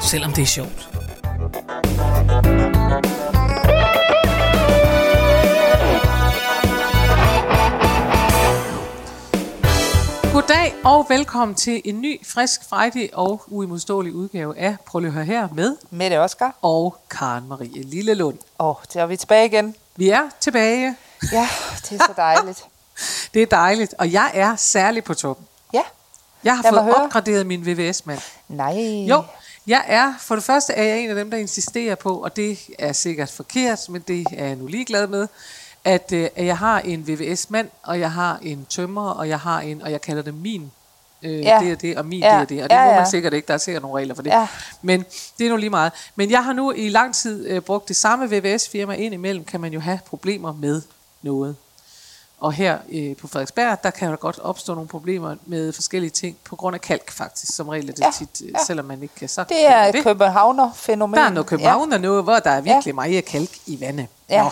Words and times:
selvom 0.00 0.32
det 0.32 0.42
er 0.42 0.46
sjovt. 0.46 0.88
Goddag 10.32 10.74
og 10.84 11.06
velkommen 11.08 11.54
til 11.54 11.82
en 11.84 12.00
ny, 12.00 12.26
frisk, 12.26 12.68
frejdig 12.68 13.10
og 13.12 13.42
uimodståelig 13.46 14.12
udgave 14.14 14.58
af 14.58 14.76
Prøv 14.86 14.98
lige 15.00 15.08
at 15.08 15.14
høre 15.14 15.24
her 15.24 15.48
med 15.54 15.76
Mette 15.90 16.20
Oskar. 16.20 16.54
og 16.62 16.96
Karen 17.10 17.48
Marie 17.48 17.82
Lillelund. 17.82 18.38
Åh, 18.58 18.66
oh, 18.68 18.74
så 18.88 19.00
er 19.00 19.06
vi 19.06 19.16
tilbage 19.16 19.46
igen. 19.46 19.74
Vi 19.96 20.08
er 20.10 20.22
tilbage. 20.40 20.96
Ja, 21.32 21.48
det 21.90 22.00
er 22.00 22.04
så 22.04 22.12
dejligt. 22.16 22.64
Det 23.34 23.42
er 23.42 23.46
dejligt, 23.46 23.94
og 23.98 24.12
jeg 24.12 24.30
er 24.34 24.56
særlig 24.56 25.04
på 25.04 25.14
toppen. 25.14 25.46
Ja, 25.74 25.82
Jeg 26.44 26.56
har 26.56 26.62
Lad 26.62 26.72
fået 26.72 26.94
opgraderet 26.94 27.46
min 27.46 27.66
VVS-mand. 27.66 28.20
nej. 28.48 28.74
Jo, 29.08 29.22
jeg 29.66 29.84
er, 29.86 30.14
for 30.20 30.34
det 30.34 30.44
første 30.44 30.72
er 30.72 30.82
jeg 30.82 30.98
en 30.98 31.10
af 31.10 31.14
dem, 31.16 31.30
der 31.30 31.38
insisterer 31.38 31.94
på, 31.94 32.16
og 32.22 32.36
det 32.36 32.58
er 32.78 32.92
sikkert 32.92 33.30
forkert, 33.30 33.78
men 33.88 34.04
det 34.08 34.26
er 34.32 34.46
jeg 34.46 34.56
nu 34.56 34.66
ligeglad 34.66 35.06
med, 35.06 35.28
at, 35.84 36.12
øh, 36.12 36.28
at 36.36 36.46
jeg 36.46 36.58
har 36.58 36.80
en 36.80 37.08
VVS-mand, 37.08 37.68
og 37.82 38.00
jeg 38.00 38.12
har 38.12 38.38
en 38.42 38.66
tømrer, 38.68 39.10
og 39.10 39.28
jeg 39.28 39.40
har 39.40 39.60
en, 39.60 39.82
og 39.82 39.90
jeg 39.92 40.00
kalder 40.00 40.22
det 40.22 40.34
min. 40.34 40.70
Øh, 41.22 41.40
Ja. 41.40 41.58
Det 41.62 41.70
er 41.70 41.74
det, 41.76 41.98
og 41.98 42.06
min 42.06 42.20
Ja. 42.20 42.26
det 42.26 42.34
er 42.40 42.44
det. 42.44 42.62
Og 42.62 42.70
det 42.70 42.76
Ja, 42.76 42.84
må 42.84 42.90
ja. 42.90 42.96
man 42.96 43.10
sikkert 43.10 43.32
ikke, 43.34 43.46
der 43.48 43.54
er 43.54 43.58
sikkert 43.58 43.82
nogle 43.82 43.98
regler 44.00 44.14
for 44.14 44.22
det. 44.22 44.30
Ja. 44.30 44.48
Men 44.82 45.04
det 45.38 45.46
er 45.46 45.50
nu 45.50 45.56
lige 45.56 45.70
meget. 45.70 45.92
Men 46.16 46.30
jeg 46.30 46.44
har 46.44 46.52
nu 46.52 46.72
i 46.72 46.88
lang 46.88 47.14
tid 47.14 47.48
øh, 47.48 47.60
brugt 47.60 47.88
det 47.88 47.96
samme 47.96 48.26
VVS-firma. 48.30 48.94
Indimellem 48.94 49.44
kan 49.44 49.60
man 49.60 49.72
jo 49.72 49.80
have 49.80 49.98
problemer 50.06 50.52
med 50.52 50.82
noget. 51.22 51.56
Og 52.40 52.52
her 52.52 52.78
øh, 52.92 53.16
på 53.16 53.26
Frederiksberg, 53.28 53.82
der 53.82 53.90
kan 53.90 54.10
der 54.10 54.16
godt 54.16 54.38
opstå 54.38 54.74
nogle 54.74 54.88
problemer 54.88 55.36
med 55.46 55.72
forskellige 55.72 56.10
ting, 56.10 56.36
på 56.44 56.56
grund 56.56 56.74
af 56.74 56.80
kalk 56.80 57.10
faktisk, 57.10 57.54
som 57.56 57.68
regel 57.68 57.88
er 57.88 57.92
det 57.92 58.00
Ja, 58.00 58.10
tit, 58.18 58.42
øh, 58.44 58.48
ja. 58.52 58.58
selvom 58.66 58.84
man 58.86 59.02
ikke 59.02 59.14
kan 59.14 59.28
sagt 59.28 59.48
Det 59.48 59.66
er 59.66 59.84
et 59.84 59.94
københavner-fænomen. 60.04 61.18
der 61.18 61.24
er 61.24 61.30
noget 61.30 61.46
København 61.46 61.92
ja. 61.92 61.98
noget, 61.98 62.24
hvor 62.24 62.38
der 62.38 62.50
er 62.50 62.60
virkelig 62.60 62.86
ja. 62.86 62.92
Meget 62.94 63.24
kalk 63.24 63.50
i 63.66 63.80
vandet. 63.80 64.06
Ja. 64.30 64.42
Nå. 64.42 64.50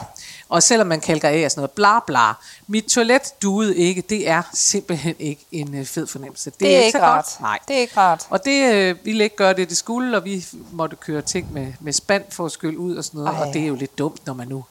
Og 0.48 0.62
selvom 0.62 0.86
man 0.86 1.00
kalker 1.00 1.28
af 1.28 1.44
og 1.44 1.50
sådan 1.50 1.60
noget, 1.60 1.70
bla 1.70 2.00
bla. 2.06 2.32
Mit 2.66 2.84
toilet 2.84 3.22
duede 3.42 3.76
ikke, 3.76 4.00
det 4.00 4.28
er 4.28 4.42
simpelthen 4.54 5.14
ikke 5.18 5.44
en 5.52 5.74
øh, 5.74 5.86
fed 5.86 6.06
fornemmelse. 6.06 6.50
Det, 6.50 6.60
Det 6.60 6.76
er 6.76 6.80
ikke 6.80 6.98
så 6.98 7.04
rart. 7.04 7.24
Godt. 7.24 7.40
Nej. 7.40 7.58
Det 7.68 7.76
er 7.76 7.80
ikke 7.80 7.96
rart. 7.96 8.26
Og 8.30 8.44
det 8.44 8.72
øh, 8.74 8.96
ville 9.04 9.24
ikke 9.24 9.36
gøre 9.36 9.54
det, 9.54 9.68
det 9.68 9.76
skulle, 9.76 10.16
og 10.16 10.24
vi 10.24 10.46
måtte 10.72 10.96
køre 10.96 11.22
ting 11.22 11.52
med, 11.52 11.72
med 11.80 11.92
spand 11.92 12.24
for 12.30 12.46
at 12.46 12.52
skylle 12.52 12.78
ud 12.78 12.96
og 12.96 13.04
sådan 13.04 13.20
noget. 13.20 13.36
Ej. 13.38 13.46
Og 13.48 13.54
det 13.54 13.62
er 13.62 13.66
jo 13.66 13.74
lidt 13.74 13.98
dumt, 13.98 14.26
når 14.26 14.34
man 14.34 14.48
nu 14.48 14.64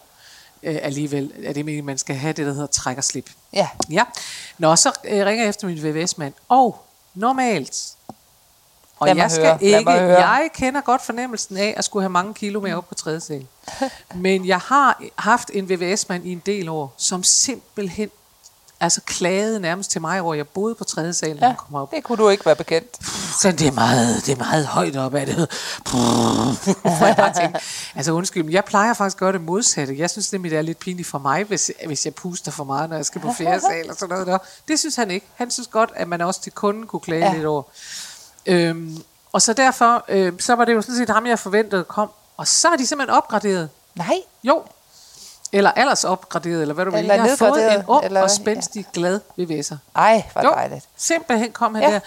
øh, 0.63 0.79
alligevel 0.81 1.31
er 1.43 1.53
det 1.53 1.65
meningen, 1.65 1.85
man 1.85 1.97
skal 1.97 2.15
have 2.15 2.33
det, 2.33 2.45
der 2.45 2.53
hedder 2.53 2.67
træk 2.67 2.97
og 2.97 3.03
slip. 3.03 3.29
Ja. 3.53 3.67
Ja. 3.89 4.03
Nå, 4.57 4.75
så 4.75 4.91
øh, 5.05 5.25
ringer 5.25 5.43
jeg 5.43 5.49
efter 5.49 5.67
min 5.67 5.83
VVS-mand. 5.83 6.33
Og 6.49 6.85
normalt, 7.13 7.95
og 8.99 9.17
jeg 9.17 9.31
skal 9.31 9.45
høre. 9.45 9.63
Ikke, 9.63 9.91
jeg 9.91 10.49
kender 10.53 10.81
godt 10.81 11.01
fornemmelsen 11.01 11.57
af 11.57 11.73
at 11.77 11.85
skulle 11.85 12.03
have 12.03 12.09
mange 12.09 12.33
kilo 12.33 12.59
med 12.59 12.73
op 12.73 12.89
på 12.89 12.95
tredje 12.95 13.19
sal. 13.19 13.47
Men 14.15 14.47
jeg 14.47 14.59
har 14.59 15.01
haft 15.15 15.51
en 15.53 15.69
VVS-mand 15.69 16.25
i 16.25 16.31
en 16.31 16.41
del 16.45 16.69
år, 16.69 16.93
som 16.97 17.23
simpelthen 17.23 18.09
altså 18.83 19.01
klagede 19.05 19.59
nærmest 19.59 19.91
til 19.91 20.01
mig 20.01 20.21
over, 20.21 20.33
jeg 20.33 20.47
boede 20.47 20.75
på 20.75 20.83
tredje 20.83 21.13
sal, 21.13 21.37
ja, 21.41 21.53
kom 21.57 21.75
op. 21.75 21.91
det 21.91 22.03
kunne 22.03 22.17
du 22.17 22.29
ikke 22.29 22.45
være 22.45 22.55
bekendt. 22.55 23.05
Så 23.41 23.51
det 23.51 23.67
er 23.67 23.71
meget, 23.71 24.25
det 24.25 24.31
er 24.31 24.35
meget 24.35 24.65
højt 24.65 24.95
op 24.95 25.15
af 25.15 25.25
det. 25.25 25.35
Jeg 27.17 27.33
tænkte, 27.41 27.59
altså 27.95 28.11
undskyld, 28.11 28.43
men 28.43 28.53
jeg 28.53 28.65
plejer 28.65 28.93
faktisk 28.93 29.15
at 29.15 29.19
gøre 29.19 29.33
det 29.33 29.41
modsatte. 29.41 29.95
Jeg 29.97 30.09
synes 30.09 30.31
nemlig, 30.31 30.51
det 30.51 30.57
er 30.57 30.61
lidt 30.61 30.79
pinligt 30.79 31.07
for 31.07 31.17
mig, 31.17 31.43
hvis, 31.43 31.71
hvis 31.85 32.05
jeg 32.05 32.15
puster 32.15 32.51
for 32.51 32.63
meget, 32.63 32.89
når 32.89 32.95
jeg 32.95 33.05
skal 33.05 33.21
på 33.21 33.33
fjerde 33.37 33.61
sal 33.69 33.89
og 33.89 33.95
sådan 33.95 34.13
noget 34.13 34.27
der. 34.27 34.37
Det 34.67 34.79
synes 34.79 34.95
han 34.95 35.11
ikke. 35.11 35.25
Han 35.35 35.51
synes 35.51 35.67
godt, 35.67 35.91
at 35.95 36.07
man 36.07 36.21
også 36.21 36.41
til 36.41 36.51
kunden 36.51 36.87
kunne 36.87 36.99
klage 36.99 37.25
ja. 37.25 37.33
Lidt 37.33 37.45
over. 37.45 37.63
Øhm, 38.45 39.03
og 39.31 39.41
så 39.41 39.53
derfor, 39.53 40.05
øh, 40.07 40.33
så 40.39 40.55
var 40.55 40.65
det 40.65 40.73
jo 40.73 40.81
sådan 40.81 40.97
set 40.97 41.09
ham, 41.09 41.25
jeg 41.25 41.39
forventede 41.39 41.83
kom. 41.83 42.09
Og 42.37 42.47
så 42.47 42.67
er 42.67 42.75
de 42.75 42.87
simpelthen 42.87 43.17
opgraderet. 43.17 43.69
Nej. 43.95 44.17
Jo. 44.43 44.63
Eller 45.53 45.71
aldersopgraderet, 45.71 46.61
eller 46.61 46.73
hvad 46.73 46.85
du 46.85 46.91
vil. 46.91 47.05
Jeg 47.05 47.21
har 47.21 47.35
fået 47.35 47.73
en 47.75 47.83
ung 47.87 48.05
eller- 48.05 48.21
og 48.21 48.31
spændstig 48.31 48.85
glad 48.93 49.19
VVS'er. 49.39 49.75
Ej, 49.95 50.23
hvor 50.33 50.43
Jo, 50.43 50.49
dejligt. 50.51 50.85
simpelthen 50.97 51.51
kom 51.51 51.75
han 51.75 51.83
Ja. 51.83 51.91
der. 51.91 51.99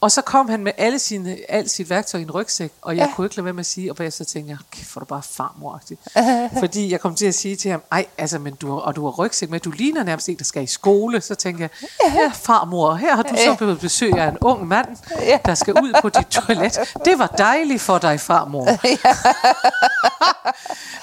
Og 0.00 0.10
så 0.12 0.22
kom 0.22 0.48
han 0.48 0.62
med 0.64 0.72
alle 0.78 0.98
sine, 0.98 1.36
alt 1.48 1.70
sit 1.70 1.90
værktøj 1.90 2.20
i 2.20 2.22
en 2.22 2.30
rygsæk, 2.30 2.72
og 2.82 2.96
jeg 2.96 3.06
ja. 3.06 3.14
Kunne 3.14 3.26
ikke 3.26 3.36
lade 3.36 3.44
være 3.44 3.54
med 3.54 3.60
at 3.60 3.66
sige, 3.66 3.92
og 3.92 3.96
bagefter 3.96 4.24
tænkte 4.24 4.50
jeg, 4.50 4.58
kæft, 4.70 4.96
er 4.96 5.00
du 5.00 5.06
bare 5.06 5.22
farmor 5.22 5.80
Fordi 6.60 6.90
jeg 6.92 7.00
kom 7.00 7.14
til 7.14 7.26
at 7.26 7.34
sige 7.34 7.56
til 7.56 7.70
ham, 7.70 7.82
ej, 7.92 8.06
altså, 8.18 8.38
men 8.38 8.54
du 8.54 8.70
har, 8.72 8.80
og 8.80 8.96
du 8.96 9.04
har 9.04 9.10
rygsæk 9.10 9.50
med, 9.50 9.60
du 9.60 9.70
ligner 9.70 10.02
nærmest 10.02 10.28
en, 10.28 10.36
der 10.38 10.44
skal 10.44 10.62
i 10.62 10.66
skole. 10.66 11.20
Så 11.20 11.34
tænkte 11.34 11.62
jeg, 11.62 11.70
ja, 12.14 12.30
farmor, 12.34 12.94
her 12.94 13.16
har 13.16 13.22
du 13.22 13.36
så 13.36 13.54
blevet 13.58 13.80
besøg 13.80 14.12
af 14.18 14.28
en 14.28 14.38
ung 14.40 14.68
mand, 14.68 14.86
der 15.46 15.54
skal 15.54 15.74
ud 15.74 15.92
på 16.02 16.08
dit 16.08 16.26
toilet. 16.26 16.78
Det 17.04 17.18
var 17.18 17.26
dejligt 17.26 17.80
for 17.82 17.98
dig, 17.98 18.20
farmor. 18.20 18.64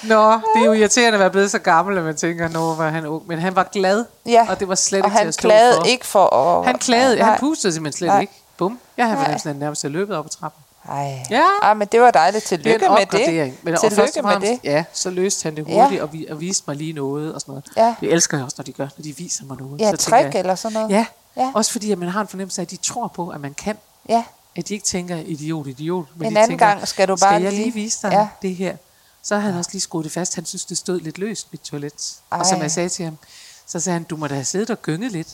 Nå, 0.03 0.31
det 0.31 0.61
er 0.61 0.65
jo 0.65 0.71
irriterende 0.73 1.13
at 1.15 1.19
være 1.19 1.29
blevet 1.31 1.51
så 1.51 1.59
gammel, 1.59 1.97
at 1.97 2.03
man 2.03 2.15
tænker, 2.15 2.47
nå, 2.47 2.73
var 2.75 2.89
han 2.89 3.05
ung. 3.05 3.27
Men 3.27 3.39
han 3.39 3.55
var 3.55 3.63
glad, 3.63 4.05
Ja. 4.25 4.47
og 4.49 4.59
det 4.59 4.67
var 4.67 4.75
slet 4.75 5.01
Og 5.01 5.07
ikke 5.07 5.13
til 5.13 5.19
han 5.19 5.27
at 5.27 5.33
stå 5.33 5.41
klagede 5.41 5.75
for. 5.77 5.83
ikke 5.83 6.05
for 6.05 6.35
at... 6.35 6.65
Han 6.65 6.77
klagede, 6.77 7.15
Nej. 7.15 7.29
han 7.29 7.39
pustede 7.39 7.73
simpelthen 7.73 7.97
slet 7.97 8.07
Nej. 8.07 8.21
ikke. 8.21 8.33
Bum. 8.57 8.79
Jeg 8.97 9.05
havde 9.05 9.17
fornemmelsen, 9.17 9.49
at 9.49 9.55
nærmest 9.55 9.81
havde 9.81 9.93
løbet 9.93 10.15
op 10.17 10.25
ad 10.25 10.29
trappen. 10.29 10.63
Ej. 10.89 11.23
Ja. 11.29 11.43
Ej, 11.61 11.73
men 11.73 11.87
det 11.91 12.01
var 12.01 12.11
dejligt. 12.11 12.43
Det 12.49 12.51
er 12.51 12.57
Tillykke 12.57 12.85
en 12.85 12.91
med 12.91 12.99
det. 13.05 13.63
Men, 13.63 13.77
Tillykke 13.77 14.01
og 14.19 14.23
med 14.23 14.31
fremmest, 14.31 14.51
det. 14.51 14.59
Ja, 14.63 14.83
så 14.93 15.09
løste 15.09 15.43
han 15.43 15.55
det 15.55 15.67
Ja. 15.67 15.81
hurtigt, 15.83 16.01
og, 16.01 16.13
vi, 16.13 16.27
og 16.29 16.39
viste 16.41 16.63
mig 16.67 16.75
lige 16.75 16.93
noget 16.93 17.33
og 17.33 17.41
sådan 17.41 17.51
noget. 17.51 17.65
Ja. 17.77 17.95
Det 17.99 18.13
elsker 18.13 18.37
jeg 18.37 18.43
også, 18.43 18.55
når 18.59 18.63
de 18.63 18.71
gør, 18.73 18.87
når 18.97 19.03
de 19.03 19.17
viser 19.17 19.45
mig 19.45 19.57
noget. 19.57 19.81
Ja, 19.81 19.91
så 19.91 19.97
trick 19.97 20.33
jeg, 20.33 20.39
eller 20.39 20.55
sådan 20.55 20.73
noget. 20.73 20.89
Ja. 20.89 21.05
Ja. 21.37 21.51
også 21.55 21.71
fordi 21.71 21.91
at 21.91 21.97
man 21.97 22.09
har 22.09 22.21
en 22.21 22.27
fornemmelse 22.27 22.61
af, 22.61 22.65
at 22.65 22.71
de 22.71 22.75
tror 22.77 23.07
på, 23.07 23.29
at 23.29 23.41
man 23.41 23.53
kan. 23.53 23.77
Ja. 24.09 24.23
At 24.57 24.67
de 24.67 24.73
ikke 24.73 24.85
tænker, 24.85 25.15
idiot, 25.17 25.67
idiot. 25.67 26.05
Men 26.15 26.27
En 26.27 26.33
de 26.33 26.37
anden 26.39 26.49
tænker, 26.51 26.65
gang 26.67 26.87
skal 26.87 27.07
du 27.07 27.17
skal 27.17 27.25
bare 27.25 27.33
jeg 27.33 27.41
lige 27.51 27.63
lige- 27.63 27.73
vise 27.73 28.01
dig 28.01 28.11
Ja. 28.11 28.27
det 28.41 28.55
her? 28.55 28.75
Så 29.23 29.35
havde 29.35 29.51
han 29.51 29.59
også 29.59 29.69
lige 29.73 29.81
skruet 29.81 30.03
det 30.03 30.11
fast. 30.11 30.35
Han 30.35 30.45
synes, 30.45 30.65
det 30.65 30.77
stod 30.77 30.99
lidt 30.99 31.17
løst, 31.17 31.47
mit 31.51 31.61
toilet. 31.61 31.93
Og 32.29 32.45
som 32.45 32.55
Ej. 32.57 32.61
jeg 32.61 32.71
sagde 32.71 32.89
til 32.89 33.05
ham, 33.05 33.17
så 33.67 33.79
sagde 33.79 33.93
han, 33.93 34.03
du 34.03 34.15
må 34.17 34.27
da 34.27 34.33
have 34.33 34.45
siddet 34.45 34.69
og 34.69 34.81
gynget 34.81 35.11
lidt. 35.11 35.27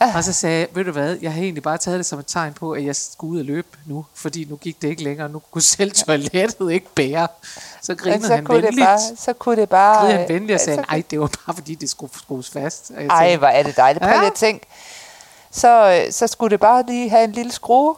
Ah. 0.00 0.16
Og 0.16 0.24
så 0.24 0.32
sagde 0.32 0.58
jeg, 0.60 0.68
ved 0.74 0.84
du 0.84 0.90
hvad, 0.92 1.16
jeg 1.22 1.32
har 1.32 1.40
egentlig 1.42 1.62
bare 1.62 1.78
taget 1.78 1.98
det 1.98 2.06
som 2.06 2.18
et 2.18 2.26
tegn 2.26 2.52
på, 2.52 2.72
at 2.72 2.84
jeg 2.84 2.96
skulle 2.96 3.32
ud 3.32 3.38
og 3.38 3.44
løbe 3.44 3.68
nu, 3.86 4.06
fordi 4.14 4.44
nu 4.50 4.56
gik 4.56 4.82
det 4.82 4.88
ikke 4.88 5.02
længere, 5.04 5.28
nu 5.28 5.42
kunne 5.50 5.62
selv 5.62 5.90
toilettet 5.92 6.70
ikke 6.72 6.86
bære. 6.94 7.28
Så 7.82 7.94
grinede 7.94 8.26
så 8.26 8.34
han 8.34 8.44
kunne, 8.44 8.56
det 8.56 8.64
venligt. 8.64 8.86
bare, 8.86 9.00
så 9.18 9.32
kunne 9.32 9.56
det 9.60 9.68
bare... 9.68 10.00
Grinede 10.00 10.18
han 10.18 10.28
venligt 10.28 10.54
og 10.54 10.60
sagde, 10.60 10.80
nej, 10.90 11.02
det 11.10 11.20
var 11.20 11.30
bare 11.46 11.54
fordi, 11.56 11.74
det 11.74 11.90
skulle 11.90 12.12
skrues 12.18 12.50
fast. 12.50 12.90
Og 12.96 13.02
jeg 13.02 13.06
Ej, 13.10 13.24
tænkte, 13.26 13.38
hvor 13.38 13.48
er 13.48 13.62
det 13.62 13.76
dejligt. 13.76 14.02
Prøv 14.02 14.12
Ja. 14.14 14.26
at 14.26 14.32
tænke. 14.34 14.66
Så, 15.50 16.02
øh, 16.06 16.12
så 16.12 16.26
skulle 16.26 16.50
det 16.50 16.60
bare 16.60 16.84
lige 16.88 17.10
have 17.10 17.24
en 17.24 17.32
lille 17.32 17.52
skrue. 17.52 17.94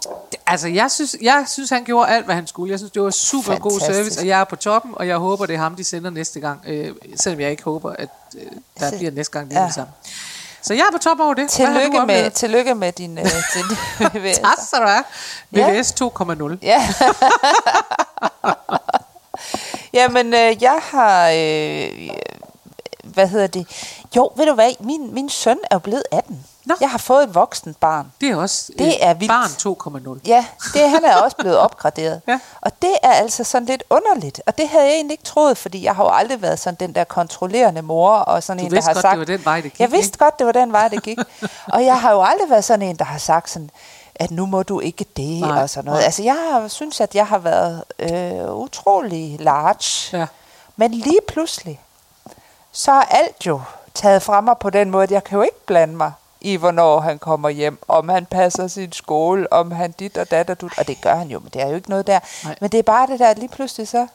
Altså, 0.46 0.68
jeg 0.68 0.90
synes, 0.90 1.16
jeg 1.22 1.44
synes, 1.48 1.70
han 1.70 1.84
gjorde 1.84 2.08
alt, 2.10 2.24
hvad 2.24 2.34
han 2.34 2.46
skulle. 2.46 2.70
Jeg 2.70 2.78
synes, 2.78 2.92
det 2.92 3.02
var 3.02 3.10
super 3.10 3.58
god 3.58 3.70
Fantastisk. 3.80 3.96
service, 3.96 4.20
og 4.20 4.26
jeg 4.26 4.40
er 4.40 4.44
på 4.44 4.56
toppen, 4.56 4.92
og 4.94 5.06
jeg 5.08 5.16
håber, 5.16 5.46
det 5.46 5.54
er 5.54 5.58
ham, 5.58 5.76
de 5.76 5.84
sender 5.84 6.10
næste 6.10 6.40
gang. 6.40 6.60
Øh, 6.66 6.94
selvom 7.16 7.40
jeg 7.40 7.50
ikke 7.50 7.62
håber, 7.62 7.90
at 7.98 8.08
øh, 8.36 8.42
der 8.80 8.90
Så- 8.90 8.96
bliver 8.96 9.10
næste 9.10 9.32
gang 9.32 9.48
lige 9.48 9.60
ja. 9.60 9.66
det 9.66 9.74
samme. 9.74 9.92
Så 10.68 10.74
jeg 10.74 10.82
er 10.88 10.92
på 10.92 10.98
top 10.98 11.20
over 11.20 11.34
det. 11.34 11.50
Tillykke 11.50 12.06
med, 12.06 12.30
tillykke 12.30 12.74
med 12.74 12.92
din, 12.92 13.18
øh, 13.18 13.24
din 13.54 13.64
VVS. 14.00 14.38
Tak 14.38 14.58
skal 14.66 14.78
du 14.80 14.86
have. 14.86 15.04
Ja. 15.52 15.70
VVS 15.70 15.94
2,0. 16.02 16.56
Ja. 16.62 16.88
Jamen, 19.98 20.34
øh, 20.34 20.62
jeg 20.62 20.80
har... 20.82 21.28
Øh, 21.28 22.10
hvad 23.04 23.28
hedder 23.28 23.46
det? 23.46 23.66
Jo, 24.16 24.30
ved 24.36 24.46
du 24.46 24.54
hvad? 24.54 24.70
Min, 24.80 25.14
min 25.14 25.28
søn 25.28 25.58
er 25.70 25.74
jo 25.74 25.78
blevet 25.78 26.02
18. 26.12 26.44
Nå. 26.68 26.74
Jeg 26.80 26.90
har 26.90 26.98
fået 26.98 27.22
et 27.24 27.34
voksen 27.34 27.74
barn. 27.80 28.12
Det 28.20 28.28
er 28.30 28.36
også 28.36 28.72
Det 28.78 29.04
er 29.06 29.14
vildt. 29.14 29.30
barn 29.32 30.16
2,0. 30.18 30.20
Ja, 30.26 30.44
det, 30.74 30.90
han 30.90 31.04
er 31.04 31.16
også 31.16 31.36
blevet 31.36 31.58
opgraderet. 31.58 32.22
Ja. 32.28 32.40
Og 32.60 32.72
det 32.82 32.90
er 33.02 33.10
altså 33.12 33.44
sådan 33.44 33.66
lidt 33.66 33.82
underligt. 33.90 34.40
Og 34.46 34.58
det 34.58 34.68
havde 34.68 34.84
jeg 34.84 34.92
egentlig 34.94 35.12
ikke 35.14 35.24
troet, 35.24 35.58
fordi 35.58 35.84
jeg 35.84 35.94
har 35.96 36.04
jo 36.04 36.10
aldrig 36.10 36.42
været 36.42 36.58
sådan 36.58 36.76
den 36.80 36.94
der 36.94 37.04
kontrollerende 37.04 37.82
mor, 37.82 38.10
og 38.10 38.42
sådan 38.42 38.58
Du 38.60 38.64
en, 38.66 38.72
der 38.72 38.82
har 38.82 38.92
godt, 38.94 39.02
sagt... 39.02 39.12
det 39.12 39.18
var 39.18 39.24
den 39.36 39.44
vej, 39.44 39.60
det 39.60 39.72
gik, 39.72 39.80
Jeg 39.80 39.92
vidste 39.92 40.08
ikke? 40.08 40.18
godt, 40.24 40.38
det 40.38 40.46
var 40.46 40.52
den 40.52 40.72
vej, 40.72 40.88
det 40.88 41.02
gik. 41.02 41.18
og 41.74 41.84
jeg 41.84 42.00
har 42.00 42.12
jo 42.12 42.22
aldrig 42.22 42.50
været 42.50 42.64
sådan 42.64 42.82
en, 42.88 42.96
der 42.96 43.04
har 43.04 43.18
sagt 43.18 43.50
sådan, 43.50 43.70
at 44.14 44.30
nu 44.30 44.46
må 44.46 44.62
du 44.62 44.80
ikke 44.80 45.06
det, 45.16 45.40
Nej, 45.40 45.62
og 45.62 45.70
sådan 45.70 45.84
noget. 45.84 45.98
nej. 46.00 46.04
Altså, 46.04 46.22
jeg 46.22 46.36
har, 46.50 46.68
synes, 46.68 47.00
at 47.00 47.14
jeg 47.14 47.26
har 47.26 47.38
været 47.38 47.84
øh, 47.98 48.54
utrolig 48.54 49.36
large. 49.40 50.18
Ja. 50.18 50.26
Men 50.76 50.90
lige 50.90 51.20
pludselig, 51.28 51.80
så 52.72 52.92
er 52.92 53.02
alt 53.10 53.46
jo 53.46 53.60
taget 53.94 54.22
fra 54.22 54.40
mig 54.40 54.58
på 54.58 54.70
den 54.70 54.90
måde, 54.90 55.02
at 55.02 55.10
jeg 55.10 55.24
kan 55.24 55.36
jo 55.36 55.42
ikke 55.42 55.66
blande 55.66 55.94
mig. 55.96 56.12
I, 56.40 56.56
hvornår 56.56 57.00
han 57.00 57.18
kommer 57.18 57.48
hjem, 57.48 57.78
om 57.88 58.08
han 58.08 58.26
passer 58.26 58.66
sin 58.66 58.92
skole, 58.92 59.52
om 59.52 59.70
han 59.70 59.92
dit 59.92 60.18
og 60.18 60.30
dat 60.30 60.50
og 60.50 60.60
du, 60.60 60.70
og 60.78 60.88
det 60.88 61.00
gør 61.00 61.14
han 61.14 61.28
jo, 61.28 61.38
men 61.38 61.50
det 61.52 61.62
er 61.62 61.68
jo 61.68 61.74
ikke 61.74 61.90
noget 61.90 62.06
der. 62.06 62.20
Nej. 62.44 62.56
Men 62.60 62.70
det 62.70 62.78
er 62.78 62.82
bare 62.82 63.06
det 63.06 63.18
der, 63.18 63.34
lige 63.34 63.48
pludselig 63.48 63.88
så, 63.88 64.06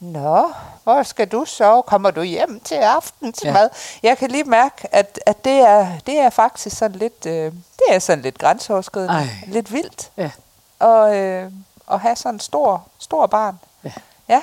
Nå, 0.00 0.52
hvor 0.84 1.02
skal 1.02 1.28
du 1.28 1.44
så? 1.44 1.82
Kommer 1.82 2.10
du 2.10 2.22
hjem 2.22 2.60
til 2.60 2.74
aftensmad? 2.74 3.70
Ja. 4.02 4.08
Jeg 4.08 4.18
kan 4.18 4.30
lige 4.30 4.44
mærke, 4.44 4.94
at, 4.94 5.20
at 5.26 5.44
det, 5.44 5.60
er, 5.60 5.88
det 6.06 6.18
er 6.18 6.30
faktisk 6.30 6.76
sådan 6.76 6.98
lidt, 6.98 7.26
øh, 7.26 7.52
det 7.52 7.84
er 7.90 7.98
sådan 7.98 8.22
lidt 8.22 8.38
grænseoverskridende. 8.38 9.14
Ej. 9.14 9.28
Lidt 9.46 9.72
vildt. 9.72 10.10
Ja. 10.16 10.30
Og, 10.78 11.16
øh, 11.16 11.52
at 11.90 12.00
have 12.00 12.16
sådan 12.16 12.34
en 12.34 12.40
stor, 12.40 12.86
stor 12.98 13.26
barn. 13.26 13.60
Ja. 13.84 13.92
ja. 14.28 14.42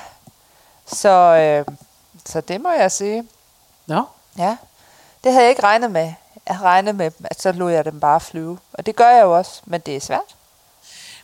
Så, 0.86 1.08
øh, 1.08 1.76
så 2.26 2.40
det 2.40 2.60
må 2.60 2.70
jeg 2.70 2.92
sige. 2.92 3.28
Nå, 3.86 4.02
Ja, 4.38 4.56
det 5.24 5.32
havde 5.32 5.42
jeg 5.44 5.50
ikke 5.50 5.62
regnet 5.62 5.90
med. 5.90 6.12
Regnet 6.60 6.94
med, 6.94 7.10
at 7.24 7.42
så 7.42 7.52
lod 7.52 7.72
jeg 7.72 7.84
dem 7.84 8.00
bare 8.00 8.20
flyve. 8.20 8.58
Og 8.72 8.86
det 8.86 8.96
gør 8.96 9.08
jeg 9.08 9.22
jo 9.22 9.36
også, 9.36 9.60
men 9.64 9.80
det 9.80 9.96
er 9.96 10.00
svært. 10.00 10.36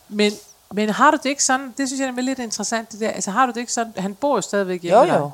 men, 0.08 0.32
men 0.72 0.90
har 0.90 1.10
du 1.10 1.16
det 1.16 1.28
ikke 1.28 1.44
sådan, 1.44 1.74
det 1.78 1.88
synes 1.88 2.00
jeg 2.00 2.08
er 2.08 2.20
lidt 2.20 2.38
interessant, 2.38 2.92
det 2.92 3.00
der, 3.00 3.10
altså 3.10 3.30
har 3.30 3.46
du 3.46 3.52
det 3.52 3.60
ikke 3.60 3.72
sådan, 3.72 3.92
han 3.96 4.14
bor 4.14 4.36
jo 4.36 4.40
stadigvæk 4.40 4.82
hjemme 4.82 5.00
Jo, 5.00 5.18
jo. 5.18 5.30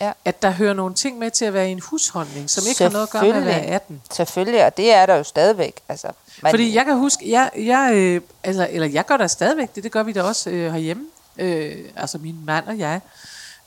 Ja. 0.00 0.12
at 0.24 0.42
der 0.42 0.50
hører 0.50 0.74
nogle 0.74 0.94
ting 0.94 1.18
med 1.18 1.30
til 1.30 1.44
at 1.44 1.54
være 1.54 1.68
i 1.68 1.72
en 1.72 1.80
husholdning, 1.80 2.50
som 2.50 2.64
ikke 2.68 2.82
har 2.82 2.90
noget 2.90 3.06
at 3.06 3.10
gøre 3.10 3.22
med 3.22 3.30
at 3.30 3.44
være 3.44 3.54
Selvfølgelig. 3.54 3.74
18. 3.74 4.02
Selvfølgelig, 4.10 4.64
og 4.64 4.76
det 4.76 4.92
er 4.92 5.06
der 5.06 5.14
jo 5.14 5.22
stadigvæk. 5.22 5.80
Altså, 5.88 6.08
man, 6.42 6.52
Fordi 6.52 6.74
jeg 6.74 6.84
kan 6.84 6.98
huske, 6.98 7.30
jeg, 7.30 7.50
jeg, 7.56 7.90
øh, 7.94 8.20
altså, 8.44 8.68
eller 8.70 8.88
jeg 8.88 9.06
gør 9.06 9.16
da 9.16 9.26
stadigvæk 9.26 9.74
det, 9.74 9.82
det 9.84 9.92
gør 9.92 10.02
vi 10.02 10.12
da 10.12 10.22
også 10.22 10.50
øh, 10.50 10.72
herhjemme, 10.72 11.06
øh, 11.38 11.84
altså 11.96 12.18
min 12.18 12.44
mand 12.44 12.66
og 12.66 12.78
jeg. 12.78 13.00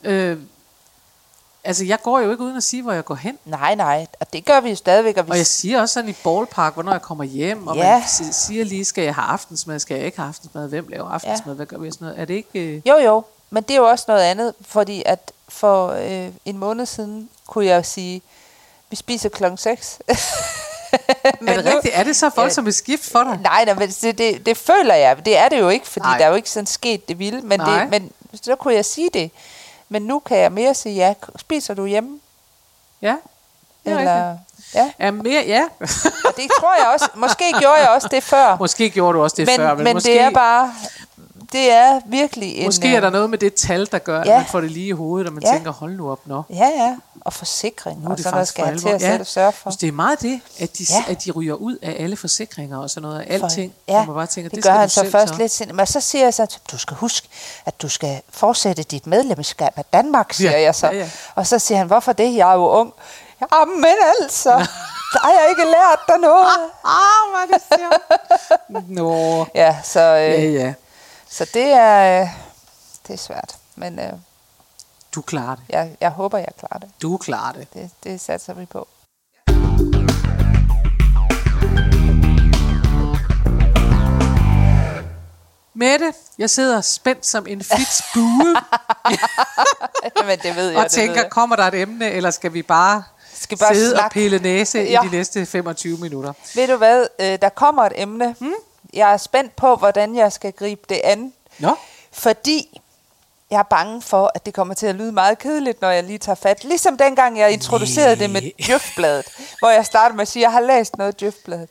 Øh, 0.04 0.38
altså 1.64 1.84
jeg 1.84 2.02
går 2.02 2.20
jo 2.20 2.30
ikke 2.30 2.42
uden 2.44 2.56
at 2.56 2.62
sige, 2.62 2.82
hvor 2.82 2.92
jeg 2.92 3.04
går 3.04 3.14
hen. 3.14 3.38
Nej, 3.44 3.74
nej, 3.74 4.06
og 4.20 4.32
det 4.32 4.44
gør 4.44 4.60
vi 4.60 4.68
jo 4.70 4.76
stadigvæk. 4.76 5.16
Og, 5.16 5.26
vi, 5.26 5.30
Og 5.30 5.36
jeg 5.36 5.46
siger 5.46 5.80
også 5.80 5.92
sådan 5.92 6.10
i 6.10 6.14
ballpark, 6.24 6.74
hvornår 6.74 6.92
jeg 6.92 7.02
kommer 7.02 7.24
hjem, 7.24 7.66
og 7.66 7.76
Ja. 7.76 7.98
man 7.98 8.02
si- 8.08 8.32
siger 8.46 8.64
lige, 8.64 8.84
skal 8.84 9.04
jeg 9.04 9.14
have 9.14 9.24
aftensmad, 9.26 9.78
skal 9.78 9.96
jeg 9.96 10.06
ikke 10.06 10.18
have 10.18 10.28
aftensmad, 10.28 10.68
hvem 10.68 10.88
laver 10.88 11.08
aftensmad, 11.10 11.54
hvad 11.54 11.66
gør 11.66 11.78
vi 11.78 11.86
og 11.88 11.92
sådan 11.92 12.06
noget. 12.06 12.20
Er 12.20 12.24
det 12.24 12.34
ikke... 12.34 12.60
Øh, 12.60 12.88
Jo, 12.88 12.96
jo, 12.96 13.24
men 13.50 13.62
det 13.62 13.70
er 13.70 13.76
jo 13.78 13.88
også 13.88 14.04
noget 14.08 14.22
andet, 14.22 14.54
fordi 14.60 15.02
at 15.06 15.32
for 15.48 15.88
øh, 15.88 16.28
en 16.44 16.58
måned 16.58 16.86
siden 16.86 17.28
kunne 17.46 17.66
jeg 17.66 17.86
sige, 17.86 18.22
vi 18.90 18.96
spiser 18.96 19.28
klokken 19.28 19.58
6. 19.58 19.98
er 20.08 20.12
det 21.40 21.64
rigtigt? 21.64 21.94
Er 21.94 22.04
det 22.04 22.16
så 22.16 22.30
folk, 22.30 22.52
som 22.52 22.64
vil 22.64 22.74
skifte 22.74 23.10
for 23.10 23.24
dig? 23.24 23.38
Nej, 23.42 23.64
nej 23.64 23.74
men 23.74 23.88
det, 23.88 24.18
det, 24.18 24.46
det 24.46 24.56
føler 24.56 24.94
jeg. 24.94 25.24
Det 25.24 25.36
er 25.36 25.48
det 25.48 25.58
jo 25.58 25.68
ikke, 25.68 25.86
fordi 25.88 26.02
Nej. 26.04 26.10
nej. 26.10 26.18
der 26.18 26.24
er 26.24 26.28
jo 26.28 26.34
ikke 26.36 26.50
sådan 26.50 26.66
sket 26.66 27.08
det 27.08 27.18
vilde. 27.18 27.40
Men, 27.46 27.60
Nej. 27.60 27.80
det, 27.80 27.90
men 27.90 28.10
så 28.42 28.56
kunne 28.56 28.74
jeg 28.74 28.84
sige 28.84 29.10
det. 29.14 29.30
Men 29.88 30.02
nu 30.02 30.18
kan 30.18 30.38
jeg 30.38 30.52
mere 30.52 30.74
sige, 30.74 30.94
ja, 30.94 31.14
spiser 31.36 31.74
du 31.74 31.86
hjemme? 31.86 32.18
Ja, 33.02 33.16
det 33.84 33.92
er. 33.92 33.98
Eller, 33.98 34.36
ja, 34.74 34.90
Ja, 35.00 35.10
mere, 35.10 35.44
ja. 35.46 35.62
og 36.24 36.32
det 36.36 36.50
tror 36.60 36.74
jeg 36.78 36.90
også. 36.94 37.08
Måske 37.14 37.44
gjorde 37.58 37.74
jeg 37.80 37.88
også 37.88 38.08
det 38.10 38.22
før. 38.22 38.56
måske 38.60 38.90
gjorde 38.90 39.18
du 39.18 39.22
også 39.22 39.36
det 39.36 39.46
men, 39.46 39.56
før, 39.56 39.74
men, 39.74 39.84
men 39.84 39.96
måske, 39.96 40.08
det 40.10 40.20
er 40.20 40.30
bare, 40.30 40.74
det 41.52 41.72
er 41.72 42.00
virkelig 42.06 42.56
en... 42.56 42.64
måske 42.64 42.94
er 42.94 43.00
der 43.00 43.06
øh, 43.08 43.12
noget 43.12 43.30
med 43.30 43.38
det 43.38 43.54
tal, 43.54 43.88
der 43.92 43.98
gør, 43.98 44.20
at 44.20 44.26
Ja. 44.26 44.36
man 44.36 44.46
får 44.46 44.60
det 44.60 44.70
lige 44.70 44.86
i 44.86 44.90
hovedet, 44.92 45.26
og 45.26 45.32
man 45.32 45.42
Ja. 45.42 45.52
tænker, 45.52 45.72
hold 45.72 45.96
nu 45.96 46.10
op, 46.12 46.20
nå. 46.26 46.42
Ja, 46.50 46.66
ja, 46.76 46.96
og 47.28 47.32
forsikring, 47.32 48.00
Nu 48.00 48.06
er 48.06 48.10
og 48.10 48.16
det 48.16 48.24
sådan 48.24 48.34
noget 48.34 48.48
skal 48.48 48.64
jeg 48.64 48.78
til 48.80 48.88
at 48.88 49.00
selv 49.00 49.24
sørge 49.24 49.52
for. 49.52 49.70
Det 49.70 49.88
er 49.88 49.92
meget 49.92 50.20
det, 50.20 50.40
at 50.58 50.78
de, 50.78 50.86
Ja. 50.90 51.12
at 51.12 51.24
de 51.24 51.30
ryger 51.30 51.54
ud 51.54 51.76
af 51.82 51.96
alle 52.02 52.16
forsikringer 52.16 52.78
og 52.78 52.90
sådan 52.90 53.02
noget, 53.08 53.20
af 53.20 53.40
For- 53.40 53.46
alting, 53.46 53.74
ja, 53.88 54.04
man 54.06 54.14
bare 54.14 54.26
tænker, 54.26 54.48
det, 54.50 54.56
det, 54.56 54.64
gør 54.64 54.72
han 54.72 54.88
så 54.88 55.10
først 55.10 55.32
så. 55.34 55.38
lidt 55.38 55.52
senere. 55.52 55.76
Men 55.76 55.86
så 55.86 56.00
siger 56.00 56.24
jeg 56.24 56.34
så, 56.34 56.58
du 56.72 56.78
skal 56.78 56.96
huske, 56.96 57.28
at 57.66 57.82
du 57.82 57.88
skal 57.88 58.20
fortsætte 58.30 58.82
dit 58.82 59.06
medlemskab 59.06 59.72
af 59.76 59.84
Danmark, 59.84 60.32
siger 60.32 60.50
Ja, 60.50 60.60
jeg 60.62 60.74
så. 60.74 60.86
ja, 60.86 60.96
ja. 60.96 61.10
Og 61.34 61.46
så 61.46 61.58
siger 61.58 61.78
han, 61.78 61.86
hvorfor 61.86 62.12
det? 62.12 62.34
Jeg 62.36 62.50
er 62.50 62.54
jo 62.54 62.68
ung. 62.68 62.92
Jamen 63.52 63.84
altså, 64.22 64.50
der 65.12 65.18
har 65.18 65.30
jeg 65.30 65.46
ikke 65.50 65.62
lært 65.64 65.98
dig 66.08 66.18
noget. 66.18 66.46
Ah, 66.84 67.48
hvad 67.48 67.58
det. 68.78 68.88
Nå, 68.88 69.46
Ja, 69.54 69.76
så, 69.84 70.00
ja, 70.00 70.42
øh, 70.44 70.54
ja. 70.54 70.74
så 71.30 71.46
det 71.54 71.64
er, 71.66 72.20
øh, 72.22 72.28
det 73.06 73.14
er 73.14 73.18
svært. 73.18 73.56
Men 73.76 73.98
øh, 73.98 74.12
Du 75.14 75.22
klarer 75.22 75.54
det. 75.54 75.64
jeg, 75.68 75.96
jeg 76.00 76.10
håber, 76.10 76.38
jeg 76.38 76.48
klarer 76.58 76.78
det. 76.78 76.88
Du 77.02 77.16
klarer 77.16 77.52
det. 77.52 77.66
Det, 77.74 77.90
det 78.04 78.20
satser 78.20 78.54
vi 78.54 78.66
på. 78.66 78.88
Mette, 85.74 86.12
jeg 86.38 86.50
sidder 86.50 86.80
spændt 86.80 87.26
som 87.26 87.46
en 87.46 87.62
fits 87.64 88.02
bue 88.14 88.56
Men 90.26 90.38
det 90.42 90.56
ved 90.56 90.68
jeg, 90.70 90.78
og 90.84 90.90
tænker, 90.90 91.20
jeg. 91.22 91.30
kommer 91.30 91.56
der 91.56 91.62
et 91.64 91.74
emne, 91.74 92.10
eller 92.10 92.30
skal 92.30 92.52
vi 92.52 92.62
bare, 92.62 93.02
Skal 93.34 93.58
bare 93.58 93.74
sidde 93.74 93.94
og 93.94 93.98
snakke? 93.98 94.12
pille 94.14 94.38
næse 94.38 94.78
Ja. 94.78 95.02
i 95.04 95.08
de 95.08 95.12
næste 95.16 95.46
25 95.46 95.98
minutter? 95.98 96.32
Ved 96.54 96.68
du 96.68 96.76
hvad, 96.76 97.06
øh, 97.20 97.38
der 97.42 97.48
kommer 97.48 97.82
et 97.84 97.92
emne. 97.96 98.34
Hmm? 98.38 98.52
Jeg 98.92 99.12
er 99.12 99.16
spændt 99.16 99.56
på, 99.56 99.76
hvordan 99.76 100.16
jeg 100.16 100.32
skal 100.32 100.52
gribe 100.52 100.80
det 100.88 101.00
an. 101.04 101.32
Nå, 101.58 101.76
Fordi 102.12 102.80
jeg 103.50 103.58
er 103.58 103.62
bange 103.62 104.02
for, 104.02 104.30
at 104.34 104.46
det 104.46 104.54
kommer 104.54 104.74
til 104.74 104.86
at 104.86 104.94
lyde 104.94 105.12
meget 105.12 105.38
kedeligt, 105.38 105.80
når 105.80 105.90
jeg 105.90 106.04
lige 106.04 106.18
tager 106.18 106.36
fat. 106.36 106.64
Ligesom 106.64 106.96
dengang, 106.96 107.38
jeg 107.38 107.50
introducerede 107.52 108.16
det 108.16 108.30
med. 108.30 108.42
Djøfbladet, 108.66 109.26
hvor 109.58 109.68
jeg 109.70 109.86
startede 109.86 110.16
med 110.16 110.22
at 110.22 110.28
sige, 110.28 110.40
at 110.42 110.44
jeg 110.44 110.52
har 110.52 110.60
læst 110.60 110.96
noget 110.98 111.20
Djøfbladet. 111.20 111.68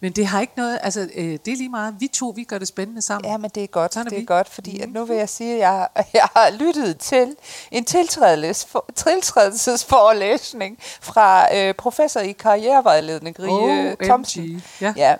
men 0.00 0.12
det 0.12 0.26
har 0.26 0.40
ikke 0.40 0.52
noget, 0.56 0.78
altså 0.82 1.00
øh, 1.14 1.24
det 1.44 1.52
er 1.52 1.56
lige 1.56 1.68
meget, 1.68 1.94
vi 1.98 2.06
to, 2.08 2.32
vi 2.36 2.44
gør 2.44 2.58
det 2.58 2.68
spændende 2.68 3.02
sammen. 3.02 3.30
Ja, 3.30 3.36
men 3.36 3.50
det 3.54 3.62
er 3.62 3.66
godt, 3.66 3.94
Sådan 3.94 4.06
er 4.06 4.10
det 4.10 4.16
er 4.16 4.20
vi. 4.20 4.26
godt, 4.26 4.48
fordi 4.48 4.80
at 4.80 4.88
nu 4.92 5.04
vil 5.04 5.16
jeg 5.16 5.28
sige, 5.28 5.52
at 5.54 5.58
jeg, 5.58 5.68
har- 5.70 5.90
jeg 6.14 6.28
har 6.36 6.50
lyttet 6.50 6.98
til 6.98 7.36
en 7.70 7.86
tiltrædelses- 7.90 8.78
tiltrædelsesforelæsning 8.96 10.78
fra 11.00 11.56
øh, 11.56 11.74
professor 11.74 12.20
i 12.20 12.32
karrierevejledning, 12.32 13.36
Rie 13.40 13.90
OMG, 13.90 13.98
Thomsen. 14.04 14.64
ja. 14.80 14.92
ja. 14.96 15.14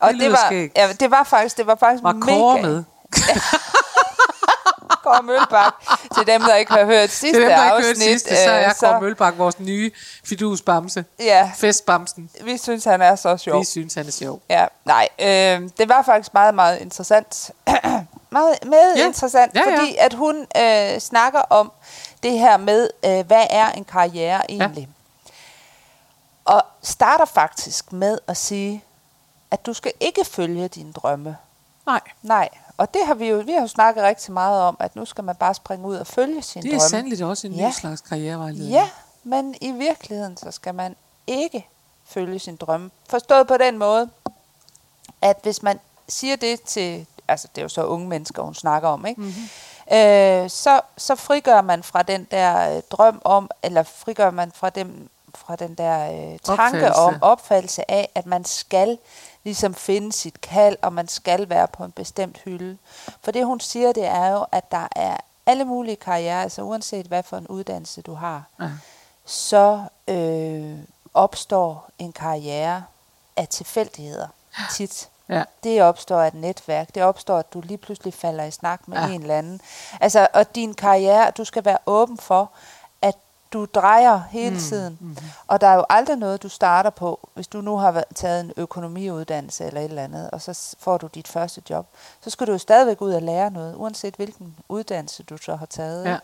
Og 0.00 0.12
Det 0.12 0.20
det, 0.20 0.30
var, 0.30 0.46
skægt. 0.46 0.76
ja, 0.78 0.88
det 1.00 1.10
var 1.10 1.24
faktisk, 1.24 1.56
det 1.56 1.66
var 1.66 1.74
faktisk 1.74 2.02
Var 2.02 2.12
mega... 2.12 2.62
Med? 2.62 2.84
Kåre 5.04 5.22
Mølbak. 5.22 5.72
Til 6.14 6.26
dem, 6.26 6.40
der 6.40 6.54
ikke 6.54 6.72
har 6.72 6.84
hørt 6.84 7.10
sidste 7.10 7.26
Til 7.38 7.42
dem, 7.42 7.50
der 7.50 7.64
ikke 7.64 7.74
afsnit. 7.74 7.86
hørte 7.86 8.00
sidste, 8.00 8.36
så 8.36 8.50
øh, 8.50 8.62
er 8.62 8.72
Kåre 8.80 9.00
Mølbak 9.00 9.38
vores 9.38 9.60
nye 9.60 9.90
fidusbamse. 10.24 11.04
Ja, 11.20 11.50
Festbamsen. 11.56 12.30
vi 12.44 12.58
synes, 12.58 12.84
han 12.84 13.02
er 13.02 13.16
så 13.16 13.36
sjov. 13.36 13.60
Vi 13.60 13.64
synes, 13.64 13.94
han 13.94 14.06
er 14.06 14.10
sjov. 14.10 14.40
Ja, 14.50 14.66
nej, 14.84 15.08
øh, 15.18 15.70
det 15.78 15.88
var 15.88 16.02
faktisk 16.02 16.34
meget, 16.34 16.54
meget 16.54 16.78
interessant. 16.80 17.50
meget 18.30 18.58
med 18.66 18.94
Ja. 18.96 19.06
interessant, 19.06 19.54
Ja, 19.54 19.60
ja. 19.70 19.76
fordi 19.76 19.96
at 19.98 20.12
hun 20.14 20.46
øh, 20.56 21.00
snakker 21.00 21.40
om 21.40 21.72
det 22.22 22.38
her 22.38 22.56
med, 22.56 22.90
øh, 23.04 23.26
hvad 23.26 23.46
er 23.50 23.70
en 23.70 23.84
karriere 23.84 24.50
egentlig? 24.50 24.88
Og 26.44 26.62
starter 26.82 27.24
faktisk 27.24 27.92
med 27.92 28.18
at 28.28 28.36
sige, 28.36 28.84
at 29.50 29.66
du 29.66 29.72
skal 29.74 29.92
ikke 30.00 30.24
følge 30.24 30.68
dine 30.68 30.92
drømme. 30.92 31.36
Nej, 31.86 32.00
Nej, 32.22 32.48
og 32.76 32.94
det 32.94 33.06
har 33.06 33.14
vi 33.14 33.28
jo, 33.28 33.36
vi 33.36 33.52
har 33.52 33.60
jo 33.60 33.66
snakket 33.66 34.04
rigtig 34.04 34.32
meget 34.32 34.62
om, 34.62 34.76
at 34.80 34.96
nu 34.96 35.04
skal 35.04 35.24
man 35.24 35.34
bare 35.36 35.54
springe 35.54 35.86
ud 35.86 35.96
og 35.96 36.06
følge 36.06 36.42
sine 36.42 36.62
det 36.62 36.68
er 36.68 36.72
drømme. 36.78 36.88
sandeligt 36.88 37.22
også 37.22 37.46
en 37.46 37.52
ny 37.52 37.56
Ja. 37.56 37.70
slags 37.72 38.00
karrierevejledning. 38.00 38.70
Ja, 38.72 38.88
men 39.24 39.54
i 39.60 39.70
virkeligheden, 39.72 40.36
så 40.36 40.50
skal 40.50 40.74
man 40.74 40.96
ikke 41.26 41.68
følge 42.06 42.38
sin 42.38 42.56
drømme. 42.56 42.90
Forstået 43.10 43.46
på 43.48 43.56
den 43.56 43.78
måde, 43.78 44.10
at 45.22 45.36
hvis 45.42 45.62
man 45.62 45.80
siger 46.08 46.36
det 46.36 46.62
til, 46.62 47.06
altså 47.28 47.48
det 47.54 47.58
er 47.60 47.64
jo 47.64 47.68
så 47.68 47.84
unge 47.84 48.08
mennesker, 48.08 48.42
hun 48.42 48.54
snakker 48.54 48.88
om, 48.88 49.06
ikke? 49.06 49.20
Mm-hmm. 49.20 49.96
Øh, 49.96 50.50
så, 50.50 50.80
så 50.96 51.14
frigør 51.14 51.60
man 51.60 51.82
fra 51.82 52.02
den 52.02 52.26
der 52.30 52.76
øh, 52.76 52.82
drøm 52.90 53.20
om, 53.24 53.50
eller 53.62 53.82
frigør 53.82 54.30
man 54.30 54.52
fra, 54.54 54.70
dem, 54.70 55.08
fra 55.34 55.56
den 55.56 55.74
der 55.74 56.04
øh, 56.12 56.38
tanke 56.38 56.62
Opfattelse. 56.62 56.94
om, 57.00 57.14
opfattelse 57.20 57.90
af, 57.90 58.08
at 58.14 58.26
man 58.26 58.44
skal 58.44 58.98
ligesom 59.44 59.74
finde 59.74 60.12
sit 60.12 60.40
kald, 60.40 60.76
og 60.82 60.92
man 60.92 61.08
skal 61.08 61.48
være 61.48 61.68
på 61.68 61.84
en 61.84 61.92
bestemt 61.92 62.38
hylde. 62.44 62.78
For 63.22 63.30
det 63.30 63.46
hun 63.46 63.60
siger, 63.60 63.92
det 63.92 64.04
er 64.06 64.26
jo, 64.26 64.46
at 64.52 64.70
der 64.72 64.88
er 64.96 65.16
alle 65.46 65.64
mulige 65.64 65.96
karrierer, 65.96 66.42
altså 66.42 66.62
uanset 66.62 67.06
hvad 67.06 67.22
for 67.22 67.36
en 67.36 67.46
uddannelse 67.46 68.02
du 68.02 68.14
har, 68.14 68.42
Ja. 68.60 68.70
så 69.24 69.82
øh, 70.08 70.78
opstår 71.14 71.88
en 71.98 72.12
karriere 72.12 72.84
af 73.36 73.48
tilfældigheder 73.48 74.28
tit. 74.72 75.08
Ja. 75.28 75.42
Det 75.64 75.82
opstår 75.82 76.20
af 76.20 76.26
et 76.28 76.34
netværk. 76.34 76.94
Det 76.94 77.02
opstår, 77.02 77.38
at 77.38 77.52
du 77.54 77.60
lige 77.60 77.78
pludselig 77.78 78.14
falder 78.14 78.44
i 78.44 78.50
snak 78.50 78.88
med 78.88 78.98
Ja. 78.98 79.06
en 79.08 79.20
eller 79.22 79.38
anden. 79.38 79.60
Altså, 80.00 80.26
og 80.34 80.54
din 80.54 80.74
karriere, 80.74 81.30
du 81.30 81.44
skal 81.44 81.64
være 81.64 81.78
åben 81.86 82.18
for, 82.18 82.50
du 83.54 83.64
drejer 83.64 84.22
hele 84.30 84.50
mm. 84.54 84.60
tiden. 84.60 84.98
Mm. 85.00 85.16
Og 85.46 85.60
der 85.60 85.66
er 85.66 85.74
jo 85.74 85.84
aldrig 85.88 86.16
noget, 86.16 86.42
du 86.42 86.48
starter 86.48 86.90
på, 86.90 87.28
hvis 87.34 87.46
du 87.46 87.60
nu 87.60 87.76
har 87.76 88.04
taget 88.14 88.40
en 88.40 88.52
økonomiuddannelse 88.56 89.64
eller 89.64 89.80
et 89.80 89.84
eller 89.84 90.04
andet, 90.04 90.30
og 90.30 90.42
så 90.42 90.76
får 90.78 90.98
du 90.98 91.06
dit 91.14 91.28
første 91.28 91.62
job. 91.70 91.86
Så 92.20 92.30
skal 92.30 92.46
du 92.46 92.52
jo 92.52 92.58
stadigvæk 92.58 93.00
ud 93.00 93.12
og 93.12 93.22
lære 93.22 93.50
noget, 93.50 93.74
uanset 93.76 94.14
hvilken 94.16 94.56
uddannelse 94.68 95.22
du 95.22 95.36
så 95.36 95.56
har 95.56 95.66
taget. 95.66 96.04
Ja. 96.04 96.18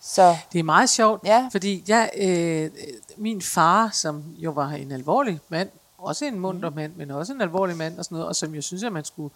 Så 0.00 0.36
Det 0.52 0.58
er 0.58 0.62
meget 0.62 0.90
sjovt, 0.90 1.24
Ja. 1.24 1.48
fordi 1.52 1.84
jeg, 1.88 2.10
øh, 2.16 2.70
min 3.16 3.42
far, 3.42 3.90
som 3.92 4.24
jo 4.38 4.50
var 4.50 4.68
en 4.68 4.92
alvorlig 4.92 5.40
mand, 5.48 5.68
også 5.98 6.24
en 6.24 6.38
munter 6.40 6.70
Mm. 6.70 6.76
mand, 6.76 6.92
men 6.96 7.10
også 7.10 7.32
en 7.32 7.40
alvorlig 7.40 7.76
mand 7.76 7.98
og 7.98 8.04
sådan 8.04 8.14
noget, 8.16 8.28
og 8.28 8.36
som 8.36 8.54
jeg 8.54 8.62
synes, 8.64 8.82
at 8.82 8.92
man 8.92 9.04
skulle 9.04 9.34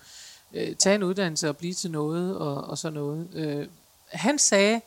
øh, 0.52 0.76
tage 0.76 0.94
en 0.94 1.02
uddannelse 1.02 1.48
og 1.48 1.56
blive 1.56 1.74
til 1.74 1.90
noget 1.90 2.36
og, 2.36 2.54
og 2.64 2.78
sådan 2.78 2.94
noget. 2.94 3.28
Øh, 3.34 3.68
han 4.12 4.38
sagde, 4.38 4.80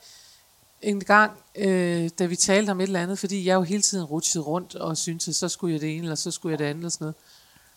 en 0.81 0.99
gang, 0.99 1.31
øh, 1.55 2.09
da 2.19 2.25
vi 2.25 2.35
talte 2.35 2.71
om 2.71 2.79
et 2.79 2.83
eller 2.83 3.01
andet, 3.01 3.19
fordi 3.19 3.45
jeg 3.45 3.55
jo 3.55 3.61
hele 3.61 3.81
tiden 3.81 4.05
rutsede 4.05 4.43
rundt 4.43 4.75
og 4.75 4.97
syntes, 4.97 5.27
at 5.27 5.35
så 5.35 5.49
skulle 5.49 5.73
jeg 5.73 5.81
det 5.81 5.95
ene, 5.95 6.03
eller 6.03 6.15
så 6.15 6.31
skulle 6.31 6.51
jeg 6.51 6.59
det 6.59 6.65
andet, 6.65 6.85
og 6.85 6.91
sådan 6.91 7.05
noget. 7.05 7.15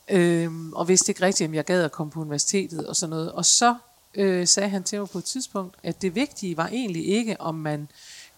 Øhm, 0.09 0.73
og 0.73 0.89
vidste 0.89 1.11
ikke 1.11 1.23
rigtigt, 1.23 1.49
om 1.49 1.55
jeg 1.55 1.65
gad 1.65 1.83
at 1.83 1.93
komme 1.93 2.11
på 2.11 2.21
universitetet 2.21 2.87
og 2.87 2.97
sådan 2.97 3.11
noget. 3.11 3.33
Og 3.33 3.45
så 3.45 3.75
øh, 4.15 4.47
sagde 4.47 4.69
han 4.69 4.83
til 4.83 4.99
mig 4.99 5.09
på 5.11 5.19
et 5.19 5.25
tidspunkt, 5.25 5.75
at 5.83 6.03
det 6.03 6.15
vigtige 6.15 6.57
var 6.57 6.69
egentlig 6.69 7.09
ikke, 7.09 7.41
om 7.41 7.55
man 7.55 7.89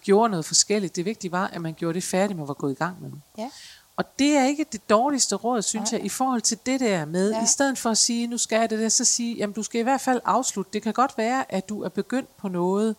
gjorde 0.03 0.29
noget 0.29 0.45
forskelligt. 0.45 0.95
Det 0.95 1.05
vigtige 1.05 1.31
var, 1.31 1.47
at 1.47 1.61
man 1.61 1.73
gjorde 1.73 1.93
det 1.93 2.03
færdigt, 2.03 2.39
man 2.39 2.47
var 2.47 2.53
gået 2.53 2.71
i 2.71 2.75
gang 2.75 3.01
med. 3.01 3.11
Ja. 3.37 3.49
Og 3.97 4.05
det 4.19 4.37
er 4.37 4.45
ikke 4.45 4.65
det 4.71 4.89
dårligste 4.89 5.35
råd, 5.35 5.61
synes 5.61 5.91
Nej. 5.91 5.97
jeg, 5.99 6.05
i 6.05 6.09
forhold 6.09 6.41
til 6.41 6.57
det 6.65 6.79
der 6.79 7.05
med, 7.05 7.31
ja. 7.31 7.43
i 7.43 7.47
stedet 7.47 7.77
for 7.77 7.89
at 7.89 7.97
sige, 7.97 8.27
nu 8.27 8.37
skal 8.37 8.59
jeg 8.59 8.69
det 8.69 8.79
der, 8.79 8.89
så 8.89 9.05
sige, 9.05 9.35
jamen 9.35 9.53
du 9.53 9.63
skal 9.63 9.79
i 9.79 9.83
hvert 9.83 10.01
fald 10.01 10.21
afslutte. 10.25 10.73
Det 10.73 10.81
kan 10.81 10.93
godt 10.93 11.17
være, 11.17 11.53
at 11.53 11.69
du 11.69 11.83
er 11.83 11.89
begyndt 11.89 12.37
på 12.37 12.47
noget, 12.47 12.95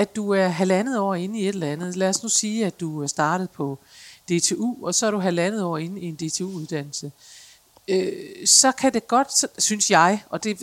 at 0.00 0.16
du 0.16 0.30
er 0.30 0.48
halvandet 0.48 0.98
år 0.98 1.14
inde 1.14 1.38
i 1.38 1.42
et 1.42 1.48
eller 1.48 1.72
andet. 1.72 1.96
Lad 1.96 2.08
os 2.08 2.22
nu 2.22 2.28
sige, 2.28 2.66
at 2.66 2.80
du 2.80 3.02
er 3.02 3.06
startet 3.06 3.50
på 3.50 3.78
DTU, 4.28 4.86
og 4.86 4.94
så 4.94 5.06
er 5.06 5.10
du 5.10 5.18
halvandet 5.18 5.62
år 5.62 5.78
inde 5.78 6.00
i 6.00 6.04
en 6.04 6.14
DTU-uddannelse. 6.14 7.12
Øh, 7.88 8.46
så 8.46 8.72
kan 8.72 8.94
det 8.94 9.08
godt, 9.08 9.28
synes 9.58 9.90
jeg, 9.90 10.22
og 10.30 10.44
det 10.44 10.58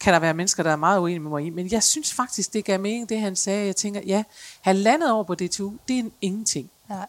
kan 0.00 0.12
der 0.12 0.18
være 0.18 0.34
mennesker, 0.34 0.62
der 0.62 0.70
er 0.70 0.76
meget 0.76 1.00
uenige 1.00 1.20
med 1.20 1.30
mig 1.30 1.46
i, 1.46 1.50
men 1.50 1.70
jeg 1.70 1.82
synes 1.82 2.12
faktisk, 2.12 2.52
det 2.52 2.64
gav 2.64 2.80
mening, 2.80 3.08
det 3.08 3.20
han 3.20 3.36
sagde. 3.36 3.66
Jeg 3.66 3.76
tænker, 3.76 4.00
ja, 4.06 4.24
halvandet 4.60 5.12
år 5.12 5.22
på 5.22 5.34
DTU, 5.34 5.72
det 5.88 5.94
er 5.94 5.98
en 5.98 6.12
ingenting. 6.20 6.70
Nej. 6.88 7.06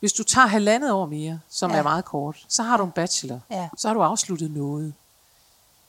Hvis 0.00 0.12
du 0.12 0.22
tager 0.22 0.46
halvandet 0.46 0.92
år 0.92 1.06
mere, 1.06 1.40
som 1.48 1.70
ja. 1.70 1.76
er 1.76 1.82
meget 1.82 2.04
kort, 2.04 2.44
så 2.48 2.62
har 2.62 2.76
du 2.76 2.84
en 2.84 2.92
bachelor. 2.92 3.40
Ja. 3.50 3.68
Så 3.78 3.88
har 3.88 3.94
du 3.94 4.02
afsluttet 4.02 4.50
noget. 4.50 4.94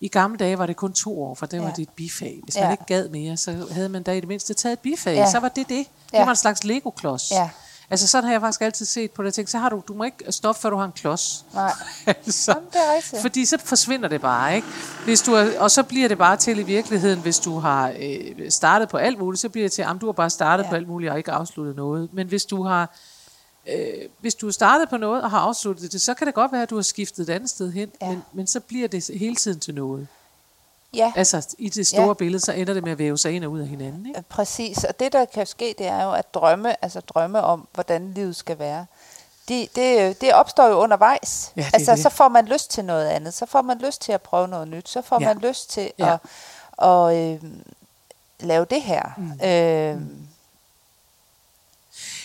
I 0.01 0.08
gamle 0.08 0.38
dage 0.38 0.58
var 0.58 0.65
det 0.65 0.75
kun 0.75 0.93
to 0.93 1.24
år, 1.24 1.36
for 1.36 1.46
det 1.46 1.58
Ja. 1.58 1.63
var 1.63 1.72
det 1.72 1.81
et 1.81 1.89
bifag. 1.89 2.39
Hvis 2.43 2.55
Ja. 2.55 2.63
man 2.63 2.72
ikke 2.72 2.86
gad 2.88 3.10
mere, 3.10 3.38
så 3.38 3.67
havde 3.72 3.89
man 3.89 4.03
da 4.03 4.12
i 4.12 4.20
det 4.20 4.27
mindste 4.27 4.53
taget 4.53 4.74
et 4.74 4.79
bifag. 4.79 5.15
Ja. 5.15 5.31
Så 5.31 5.39
var 5.39 5.48
det 5.50 5.70
det. 5.70 5.77
Det 5.77 5.88
Ja. 6.13 6.24
var 6.24 6.29
en 6.29 6.36
slags 6.36 6.63
Lego-klods. 6.63 7.31
Ja. 7.31 7.50
Altså 7.89 8.08
sådan 8.08 8.24
har 8.25 8.31
jeg 8.34 8.41
faktisk 8.41 8.62
altid 8.62 8.86
set 8.86 9.12
på 9.12 9.22
det. 9.22 9.25
Jeg 9.25 9.34
tænkte, 9.34 9.51
så 9.51 9.58
har 9.58 9.70
du, 9.70 9.81
du 9.88 9.93
må 9.93 10.03
ikke 10.03 10.31
stoppe, 10.31 10.62
før 10.62 10.70
du 10.70 10.77
har 10.77 10.86
en 10.86 10.91
klods. 10.91 11.46
Nej. 11.53 11.72
altså, 12.08 12.51
Jamen, 12.51 12.70
det 12.74 12.75
er 12.89 12.96
rigtigt. 12.96 13.22
Fordi 13.22 13.46
så 13.46 13.58
forsvinder 13.65 14.10
det 14.10 14.22
bare, 14.22 14.55
ikke? 14.55 14.67
Hvis 15.05 15.22
du 15.22 15.34
er, 15.34 15.60
og 15.60 15.72
så 15.72 15.84
bliver 15.84 16.08
det 16.08 16.17
bare 16.17 16.38
til 16.38 16.60
i 16.60 16.63
virkeligheden, 16.63 17.20
hvis 17.20 17.39
du 17.39 17.60
har 17.60 17.93
øh, 18.00 18.51
startet 18.51 18.89
på 18.89 18.98
alt 18.98 19.20
muligt, 19.20 19.41
så 19.41 19.50
bliver 19.50 19.65
det 19.65 19.72
til, 19.72 19.81
at 19.81 19.88
du 20.01 20.05
har 20.05 20.13
bare 20.13 20.29
startet 20.29 20.63
ja. 20.63 20.70
på 20.70 20.75
alt 20.75 20.88
muligt 20.88 21.12
og 21.12 21.17
ikke 21.17 21.31
afsluttet 21.31 21.75
noget. 21.75 22.10
Men 22.13 22.27
hvis 22.27 22.46
du 22.46 22.63
har 22.63 22.96
øh, 23.67 24.09
hvis 24.19 24.35
du 24.35 24.45
har 24.45 24.51
startet 24.51 24.89
på 24.89 24.97
noget 24.97 25.23
og 25.23 25.31
har 25.31 25.39
afsluttet 25.39 25.91
det, 25.91 26.01
så 26.01 26.13
kan 26.13 26.27
det 26.27 26.33
godt 26.35 26.51
være, 26.51 26.61
at 26.63 26.69
du 26.69 26.75
har 26.75 26.81
skiftet 26.81 27.29
et 27.29 27.33
andet 27.33 27.49
sted 27.49 27.71
hen, 27.71 27.91
Ja. 28.01 28.07
men, 28.07 28.23
men 28.33 28.47
så 28.47 28.59
bliver 28.59 28.87
det 28.87 29.09
hele 29.19 29.35
tiden 29.35 29.59
til 29.59 29.73
noget. 29.75 30.07
Ja. 30.93 31.13
Altså 31.15 31.55
i 31.57 31.69
det 31.69 31.87
store 31.87 32.07
Ja. 32.07 32.13
billede, 32.13 32.39
så 32.39 32.51
ender 32.51 32.73
det 32.73 32.83
med 32.83 32.91
at 32.91 32.97
væve 32.97 33.17
sig 33.17 33.31
ind 33.31 33.45
og 33.45 33.51
ud 33.51 33.59
af 33.59 33.67
hinanden. 33.67 34.05
Ikke? 34.05 34.23
Præcis, 34.29 34.83
og 34.83 34.99
det 34.99 35.13
der 35.13 35.25
kan 35.25 35.45
ske, 35.45 35.75
det 35.77 35.87
er 35.87 36.03
jo 36.03 36.11
at 36.11 36.33
drømme, 36.33 36.83
altså 36.83 36.99
drømme 36.99 37.41
om, 37.41 37.67
hvordan 37.73 38.13
livet 38.13 38.35
skal 38.35 38.59
være. 38.59 38.85
Det, 39.47 39.75
det, 39.75 40.21
det 40.21 40.33
opstår 40.33 40.67
jo 40.67 40.73
undervejs. 40.73 41.51
Ja, 41.57 41.61
det 41.61 41.73
altså, 41.73 41.91
det. 41.91 41.99
så 42.01 42.09
får 42.09 42.27
man 42.27 42.45
lyst 42.45 42.71
til 42.71 42.85
noget 42.85 43.07
andet, 43.07 43.33
så 43.33 43.45
får 43.45 43.61
man 43.61 43.77
lyst 43.77 44.01
til 44.01 44.11
at 44.11 44.21
prøve 44.21 44.47
noget 44.47 44.67
nyt, 44.67 44.89
så 44.89 45.01
får 45.01 45.21
Ja. 45.21 45.27
man 45.27 45.37
lyst 45.37 45.69
til 45.69 45.91
Ja. 45.99 46.17
at, 46.81 46.87
at 46.89 47.17
øh, 47.17 47.43
lave 48.39 48.65
det 48.65 48.81
her. 48.81 49.03
Mm. 49.17 49.47
Øh, 49.47 50.01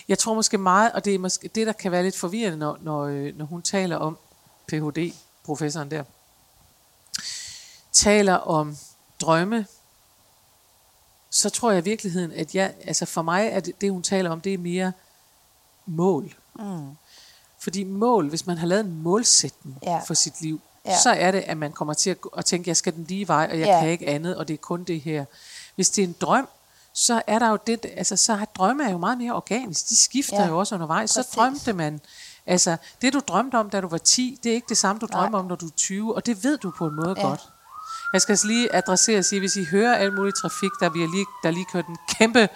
Jeg 0.09 0.19
tror 0.19 0.35
måske 0.35 0.59
meget, 0.59 0.93
og 0.93 1.05
det 1.05 1.15
er 1.15 1.19
måske 1.19 1.49
det, 1.49 1.67
der 1.67 1.73
kan 1.73 1.93
være 1.93 2.03
lidt 2.03 2.17
forvirrende, 2.17 2.59
når, 2.59 2.79
når, 2.81 3.03
øh, 3.05 3.37
når 3.39 3.45
hun 3.45 3.63
taler 3.63 3.97
om 3.97 4.19
Ph.D., 4.69 5.13
professoren 5.45 5.91
der, 5.91 6.05
taler 7.93 8.35
om 8.35 8.77
drømme, 9.21 9.67
så 11.31 11.51
tror 11.51 11.71
jeg 11.71 11.81
i 11.81 11.85
virkeligheden, 11.85 12.33
at 12.33 12.55
jeg, 12.55 12.75
altså 12.85 13.07
for 13.07 13.23
mig 13.23 13.47
er 13.47 13.61
det, 13.61 13.81
det 13.81 13.91
hun 13.93 14.03
taler 14.03 14.31
om, 14.31 14.41
det 14.41 14.55
er 14.55 14.59
mere 14.59 14.93
mål. 15.87 16.35
Mm. 16.55 16.91
Fordi 17.59 17.85
mål, 17.85 18.29
hvis 18.29 18.47
man 18.47 18.59
har 18.59 18.67
lavet 18.67 18.85
en 18.85 19.03
målsætning 19.03 19.79
Ja. 19.83 19.99
for 20.07 20.15
sit 20.15 20.41
liv, 20.41 20.61
Ja. 20.85 20.99
så 21.03 21.11
er 21.11 21.31
det, 21.31 21.41
at 21.41 21.57
man 21.57 21.73
kommer 21.73 21.95
til 21.95 22.11
at, 22.11 22.17
at 22.37 22.45
tænke, 22.45 22.69
jeg 22.69 22.77
skal 22.77 22.95
den 22.95 23.05
lige 23.05 23.29
vej, 23.29 23.49
og 23.51 23.59
jeg 23.59 23.67
ja. 23.67 23.81
kan 23.81 23.89
ikke 23.91 24.07
andet, 24.07 24.37
og 24.37 24.49
det 24.49 24.55
er 24.55 24.59
kun 24.59 24.85
det 24.85 25.01
her. 25.01 25.25
Hvis 25.75 25.91
det 25.91 26.05
er 26.05 26.07
en 26.07 26.17
drøm, 26.21 26.49
så 26.97 27.23
er 27.27 27.39
der 27.39 27.49
jo 27.51 27.59
det, 27.67 27.87
altså 27.97 28.17
så 28.17 28.35
har 28.35 28.45
drømme 28.45 28.85
er 28.85 28.91
jo 28.91 28.99
meget 28.99 29.19
mere 29.19 29.33
organisk. 29.33 29.89
De 29.89 29.97
skifter 29.97 30.43
Ja. 30.43 30.49
jo 30.49 30.59
også 30.59 30.75
undervejs. 30.75 31.13
Præcis. 31.17 31.33
Så 31.33 31.37
drømte 31.41 31.73
man, 31.73 32.01
altså 32.47 32.77
det 33.03 33.13
du 33.13 33.21
drømte 33.29 33.55
om, 33.55 33.71
da 33.71 33.81
du 33.81 33.89
var 33.89 33.99
10, 33.99 34.39
det 34.43 34.51
er 34.51 34.55
ikke 34.55 34.67
det 34.69 34.79
samme, 34.79 35.01
du 35.01 35.07
Nej. 35.11 35.21
drømmer 35.21 35.39
om, 35.39 35.45
når 35.45 35.57
du 35.57 35.67
er 35.67 35.71
20, 35.77 36.15
og 36.15 36.27
det 36.27 36.45
ved 36.45 36.59
du 36.59 36.73
på 36.79 36.87
en 36.87 36.95
måde 36.97 37.15
Ja. 37.19 37.23
godt. 37.27 37.41
Jeg 38.13 38.23
skal 38.23 38.33
altså 38.33 38.47
lige 38.47 38.75
adressere 38.75 39.19
og 39.19 39.25
sige, 39.25 39.39
hvis 39.41 39.57
I 39.57 39.65
hører 39.65 39.95
alt 39.95 40.15
muligt 40.15 40.37
trafik, 40.37 40.71
der 40.81 40.89
bliver 40.89 41.09
lige, 41.11 41.27
der 41.43 41.49
er 41.49 41.53
lige 41.53 41.67
kørt 41.73 41.87
en 41.87 41.97
kæmpe 42.19 42.49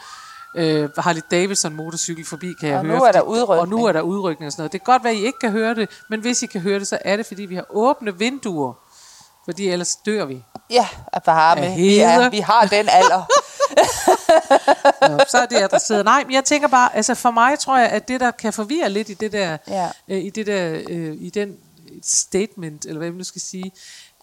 øh, 0.56 0.88
Harley 0.99 1.23
Davidson 1.30 1.75
motorcykel 1.75 2.25
forbi, 2.26 2.52
kan 2.61 2.68
jeg 2.68 2.78
Og 2.78 2.85
nu 2.87 2.92
høre. 2.97 3.09
er 3.09 3.12
der 3.12 3.20
udrykning. 3.20 3.61
Og 3.61 3.68
nu 3.68 3.85
er 3.85 3.92
der 3.92 4.00
udrykning 4.00 4.47
og 4.47 4.52
sådan 4.52 4.61
noget. 4.61 4.73
Det 4.73 4.80
kan 4.85 4.92
godt 4.92 5.04
være, 5.04 5.14
I 5.14 5.26
ikke 5.26 5.38
kan 5.38 5.50
høre 5.50 5.75
det, 5.75 5.90
men 6.11 6.20
hvis 6.20 6.42
I 6.42 6.47
kan 6.47 6.61
høre 6.61 6.78
det, 6.78 6.88
så 6.88 6.99
er 7.04 7.16
det, 7.16 7.26
fordi 7.26 7.42
vi 7.42 7.54
har 7.54 7.64
åbne 7.70 8.18
vinduer. 8.18 8.73
Fordi 9.44 9.68
ellers 9.68 9.97
dør 9.97 10.25
vi. 10.25 10.44
ja, 10.70 10.88
at 11.12 11.23
varme. 11.26 11.61
Af 11.61 11.76
Vi, 11.76 11.99
er, 11.99 12.30
vi 12.30 12.40
har 12.40 12.66
den 12.66 12.88
alder. 12.88 13.23
Nå, 15.10 15.18
så 15.28 15.38
er 15.38 15.46
det 15.46 15.56
adresseret. 15.56 16.04
Nej, 16.04 16.25
men 16.25 16.34
jeg 16.34 16.44
tænker 16.44 16.68
bare, 16.68 16.96
altså 16.96 17.14
for 17.14 17.30
mig 17.30 17.58
tror 17.58 17.78
jeg, 17.78 17.88
at 17.88 18.08
det, 18.08 18.20
der 18.20 18.30
kan 18.30 18.52
forvirre 18.52 18.90
lidt 18.90 19.08
i 19.08 19.14
det 19.14 19.32
der, 19.32 19.56
Ja. 19.68 19.88
øh, 20.08 20.18
i 20.25 20.30
det 20.30 20.46
der, 20.46 20.80
øh, 20.88 21.16
i 21.20 21.30
den 21.30 21.56
statement, 22.02 22.84
eller 22.84 22.99
hvad 22.99 23.08
man 23.10 23.18
nu 23.18 23.25
skal 23.25 23.40
sige, 23.40 23.72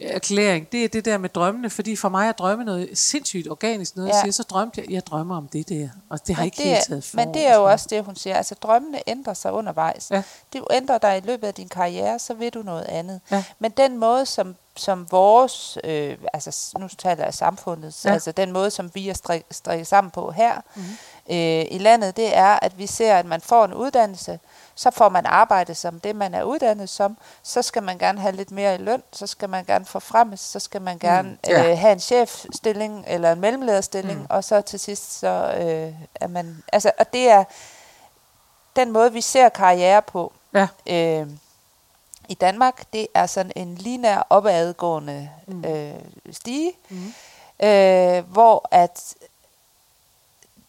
erklæring, 0.01 0.71
det 0.71 0.83
er 0.83 0.87
det 0.87 1.05
der 1.05 1.17
med 1.17 1.29
drømmene, 1.29 1.69
fordi 1.69 1.95
for 1.95 2.09
mig 2.09 2.27
er 2.27 2.31
drømme 2.31 2.63
noget 2.65 2.89
sindssygt 2.93 3.47
organisk, 3.49 3.95
noget 3.95 4.09
Ja. 4.09 4.13
jeg 4.13 4.21
siger, 4.21 4.31
så 4.31 4.43
drømte 4.43 4.81
jeg, 4.81 4.91
jeg 4.91 5.07
drømmer 5.07 5.37
om 5.37 5.47
det 5.47 5.69
der, 5.69 5.89
og 6.09 6.27
det 6.27 6.35
har 6.35 6.41
Men 6.43 6.45
ikke 6.45 6.57
det 6.57 6.65
helt 6.65 6.83
taget 6.87 7.03
for. 7.03 7.15
Men 7.15 7.33
det 7.33 7.47
er 7.47 7.55
jo 7.55 7.63
også 7.63 7.87
det, 7.89 8.03
hun 8.05 8.15
siger. 8.15 8.35
Altså, 8.35 8.55
drømmene 8.55 8.99
ændrer 9.07 9.33
sig 9.33 9.51
undervejs. 9.53 10.11
Ja. 10.11 10.23
Det 10.53 10.63
ændrer 10.71 10.97
dig 10.97 11.17
i 11.17 11.27
løbet 11.27 11.47
af 11.47 11.53
din 11.53 11.69
karriere, 11.69 12.19
så 12.19 12.33
vil 12.33 12.53
du 12.53 12.61
noget 12.61 12.83
andet. 12.85 13.21
Ja. 13.31 13.43
Men 13.59 13.71
den 13.71 13.97
måde, 13.97 14.25
som, 14.25 14.55
som 14.75 15.07
vores, 15.11 15.77
øh, 15.83 16.17
altså 16.33 16.77
nu 16.79 16.87
taler 16.87 17.23
jeg 17.23 17.33
samfundets, 17.33 18.05
ja. 18.05 18.11
Altså 18.13 18.31
den 18.31 18.51
måde, 18.51 18.71
som 18.71 18.91
vi 18.93 19.09
er 19.09 19.13
strik, 19.13 19.43
strikket 19.51 19.87
sammen 19.87 20.11
på 20.11 20.31
her 20.31 20.55
Mhm. 20.55 20.83
mm-hmm. 20.83 20.97
Øh, 21.29 21.65
i 21.71 21.77
landet, 21.77 22.17
det 22.17 22.37
er, 22.37 22.59
at 22.61 22.77
vi 22.77 22.87
ser, 22.87 23.15
at 23.15 23.25
man 23.25 23.41
får 23.41 23.65
en 23.65 23.73
uddannelse, 23.73 24.39
så 24.75 24.91
får 24.91 25.09
man 25.09 25.25
arbejde 25.25 25.75
som 25.75 25.99
det, 25.99 26.15
man 26.15 26.33
er 26.33 26.43
uddannet 26.43 26.89
som, 26.89 27.17
så 27.43 27.61
skal 27.61 27.83
man 27.83 27.97
gerne 27.97 28.19
have 28.21 28.35
lidt 28.35 28.51
mere 28.51 28.75
i 28.75 28.77
løn, 28.77 29.03
så 29.11 29.27
skal 29.27 29.49
man 29.49 29.65
gerne 29.65 29.85
forfremmes, 29.85 30.39
så 30.39 30.59
skal 30.59 30.81
man 30.81 30.99
gerne 30.99 31.29
mm. 31.29 31.37
Ja. 31.47 31.71
øh, 31.71 31.77
have 31.77 31.91
en 31.93 31.99
chefstilling 31.99 33.03
eller 33.07 33.31
en 33.31 33.39
mellemlederstilling, 33.41 34.19
mm. 34.19 34.25
og 34.29 34.43
så 34.43 34.61
til 34.61 34.79
sidst 34.79 35.19
så 35.19 35.53
øh, 35.57 35.93
er 36.15 36.27
man, 36.27 36.63
altså, 36.73 36.91
og 36.99 37.13
det 37.13 37.29
er 37.29 37.43
den 38.75 38.91
måde, 38.91 39.13
vi 39.13 39.21
ser 39.21 39.49
karriere 39.49 40.01
på 40.01 40.33
Ja, 40.53 40.67
øh, 40.87 41.27
i 42.29 42.33
Danmark, 42.33 42.83
det 42.93 43.07
er 43.13 43.25
sådan 43.25 43.51
en 43.55 43.75
linær 43.75 44.27
opadgående 44.29 45.29
mm. 45.47 45.65
øh, 45.65 45.93
stige, 46.31 46.71
Mhm. 46.89 47.13
øh, 47.67 48.31
hvor 48.31 48.67
at 48.71 49.13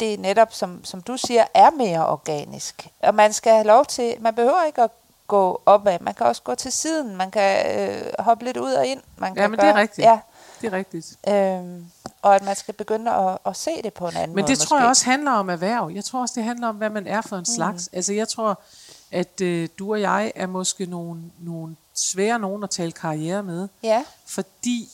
det 0.00 0.20
netop, 0.20 0.52
som, 0.54 0.84
som 0.84 1.00
du 1.02 1.16
siger, 1.16 1.44
er 1.54 1.70
mere 1.70 2.06
organisk. 2.08 2.88
Og 3.02 3.14
man 3.14 3.32
skal 3.32 3.52
have 3.52 3.66
lov 3.66 3.84
til, 3.86 4.14
man 4.20 4.34
behøver 4.34 4.64
ikke 4.66 4.82
at 4.82 4.90
gå 5.26 5.62
opad, 5.66 5.98
man 6.00 6.14
kan 6.14 6.26
også 6.26 6.42
gå 6.42 6.54
til 6.54 6.72
siden, 6.72 7.16
man 7.16 7.30
kan 7.30 7.80
øh, 7.90 8.02
hoppe 8.18 8.44
lidt 8.44 8.56
ud 8.56 8.72
og 8.72 8.86
ind. 8.86 9.00
Man 9.16 9.34
kan 9.34 9.42
Ja, 9.42 9.48
men 9.48 9.58
det 9.60 9.68
er 9.68 9.74
rigtigt. 9.74 10.04
Ja, 10.06 10.18
det 10.60 10.66
er 10.72 10.76
rigtigt. 10.76 11.06
øh, 11.28 11.82
og 12.22 12.34
at 12.34 12.44
man 12.44 12.56
skal 12.56 12.74
begynde 12.74 13.10
at, 13.14 13.38
at 13.46 13.56
se 13.56 13.70
det 13.84 13.92
på 13.94 14.08
en 14.08 14.16
anden 14.16 14.34
Men 14.34 14.42
måde 14.42 14.52
det 14.52 14.58
tror 14.58 14.76
jeg 14.76 14.82
måske. 14.82 14.90
også 14.90 15.04
handler 15.04 15.30
om 15.32 15.50
erhverv. 15.50 15.90
Jeg 15.94 16.04
tror 16.04 16.20
også, 16.20 16.32
det 16.36 16.44
handler 16.44 16.68
om, 16.68 16.76
hvad 16.76 16.90
man 16.90 17.06
er 17.06 17.20
for 17.20 17.36
en 17.36 17.44
slags. 17.46 17.88
Altså 17.92 18.12
jeg 18.12 18.28
tror, 18.28 18.60
at 19.12 19.40
øh, 19.40 19.68
du 19.78 19.92
og 19.92 20.00
jeg 20.00 20.32
er 20.36 20.46
måske 20.46 20.86
nogle, 20.86 21.22
nogle 21.38 21.76
svære 21.94 22.38
nogen 22.38 22.62
at 22.64 22.70
tale 22.70 22.92
karriere 22.92 23.42
med, 23.42 23.68
Ja, 23.82 24.04
fordi 24.26 24.88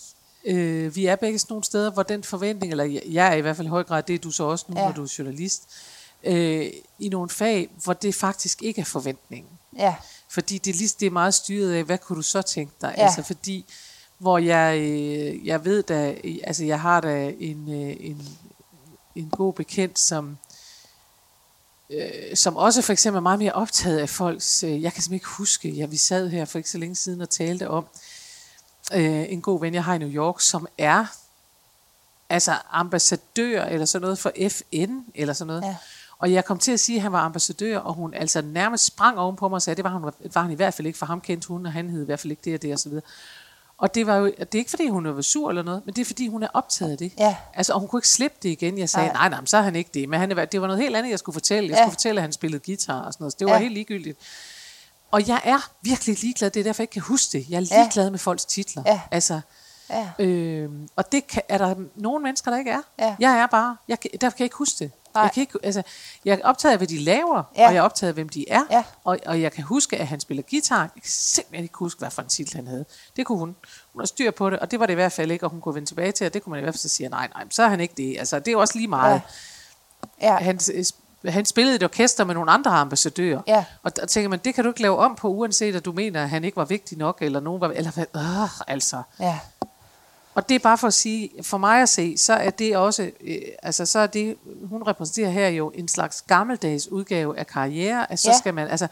øh, 0.45 0.97
vi 0.97 1.07
er 1.07 1.17
begge 1.17 1.39
sådan 1.39 1.53
nogle 1.53 1.65
steder, 1.65 1.91
hvor 1.91 2.03
den 2.03 2.25
forventning, 2.25 2.71
eller 2.71 2.85
jeg- 2.85 3.33
er 3.33 3.35
i 3.35 3.41
hvert 3.41 3.57
fald 3.57 3.67
i 3.67 3.71
høj 3.71 3.83
grad, 3.83 4.03
det 4.03 4.15
er 4.15 4.19
du 4.19 4.31
så 4.31 4.45
også 4.45 4.65
nu, 4.69 4.79
Ja. 4.81 4.85
når 4.87 4.93
du 4.93 5.03
er 5.05 5.15
journalist, 5.19 5.63
øh, 6.25 6.71
i 6.99 7.09
nogle 7.09 7.29
fag, 7.31 7.71
hvor 7.85 7.93
det 7.93 8.15
faktisk 8.15 8.63
ikke 8.63 8.81
er 8.81 8.85
forventningen. 8.85 9.51
ja, 9.79 9.95
Fordi 10.29 10.59
det, 10.59 10.77
lige- 10.77 10.95
det 11.01 11.07
er 11.07 11.11
meget 11.11 11.35
styret 11.35 11.73
af, 11.73 11.85
hvad 11.85 11.99
kunne 11.99 12.17
du 12.17 12.23
så 12.23 12.43
tænke 12.43 12.73
dig? 12.81 12.95
Ja. 12.99 13.05
Altså 13.05 13.23
fordi, 13.23 13.65
hvor 14.19 14.39
jeg, 14.39 14.79
øh, 14.79 15.47
jeg 15.47 15.65
ved 15.65 15.83
da, 15.83 16.15
altså 16.45 16.65
jeg 16.65 16.81
har 16.81 17.01
da 17.01 17.33
en, 17.39 17.69
øh, 17.85 17.97
en, 18.01 18.29
en 19.15 19.29
god 19.31 19.53
bekendt, 19.53 19.99
som, 19.99 20.39
øh, 21.91 22.37
som 22.37 22.57
også 22.57 22.83
for 22.83 22.93
eksempel 22.93 23.17
er 23.17 23.21
meget 23.23 23.39
mere 23.39 23.53
optaget 23.53 23.99
af 23.99 24.09
folks, 24.09 24.63
øh, 24.63 24.71
jeg 24.83 24.93
kan 24.93 25.03
simpelthen 25.03 25.15
ikke 25.15 25.27
huske, 25.27 25.69
ja, 25.69 25.87
vi 25.87 25.97
sad 25.97 26.29
her 26.29 26.45
for 26.45 26.59
ikke 26.59 26.71
så 26.71 26.79
længe 26.79 26.95
siden 26.97 27.21
og 27.21 27.31
talte 27.31 27.69
om, 27.71 27.85
øh, 27.85 28.01
en 28.93 29.41
god 29.43 29.61
ven, 29.61 29.75
jeg 29.75 29.85
har 29.85 29.95
i 29.95 29.99
New 29.99 30.09
York, 30.11 30.41
som 30.41 30.67
er 30.79 31.07
altså 32.29 32.53
ambassadør 32.71 33.65
eller 33.65 33.87
sådan 33.87 34.03
noget 34.03 34.19
for 34.19 34.33
FN 34.49 34.99
eller 35.15 35.35
sådan 35.35 35.47
noget. 35.47 35.63
Ja. 35.63 35.77
Og 36.19 36.33
jeg 36.33 36.45
kom 36.45 36.59
til 36.59 36.73
at 36.73 36.81
sige, 36.81 36.97
at 36.97 37.03
han 37.03 37.13
var 37.13 37.21
ambassadør, 37.21 37.79
og 37.79 37.95
hun 37.95 38.15
altså 38.15 38.43
nærmest 38.43 38.85
sprang 38.85 39.19
oven 39.19 39.37
på 39.37 39.49
mig 39.49 39.57
og 39.57 39.63
sagde, 39.63 39.75
at 39.75 39.77
det 39.77 39.85
var 39.85 39.91
han, 39.91 40.03
var 40.35 40.43
han 40.43 40.51
i 40.51 40.55
hvert 40.55 40.75
fald 40.75 40.87
ikke, 40.87 40.99
for 40.99 41.07
ham 41.07 41.21
kendte 41.21 41.49
hun, 41.49 41.67
og 41.67 41.73
han 41.73 41.91
hed 41.91 42.03
i 42.03 42.05
hvert 42.05 42.21
fald 42.21 42.31
ikke 42.31 42.43
det 42.45 42.55
og 42.55 42.63
det 42.63 42.73
og 42.73 42.79
så 42.79 42.89
videre. 42.89 43.05
Og 43.79 43.95
det 43.95 44.07
var 44.07 44.17
jo, 44.17 44.27
det 44.27 44.55
er 44.55 44.59
ikke 44.59 44.71
fordi, 44.71 44.89
hun 44.89 45.17
var 45.17 45.23
sur 45.23 45.49
eller 45.49 45.63
noget, 45.63 45.83
men 45.85 45.95
det 45.95 46.01
er 46.01 46.05
fordi, 46.07 46.29
hun 46.29 46.43
er 46.43 46.49
optaget 46.55 46.93
af 46.93 46.99
det. 46.99 47.13
Ja. 47.19 47.37
Altså, 47.55 47.73
og 47.73 47.81
hun 47.81 47.89
kunne 47.89 47.99
ikke 47.99 48.09
slippe 48.09 48.37
det 48.43 48.49
igen. 48.49 48.79
Jeg 48.79 48.89
sagde, 48.91 49.07
Nej. 49.07 49.15
nej, 49.17 49.29
nej, 49.29 49.41
men 49.41 49.47
så 49.47 49.57
er 49.57 49.63
han 49.63 49.77
ikke 49.77 49.91
det. 49.95 50.09
Men 50.09 50.21
han, 50.21 50.31
det 50.53 50.61
var 50.61 50.67
noget 50.67 50.83
helt 50.83 50.97
andet, 50.97 51.11
jeg 51.11 51.19
skulle 51.19 51.35
fortælle. 51.35 51.69
Jeg 51.69 51.77
Ja. 51.77 51.83
skulle 51.85 51.93
fortælle, 51.93 52.19
at 52.19 52.23
han 52.23 52.33
spillede 52.33 52.63
guitar 52.67 53.01
og 53.01 53.13
sådan 53.13 53.23
noget. 53.25 53.33
Så 53.33 53.37
det 53.39 53.47
var 53.47 53.53
Ja. 53.53 53.59
helt 53.59 53.75
ligegyldigt. 53.75 54.19
Og 55.15 55.29
jeg 55.29 55.41
er 55.45 55.71
virkelig 55.83 56.21
ligeglad. 56.23 56.51
Det 56.51 56.61
er 56.61 56.65
derfor, 56.65 56.83
jeg 56.83 56.85
ikke 56.85 56.93
kan 56.93 57.03
huske 57.03 57.33
det. 57.33 57.47
Jeg 57.49 57.57
er 57.57 57.67
Ja. 57.71 57.81
ligeglad 57.83 58.11
med 58.11 58.19
folks 58.19 58.45
titler. 58.45 58.83
Ja. 58.87 59.01
Altså, 59.11 59.41
Ja. 59.91 60.09
Øh, 60.25 60.71
og 60.97 61.13
det 61.13 61.27
kan, 61.27 61.43
er 61.49 61.59
der 61.59 61.75
nogle 61.97 62.23
mennesker, 62.23 62.51
der 62.51 62.59
ikke 62.59 62.71
er. 62.71 62.81
Ja. 62.99 63.17
Jeg 63.21 63.39
er 63.39 63.47
bare, 63.47 63.77
jeg, 63.89 64.01
kan- 64.01 64.11
derfor 64.21 64.37
kan 64.37 64.43
jeg 64.43 64.47
ikke 64.47 64.57
huske 64.57 64.79
det. 64.79 64.91
Nej. 65.15 65.23
Jeg, 65.23 65.33
kan 65.33 65.41
ikke, 65.41 65.59
altså, 65.63 65.83
jeg 66.25 66.39
er 66.43 66.47
optaget 66.49 66.73
af, 66.73 66.79
hvad 66.79 66.87
de 66.89 66.99
laver, 66.99 67.43
Ja. 67.57 67.67
og 67.67 67.75
jeg 67.75 67.79
er 67.79 67.83
optaget 67.83 68.09
af, 68.09 68.15
hvem 68.15 68.29
de 68.29 68.45
er. 68.51 68.63
Ja. 68.71 68.83
Og, 69.05 69.19
og 69.27 69.41
jeg 69.43 69.53
kan 69.53 69.65
huske, 69.65 69.97
at 69.97 70.07
han 70.07 70.21
spiller 70.21 70.43
guitar. 70.51 70.81
Jeg 70.81 70.91
kan 71.03 71.11
simpelthen 71.11 71.63
ikke 71.65 71.79
huske, 71.79 71.99
hvad 71.99 72.11
for 72.11 72.23
en 72.23 72.29
titel 72.29 72.57
han 72.57 72.67
havde. 72.67 72.85
Det 73.17 73.27
kunne 73.27 73.39
hun. 73.39 73.57
Hun 73.93 74.01
har 74.01 74.07
styr 74.07 74.31
på 74.31 74.51
det, 74.51 74.59
og 74.59 74.71
det 74.71 74.81
var 74.81 74.87
det 74.87 74.93
i 74.93 74.95
hvert 74.95 75.13
fald 75.13 75.31
ikke, 75.31 75.47
og 75.47 75.51
hun 75.51 75.61
kunne 75.61 75.75
vende 75.75 75.89
tilbage 75.91 76.13
til, 76.13 76.27
og 76.27 76.35
det 76.35 76.43
kunne 76.43 76.51
man 76.51 76.61
i 76.61 76.63
hvert 76.63 76.75
fald 76.75 76.89
sige, 76.89 77.09
nej, 77.09 77.29
nej, 77.35 77.45
så 77.51 77.63
er 77.63 77.69
han 77.69 77.81
ikke 77.81 77.95
det. 77.97 78.19
Altså, 78.19 78.39
det 78.39 78.49
er 78.49 78.53
jo 78.53 78.61
også 78.61 78.79
lige 78.79 78.89
meget. 78.89 79.23
Ja. 80.23 80.33
Ja. 80.33 80.37
Han, 80.37 80.61
han 81.29 81.45
spillede 81.45 81.77
et 81.77 81.83
orkester 81.83 82.25
med 82.25 82.35
nogle 82.35 82.51
andre 82.51 82.71
ambassadører. 82.71 83.41
Ja. 83.47 83.65
Og 83.83 83.97
der 83.97 84.07
tænker 84.07 84.29
man, 84.29 84.39
det 84.45 84.55
kan 84.55 84.65
du 84.65 84.71
ikke 84.71 84.83
lave 84.83 84.97
om 84.99 85.15
på, 85.15 85.29
uanset 85.29 85.77
at 85.77 85.85
du 85.85 85.93
mener, 85.93 86.23
at 86.23 86.31
han 86.31 86.45
ikke 86.45 86.57
var 86.57 86.65
vigtig 86.65 86.99
nok, 86.99 87.19
eller 87.23 87.41
nogen 87.41 87.61
var... 87.61 87.69
Eller 87.69 87.91
hvad, 87.91 88.05
øh, 88.17 88.61
altså. 88.69 89.03
Ja. 89.21 89.39
Og 90.35 90.49
det 90.49 90.55
er 90.55 90.59
bare 90.59 90.79
for 90.79 90.87
at 90.87 90.95
sige, 90.95 91.31
for 91.43 91.59
mig 91.59 91.83
at 91.83 91.89
se, 91.89 92.19
så 92.19 92.33
er 92.33 92.51
det 92.51 92.77
også, 92.77 93.11
øh, 93.21 93.37
altså 93.63 93.87
så 93.87 93.99
er 93.99 94.07
det, 94.07 94.37
hun 94.65 94.83
repræsenterer 94.87 95.31
her 95.31 95.49
jo 95.49 95.71
en 95.75 95.89
slags 95.89 96.23
gammeldags 96.23 96.89
udgave 96.89 97.39
af 97.39 97.47
karriere, 97.47 98.13
at 98.13 98.19
så 98.19 98.31
Ja. 98.31 98.39
skal 98.39 98.55
man, 98.55 98.69
altså 98.69 98.87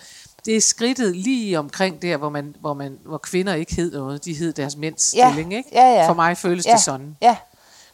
det 0.45 0.57
er 0.57 0.61
skridtet 0.61 1.17
lige 1.17 1.59
omkring 1.59 2.03
der, 2.03 2.17
hvor, 2.17 2.29
man, 2.29 2.57
hvor, 2.61 2.75
man, 2.75 2.99
hvor 3.05 3.19
kvinder 3.19 3.55
ikke 3.55 3.75
hed 3.75 3.93
noget, 3.93 4.25
de 4.25 4.35
hed 4.35 4.53
deres 4.53 4.77
mænds 4.77 5.15
Ja. 5.17 5.29
stilling, 5.31 5.55
ikke? 5.55 5.69
Ja, 5.73 5.87
ja. 5.87 6.09
For 6.09 6.15
mig 6.15 6.37
føles 6.37 6.67
Ja. 6.67 6.73
det 6.73 6.81
sådan. 6.81 7.17
Ja. 7.23 7.37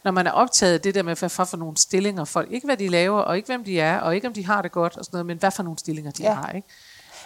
Når 0.09 0.13
man 0.13 0.27
er 0.27 0.31
optaget 0.33 0.75
af 0.75 0.81
det 0.81 0.95
der 0.95 1.03
med, 1.03 1.17
hvad 1.17 1.29
for, 1.29 1.45
for 1.45 1.57
nogle 1.57 1.77
stillinger 1.77 2.25
folk, 2.25 2.51
ikke 2.53 2.67
hvad 2.67 2.77
de 2.77 2.89
laver, 2.89 3.21
og 3.21 3.37
ikke 3.37 3.47
hvem 3.47 3.65
de 3.65 3.81
er, 3.81 3.99
og 4.01 4.15
ikke 4.15 4.27
om 4.27 4.33
de 4.33 4.47
har 4.47 4.63
det 4.63 4.73
godt, 4.73 4.97
og 4.97 5.05
sådan 5.05 5.17
noget, 5.17 5.27
men 5.27 5.39
hvad 5.39 5.51
for 5.51 5.63
nogle 5.63 5.79
stillinger 5.79 6.11
de 6.11 6.23
Ja. 6.23 6.33
har, 6.33 6.51
ikke? 6.53 6.69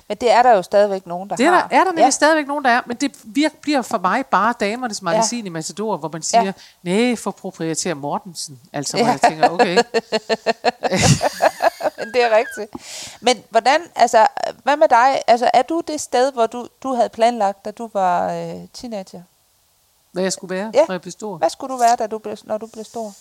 Men 0.08 0.16
det 0.16 0.30
er 0.32 0.42
der 0.42 0.50
jo 0.56 0.62
stadigvæk 0.62 1.06
nogen, 1.06 1.30
der 1.30 1.36
Det 1.36 1.46
er 1.46 1.50
har. 1.50 1.68
der, 1.68 1.76
er 1.76 1.84
der 1.84 1.90
nemlig 1.90 2.02
ja. 2.04 2.10
stadigvæk 2.10 2.46
nogen, 2.46 2.64
der 2.64 2.70
er, 2.70 2.80
men 2.86 2.96
det 2.96 3.12
virker, 3.24 3.56
bliver 3.62 3.82
for 3.82 3.98
mig 3.98 4.26
bare 4.26 4.54
damernes 4.60 5.02
magasin 5.02 5.40
ja. 5.44 5.46
i 5.46 5.48
Matador, 5.48 5.96
hvor 5.96 6.10
man 6.12 6.22
siger, 6.22 6.44
Ja. 6.44 6.52
nej, 6.82 7.16
for 7.16 7.30
proprietær 7.30 7.94
Mortensen. 7.94 8.60
Altså, 8.72 8.96
hvor 8.96 9.06
Ja. 9.06 9.10
jeg 9.12 9.20
tænker, 9.20 9.48
okay, 9.48 9.76
Men 11.98 12.12
det 12.14 12.22
er 12.22 12.36
rigtigt. 12.36 12.70
Men 13.20 13.36
hvordan, 13.50 13.80
altså, 13.96 14.26
hvad 14.62 14.76
med 14.76 14.88
dig? 14.88 15.20
Altså, 15.26 15.50
er 15.54 15.62
du 15.62 15.82
det 15.88 16.00
sted, 16.00 16.32
hvor 16.32 16.46
du, 16.46 16.66
du 16.82 16.94
havde 16.94 17.08
planlagt, 17.08 17.64
da 17.64 17.70
du 17.70 17.90
var 17.92 18.32
øh, 18.32 18.54
teenager? 18.74 19.22
Hvad 20.12 20.22
jeg 20.22 20.32
skulle 20.32 20.54
være, 20.54 20.70
Ja. 20.74 20.84
når 20.88 20.94
jeg 20.94 21.00
blev 21.00 21.12
stor. 21.12 21.36
Hvad 21.38 21.50
skulle 21.50 21.72
du 21.72 21.78
være, 21.78 21.96
da 21.96 22.06
du 22.06 22.18
blev, 22.18 22.36
når 22.44 22.58
du 22.58 22.66
blev 22.66 22.84
stor? 22.84 23.14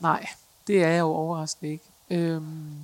Nej, 0.00 0.26
det 0.66 0.82
er 0.84 0.88
jeg 0.88 1.00
jo 1.00 1.06
overraskende 1.06 1.72
ikke. 1.72 1.84
Øhm, 2.10 2.74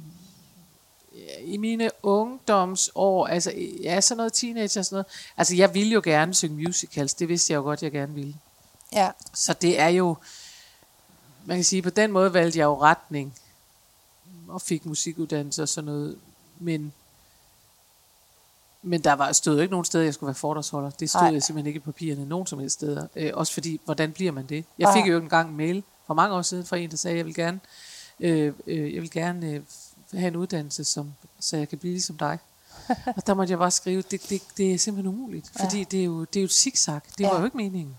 I 1.40 1.56
mine 1.56 1.90
ungdomsår, 2.02 3.26
altså 3.26 3.52
ja, 3.82 4.00
sådan 4.00 4.16
noget 4.16 4.32
teenager 4.32 4.80
og 4.80 4.84
sådan 4.84 4.94
noget, 4.94 5.06
altså 5.36 5.54
jeg 5.56 5.74
ville 5.74 5.92
jo 5.92 6.00
gerne 6.04 6.34
synge 6.34 6.62
musicals, 6.66 7.14
det 7.14 7.28
vidste 7.28 7.52
jeg 7.52 7.56
jo 7.58 7.62
godt, 7.62 7.82
jeg 7.82 7.92
gerne 7.92 8.14
ville. 8.14 8.34
Ja. 8.92 9.10
Så 9.34 9.52
det 9.52 9.80
er 9.80 9.88
jo, 9.88 10.16
man 11.44 11.56
kan 11.56 11.64
sige, 11.64 11.82
på 11.82 11.90
den 11.90 12.12
måde 12.12 12.32
valgte 12.34 12.58
jeg 12.58 12.64
jo 12.64 12.80
retning 12.82 13.34
og 14.48 14.62
fik 14.62 14.86
musikuddannelse 14.86 15.62
og 15.62 15.68
sådan 15.68 15.86
noget, 15.86 16.18
men 16.58 16.92
men 18.84 19.00
der 19.04 19.12
var, 19.12 19.32
stod 19.32 19.54
jo 19.54 19.60
ikke 19.60 19.70
nogen 19.70 19.84
steder, 19.84 20.04
jeg 20.04 20.14
skulle 20.14 20.28
være 20.28 20.34
foredragsholder. 20.34 20.90
Det 20.90 21.10
stod 21.10 21.20
Nej. 21.20 21.32
jeg 21.32 21.42
simpelthen 21.42 21.66
ikke 21.66 21.76
i 21.76 21.80
papirerne 21.80 22.24
nogen 22.28 22.46
som 22.46 22.58
helst 22.58 22.74
steder. 22.74 23.06
Øh, 23.16 23.30
også 23.34 23.52
fordi, 23.52 23.80
hvordan 23.84 24.12
bliver 24.12 24.32
man 24.32 24.46
det? 24.46 24.64
Jeg 24.78 24.92
fik 24.96 25.06
jo 25.10 25.18
engang 25.18 25.50
en 25.50 25.56
mail 25.56 25.82
for 26.06 26.14
mange 26.14 26.36
år 26.36 26.42
siden 26.42 26.64
fra 26.64 26.76
en, 26.76 26.90
der 26.90 26.96
sagde, 26.96 27.16
jeg 27.16 27.26
vil 27.26 27.34
gerne, 27.34 27.60
øh, 28.20 28.52
øh, 28.66 28.94
jeg 28.94 29.02
vil 29.02 29.10
gerne 29.10 29.46
øh, 29.50 29.60
have 30.14 30.28
en 30.28 30.36
uddannelse, 30.36 30.84
som, 30.84 31.12
så 31.40 31.56
jeg 31.56 31.68
kan 31.68 31.78
blive 31.78 31.92
ligesom 31.92 32.16
dig. 32.16 32.38
og 33.16 33.26
der 33.26 33.34
måtte 33.34 33.50
jeg 33.50 33.58
bare 33.58 33.70
skrive, 33.70 34.02
det, 34.02 34.30
det, 34.30 34.42
det 34.56 34.74
er 34.74 34.78
simpelthen 34.78 35.14
umuligt, 35.14 35.50
fordi 35.60 35.84
det 35.84 36.00
er 36.00 36.04
jo, 36.04 36.20
det 36.24 36.36
er 36.36 36.40
jo 36.42 36.44
et 36.44 36.52
zigzag. 36.52 37.00
Det 37.18 37.24
Ja. 37.24 37.30
var 37.30 37.38
jo 37.38 37.44
ikke 37.44 37.56
meningen. 37.56 37.96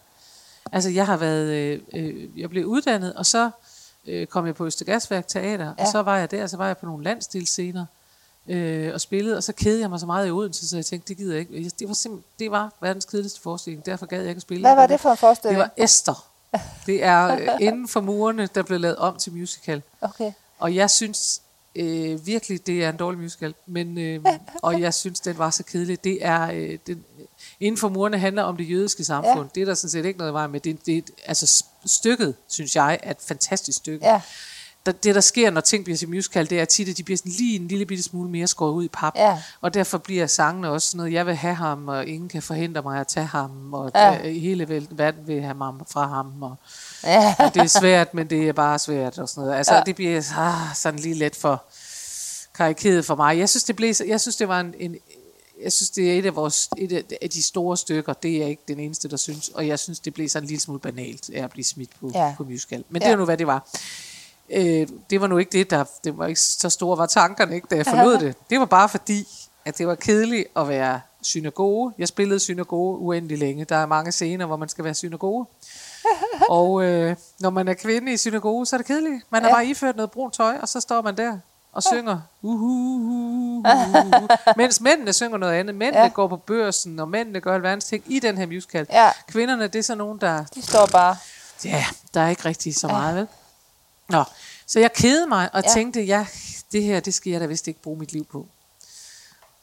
Altså, 0.72 0.90
jeg 0.90 1.06
har 1.06 1.18
været, 1.18 1.48
øh, 1.54 1.80
øh, 1.94 2.40
jeg 2.40 2.50
blev 2.50 2.66
uddannet, 2.66 3.14
og 3.14 3.26
så 3.26 3.50
øh, 4.06 4.28
kom 4.28 4.46
jeg 4.46 4.56
på 4.56 4.66
Østergasværk 4.66 5.28
Teater, 5.28 5.66
ja. 5.66 5.72
Ja. 5.78 5.86
og 5.86 5.92
så 5.92 6.02
var 6.02 6.18
jeg 6.18 6.32
der, 6.32 6.48
så 6.48 6.58
var 6.58 6.68
jeg 6.68 6.78
på 6.78 6.86
nogle 6.86 7.04
landstilscener 7.04 7.86
øh, 8.48 8.94
og 8.94 9.02
spillede, 9.02 9.38
og 9.38 9.44
så 9.44 9.54
kedede 9.54 9.82
jeg 9.82 9.90
mig 9.90 10.00
så 10.00 10.06
meget 10.06 10.28
i 10.28 10.32
Odense, 10.32 10.68
så 10.68 10.78
jeg 10.78 10.86
tænkte, 10.86 11.10
det 11.10 11.18
gider 11.18 11.34
jeg 11.34 11.40
ikke. 11.40 11.72
Det 11.80 11.88
var, 11.88 11.94
simpelthen, 11.94 12.30
det 12.40 12.52
var 12.52 12.74
verdens 12.82 13.06
kedeligste 13.06 13.42
forestilling, 13.42 13.86
derfor 13.86 14.06
gad 14.06 14.20
jeg 14.20 14.30
ikke 14.30 14.40
at 14.40 14.42
spille. 14.42 14.62
Hvad 14.62 14.76
var 14.76 14.88
det 14.88 15.00
for 15.00 15.10
en 15.10 15.14
Det 15.14 15.20
forestilling? 15.20 15.60
var 15.60 15.72
Esther. 15.78 16.28
Det 16.86 17.04
er 17.04 17.36
øh, 17.36 17.48
inden 17.60 17.88
for 17.88 18.02
murene, 18.02 18.50
der 18.56 18.64
blev 18.64 18.80
lavet 18.80 18.98
om 18.98 19.18
til 19.18 19.34
musical. 19.34 19.82
Okay. 20.02 20.32
Og 20.60 20.76
jeg 20.76 20.90
synes 20.90 21.42
øh, 21.76 22.26
virkelig, 22.26 22.68
det 22.68 22.84
er 22.84 22.90
en 22.90 22.98
dårlig 22.98 23.20
musical. 23.20 23.54
Men, 23.66 23.98
øh, 23.98 24.26
og 24.64 24.82
jeg 24.82 24.94
synes, 24.94 25.20
den 25.20 25.38
var 25.38 25.50
så 25.50 25.64
kedelig. 25.64 26.04
Det 26.04 26.26
er, 26.26 26.52
øh, 26.54 26.78
den, 26.88 27.06
inden 27.60 27.78
for 27.78 27.90
murene 27.90 28.20
handler 28.20 28.44
om 28.44 28.58
det 28.58 28.70
jødiske 28.70 29.04
samfund. 29.04 29.40
Ja. 29.40 29.50
Det 29.56 29.62
er 29.62 29.66
der 29.66 29.74
sådan 29.74 29.90
set 29.90 30.06
ikke 30.06 30.20
noget 30.20 30.34
vej 30.34 30.48
med. 30.48 30.60
Det, 30.60 30.86
det, 30.86 31.12
altså 31.26 31.64
stykket, 31.86 32.36
synes 32.48 32.76
jeg, 32.76 33.00
er 33.04 33.12
et 33.12 33.18
fantastisk 33.20 33.78
stykke. 33.78 34.06
Ja. 34.06 34.22
Der, 34.86 34.92
det, 34.92 35.16
der 35.16 35.22
sker, 35.22 35.50
når 35.50 35.62
ting 35.62 35.84
bliver 35.84 35.98
til 35.98 36.10
musical, 36.10 36.50
det 36.50 36.60
er 36.60 36.66
tit, 36.66 36.90
at 36.90 36.98
de 36.98 37.04
bliver 37.04 37.18
sådan 37.18 37.32
lige 37.32 37.56
en 37.56 37.68
lille 37.68 37.86
bitte 37.86 38.04
smule 38.04 38.30
mere 38.30 38.48
skåret 38.48 38.74
ud 38.74 38.84
i 38.84 38.88
pap. 38.88 39.14
Ja. 39.16 39.42
Og 39.62 39.74
derfor 39.74 39.98
bliver 39.98 40.28
sangene 40.28 40.70
også 40.70 40.88
sådan 40.88 40.98
noget, 40.98 41.14
jeg 41.14 41.26
vil 41.26 41.36
have 41.36 41.56
ham, 41.56 41.88
og 41.88 42.08
ingen 42.08 42.30
kan 42.30 42.42
forhindre 42.42 42.82
mig 42.82 43.00
at 43.00 43.08
tage 43.08 43.26
ham, 43.26 43.74
og 43.74 43.92
Ja. 43.96 44.30
hele 44.30 44.86
verden 44.92 45.28
vil 45.28 45.42
have 45.42 45.54
mig 45.56 45.74
fra 45.92 46.08
ham, 46.08 46.44
og 46.44 46.56
Ja. 47.04 47.36
og 47.40 47.54
det 47.54 47.62
er 47.62 47.68
svært, 47.80 48.14
men 48.14 48.30
det 48.30 48.48
er 48.50 48.54
bare 48.54 48.80
svært 48.80 49.18
og 49.18 49.30
sådan 49.30 49.44
noget. 49.44 49.58
Altså, 49.58 49.76
Ja. 49.76 49.82
det 49.86 49.96
bliver 49.96 50.22
ah, 50.38 50.76
sådan 50.76 51.00
lige 51.00 51.16
let 51.16 51.36
for 51.36 51.64
karikeret 52.56 53.06
for 53.06 53.16
mig. 53.16 53.38
Jeg 53.40 53.50
synes, 53.50 53.64
det 53.64 53.76
blev, 53.76 53.94
jeg 54.08 54.22
synes, 54.22 54.36
det 54.36 54.48
var 54.48 54.60
en, 54.60 54.74
en 54.80 54.96
jeg 55.64 55.74
synes, 55.74 55.90
det 55.90 56.12
er 56.14 56.20
et 56.20 56.26
af, 56.26 56.36
vores, 56.36 56.70
et 56.78 56.92
af- 57.22 57.30
de 57.30 57.44
store 57.44 57.78
stykker. 57.78 58.14
Det 58.14 58.32
er 58.36 58.38
jeg 58.40 58.50
ikke 58.50 58.64
den 58.68 58.80
eneste, 58.80 59.08
der 59.10 59.18
synes. 59.18 59.50
Og 59.50 59.68
jeg 59.68 59.80
synes, 59.80 60.00
det 60.00 60.14
blev 60.14 60.30
sådan 60.30 60.44
en 60.44 60.48
lille 60.48 60.62
smule 60.62 60.80
banalt 60.80 61.30
at 61.30 61.50
blive 61.52 61.64
smidt 61.64 61.90
på, 62.00 62.12
Ja. 62.16 62.34
på 62.38 62.44
musical. 62.44 62.84
Men 62.90 63.02
Ja. 63.02 63.08
det 63.08 63.14
er 63.14 63.18
nu, 63.18 63.26
hvad 63.26 63.38
det 63.38 63.48
var. 63.48 63.68
Øh, 64.50 64.88
det 65.10 65.22
var 65.22 65.28
nu 65.28 65.38
ikke 65.38 65.52
det, 65.52 65.70
der... 65.70 65.84
Det 66.04 66.18
var 66.18 66.28
ikke 66.28 66.40
så 66.42 66.70
store 66.70 66.98
var 66.98 67.06
tankerne, 67.06 67.56
ikke, 67.56 67.68
da 67.72 67.76
jeg 67.76 67.86
forlod 67.86 68.18
det. 68.18 68.36
Det 68.50 68.60
var 68.60 68.66
bare 68.66 68.90
fordi, 68.90 69.28
at 69.66 69.78
det 69.78 69.88
var 69.88 69.96
kedeligt 69.96 70.48
at 70.56 70.68
være 70.68 71.02
synagoge. 71.22 71.94
Jeg 71.98 72.08
spillede 72.08 72.40
synagoge 72.40 72.98
uendelig 73.00 73.38
længe. 73.38 73.66
Der 73.66 73.76
er 73.76 73.86
mange 73.86 74.12
scener, 74.12 74.46
hvor 74.46 74.56
man 74.58 74.70
skal 74.70 74.84
være 74.86 74.94
synagoge. 74.94 75.46
og 76.50 76.84
øh, 76.84 77.16
når 77.40 77.50
man 77.50 77.68
er 77.68 77.74
kvinde 77.74 78.14
i 78.14 78.18
synagoge, 78.18 78.66
så 78.66 78.76
er 78.76 78.78
det 78.78 78.88
kedeligt. 78.88 79.24
Man 79.30 79.44
er 79.44 79.48
Ja. 79.48 79.54
bare 79.54 79.66
iført 79.66 79.96
noget 79.96 80.12
brunt 80.12 80.34
tøj, 80.34 80.58
og 80.62 80.68
så 80.70 80.80
står 80.80 81.02
man 81.02 81.18
der 81.18 81.38
og 81.74 81.84
synger. 81.84 82.20
Uhuhu, 82.42 83.64
mens 84.58 84.82
mændene 84.82 85.14
synger 85.14 85.38
noget 85.38 85.54
andet. 85.54 85.76
Mændene 85.76 85.98
Ja. 85.98 86.04
ja. 86.04 86.10
går 86.10 86.28
på 86.28 86.38
børsen, 86.38 87.00
og 87.00 87.10
mændene 87.10 87.40
gør 87.40 87.56
alverdens 87.56 87.86
ting 87.86 88.04
i 88.08 88.20
den 88.20 88.38
her 88.38 88.46
musical. 88.46 88.88
Ja. 88.92 89.10
Kvinderne, 89.28 89.68
det 89.68 89.80
er 89.80 89.84
så 89.84 89.96
nogen, 89.96 90.22
der 90.22 90.44
De 90.56 90.62
står 90.62 90.86
bare. 90.92 91.16
Ja, 91.66 91.86
der 92.14 92.22
er 92.22 92.30
ikke 92.30 92.46
rigtig 92.46 92.76
så 92.76 92.88
meget, 92.88 93.16
vel? 93.16 93.28
Nå, 94.10 94.24
så 94.68 94.80
jeg 94.80 94.94
kedede 94.94 95.28
mig 95.28 95.50
og 95.56 95.64
Ja. 95.68 95.74
tænkte, 95.74 96.02
ja, 96.02 96.28
det 96.72 96.84
her, 96.84 97.00
det 97.00 97.14
skal 97.14 97.32
jeg 97.32 97.42
da 97.42 97.46
vist 97.46 97.68
ikke 97.68 97.82
bruge 97.82 98.00
mit 98.00 98.12
liv 98.14 98.26
på. 98.26 98.48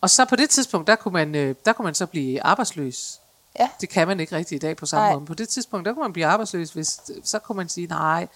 Og 0.00 0.10
så 0.10 0.24
på 0.24 0.36
det 0.36 0.50
tidspunkt, 0.50 0.86
der 0.86 0.96
kunne 0.96 1.12
man, 1.12 1.34
øh, 1.34 1.54
der 1.64 1.72
kunne 1.72 1.84
man 1.84 1.94
så 1.94 2.06
blive 2.06 2.42
arbejdsløs. 2.42 3.18
Ja. 3.58 3.68
Det 3.80 3.88
kan 3.88 4.08
man 4.08 4.20
ikke 4.20 4.36
rigtig 4.36 4.56
i 4.56 4.58
dag 4.58 4.76
på 4.76 4.86
samme 4.86 5.06
Nej. 5.06 5.14
måde. 5.14 5.26
På 5.26 5.34
det 5.34 5.48
tidspunkt, 5.48 5.86
der 5.86 5.92
kunne 5.92 6.02
man 6.02 6.12
blive 6.12 6.26
arbejdsløs, 6.26 6.70
hvis, 6.70 7.00
så 7.24 7.38
kunne 7.38 7.56
man 7.56 7.68
sige, 7.68 7.86
nej, 7.86 8.28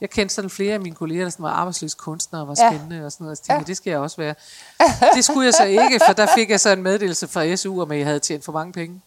jeg 0.00 0.10
kendte 0.10 0.34
sådan 0.34 0.50
flere 0.50 0.74
af 0.74 0.80
mine 0.80 0.94
kolleger, 0.96 1.22
der 1.24 1.30
sådan 1.30 1.42
var 1.42 1.50
arbejdsløse 1.50 1.96
kunstnere 1.96 2.42
og 2.42 2.48
var 2.48 2.54
Ja. 2.58 2.70
spændende 2.70 3.06
og 3.06 3.12
sådan 3.12 3.24
noget. 3.24 3.38
Så 3.38 3.44
tænkte, 3.44 3.62
ja. 3.62 3.66
det 3.66 3.76
skal 3.76 3.90
jeg 3.90 3.98
også 3.98 4.16
være. 4.16 4.34
Det 5.14 5.24
skulle 5.24 5.44
jeg 5.44 5.54
så 5.54 5.64
ikke, 5.64 6.00
for 6.06 6.12
der 6.12 6.26
fik 6.34 6.50
jeg 6.50 6.60
så 6.60 6.70
en 6.70 6.82
meddelelse 6.82 7.28
fra 7.28 7.56
SU, 7.56 7.82
om 7.82 7.90
at 7.90 7.98
jeg 7.98 8.06
havde 8.06 8.20
tjent 8.20 8.44
for 8.44 8.52
mange 8.52 8.72
penge. 8.72 9.00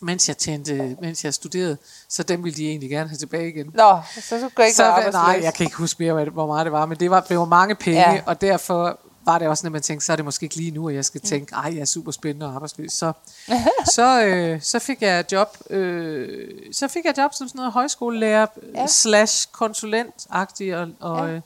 Mens 0.00 0.28
jeg, 0.28 0.36
tjente, 0.38 0.96
mens 1.00 1.24
jeg 1.24 1.34
studerede, 1.34 1.76
så 2.08 2.22
dem 2.22 2.44
ville 2.44 2.56
de 2.56 2.68
egentlig 2.68 2.90
gerne 2.90 3.08
have 3.08 3.16
tilbage 3.18 3.48
igen. 3.48 3.70
Nå, 3.74 3.98
så 4.14 4.20
skulle 4.22 4.50
jeg 4.58 4.66
ikke 4.66 4.76
Så, 4.76 4.82
være 4.82 5.12
nej, 5.12 5.40
jeg 5.42 5.54
kan 5.54 5.64
ikke 5.64 5.76
huske 5.76 6.02
mere, 6.02 6.24
hvor 6.24 6.46
meget 6.46 6.64
det 6.64 6.72
var, 6.72 6.86
men 6.86 7.00
det 7.00 7.10
var, 7.10 7.20
det 7.20 7.38
var 7.38 7.44
mange 7.44 7.74
penge, 7.74 8.00
Ja. 8.12 8.20
og 8.26 8.40
derfor 8.40 8.98
var 9.24 9.38
det 9.38 9.48
også, 9.48 9.66
når 9.66 9.70
man 9.70 9.82
tænkte, 9.82 10.06
så 10.06 10.12
er 10.12 10.16
det 10.16 10.24
måske 10.24 10.44
ikke 10.44 10.56
lige 10.56 10.70
nu, 10.70 10.88
at 10.88 10.94
jeg 10.94 11.04
skal 11.04 11.20
tænke, 11.20 11.54
ej, 11.54 11.70
jeg 11.74 11.80
er 11.80 11.84
super 11.84 12.12
spændende 12.12 12.46
og 12.46 12.54
arbejdsløs. 12.54 12.92
Så, 12.92 13.12
så, 13.94 14.24
øh, 14.24 14.60
så 14.62 14.78
fik 14.78 15.02
jeg 15.02 15.24
job, 15.32 15.56
øh, 15.70 16.48
så 16.72 16.88
fik 16.88 17.04
jeg 17.04 17.14
job 17.18 17.34
som 17.34 17.48
sådan 17.48 17.58
noget 17.58 17.72
højskolelærer, 17.72 18.46
Ja. 18.74 18.86
slash 18.86 19.48
konsulent-agtig, 19.52 20.76
og, 20.76 20.88
og 21.00 21.28
Ja. 21.28 21.34
øh, 21.34 21.40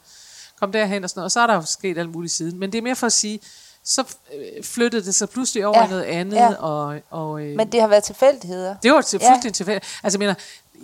kom 0.60 0.72
derhen 0.72 1.04
og 1.04 1.10
sådan 1.10 1.18
noget. 1.18 1.24
Og 1.24 1.30
så 1.32 1.40
er 1.40 1.46
der 1.46 1.54
jo 1.54 1.62
sket 1.66 1.98
alt 1.98 2.10
muligt 2.12 2.32
siden. 2.32 2.58
Men 2.58 2.72
det 2.72 2.78
er 2.78 2.82
mere 2.82 2.96
for 2.96 3.06
at 3.06 3.12
sige, 3.12 3.40
så 3.84 4.04
øh, 4.34 4.64
flyttede 4.64 5.04
det 5.04 5.14
sig 5.14 5.28
pludselig 5.30 5.66
over 5.66 5.76
Ja. 5.78 5.82
ja. 5.82 5.86
i 5.86 5.90
noget 5.90 6.04
andet, 6.04 6.36
Ja. 6.36 6.54
og, 6.54 7.00
og 7.10 7.40
øh, 7.42 7.56
Men 7.56 7.72
det 7.72 7.80
har 7.80 7.88
været 7.88 8.04
tilfældigheder. 8.04 8.74
det 8.82 8.92
var 8.92 9.00
til 9.00 9.18
Ja. 9.22 9.30
fuldstændig 9.30 9.54
tilfældigt. 9.54 9.86
Altså, 10.02 10.16
jeg 10.16 10.18
mener, 10.18 10.34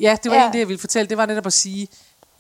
ja, 0.01 0.17
det 0.23 0.31
var 0.31 0.37
Ja. 0.37 0.41
ja. 0.43 0.47
en 0.47 0.53
det, 0.53 0.59
jeg 0.59 0.69
ville 0.69 0.81
fortælle. 0.81 1.09
Det 1.09 1.17
var 1.17 1.27
netop 1.27 1.47
at 1.47 1.53
sige, 1.53 1.89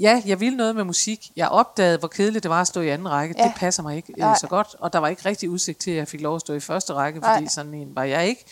ja, 0.00 0.22
jeg 0.26 0.40
ville 0.40 0.56
noget 0.56 0.76
med 0.76 0.84
musik. 0.84 1.30
Jeg 1.36 1.48
opdagede, 1.48 1.98
hvor 1.98 2.08
kedeligt 2.08 2.42
det 2.42 2.50
var 2.50 2.60
at 2.60 2.66
stå 2.66 2.80
i 2.80 2.88
anden 2.88 3.10
række. 3.10 3.34
Ja. 3.38 3.42
Ja. 3.42 3.48
Det 3.48 3.56
passer 3.56 3.82
mig 3.82 3.96
ikke 3.96 4.12
Nej. 4.18 4.30
øh, 4.30 4.36
så 4.40 4.46
godt. 4.46 4.68
Og 4.78 4.92
der 4.92 4.98
var 4.98 5.08
ikke 5.08 5.22
rigtig 5.24 5.50
udsigt 5.50 5.80
til, 5.80 5.90
at 5.90 5.96
jeg 5.96 6.08
fik 6.08 6.20
lov 6.20 6.34
at 6.34 6.40
stå 6.40 6.52
i 6.54 6.60
første 6.60 6.92
række, 6.92 7.20
Nej. 7.20 7.34
fordi 7.36 7.48
sådan 7.54 7.74
en 7.74 7.88
var 7.96 8.04
jeg 8.04 8.26
ikke. 8.28 8.44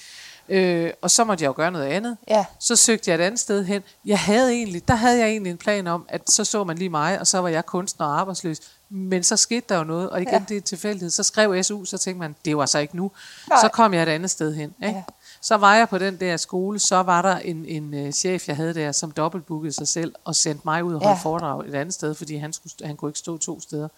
Øh, 0.49 0.91
og 1.03 1.11
så 1.11 1.25
måtte 1.25 1.43
jeg 1.43 1.49
jo 1.49 1.53
gøre 1.57 1.71
noget 1.71 1.87
andet. 1.87 2.17
Ja. 2.29 2.45
Så 2.61 2.77
søgte 2.77 3.11
jeg 3.11 3.15
et 3.15 3.21
andet 3.25 3.41
sted 3.41 3.65
hen. 3.65 3.83
Jeg 4.05 4.19
havde 4.19 4.53
egentlig, 4.53 4.89
der 4.89 4.95
havde 4.95 5.19
jeg 5.19 5.29
egentlig 5.29 5.51
en 5.51 5.57
plan 5.59 5.87
om, 5.87 6.05
at 6.09 6.31
så 6.31 6.45
så 6.45 6.65
man 6.65 6.79
lige 6.79 6.89
mig, 6.91 7.21
og 7.21 7.27
så 7.27 7.39
var 7.39 7.49
jeg 7.49 7.67
kunstner 7.67 8.07
og 8.07 8.21
arbejdsløs. 8.21 8.59
Men 8.97 9.23
så 9.25 9.37
skete 9.37 9.67
der 9.69 9.79
jo 9.79 9.85
noget, 9.85 10.11
og 10.11 10.23
igen, 10.23 10.33
Ja. 10.35 10.43
det 10.49 10.57
er 10.57 10.61
tilfældighed. 10.61 11.11
Så 11.11 11.23
skrev 11.23 11.63
SU, 11.63 11.85
så 11.85 11.99
tænkte 11.99 12.19
man, 12.21 12.37
det 12.45 12.57
var 12.57 12.67
så 12.67 12.79
ikke 12.79 12.97
nu. 12.97 13.11
Nej. 13.49 13.59
Så 13.61 13.69
kom 13.69 13.95
jeg 13.95 14.03
et 14.03 14.09
andet 14.09 14.31
sted 14.31 14.55
hen. 14.55 14.75
Ikke? 14.83 14.95
Ja. 14.97 15.03
Så 15.41 15.57
var 15.57 15.75
jeg 15.75 15.89
på 15.89 15.99
den 15.99 16.21
der 16.21 16.37
skole, 16.37 16.79
så 16.79 16.97
var 17.03 17.23
der 17.23 17.37
en, 17.37 17.67
en 17.67 18.07
uh, 18.07 18.11
chef, 18.13 18.49
jeg 18.49 18.57
havde 18.57 18.75
der, 18.75 18.93
som 18.93 19.11
dobbeltbookede 19.11 19.73
sig 19.73 19.89
selv 19.89 20.15
og 20.25 20.35
sendte 20.35 20.63
mig 20.65 20.85
ud 20.85 20.95
og 20.95 21.01
holde 21.01 21.17
ja. 21.17 21.23
foredrag 21.23 21.69
et 21.69 21.75
andet 21.75 21.95
sted, 21.95 22.15
fordi 22.15 22.37
han, 22.37 22.53
skulle, 22.53 22.73
han 22.85 22.97
kunne 22.97 23.09
ikke 23.09 23.19
stå 23.19 23.39
to 23.39 23.61
steder. 23.61 23.89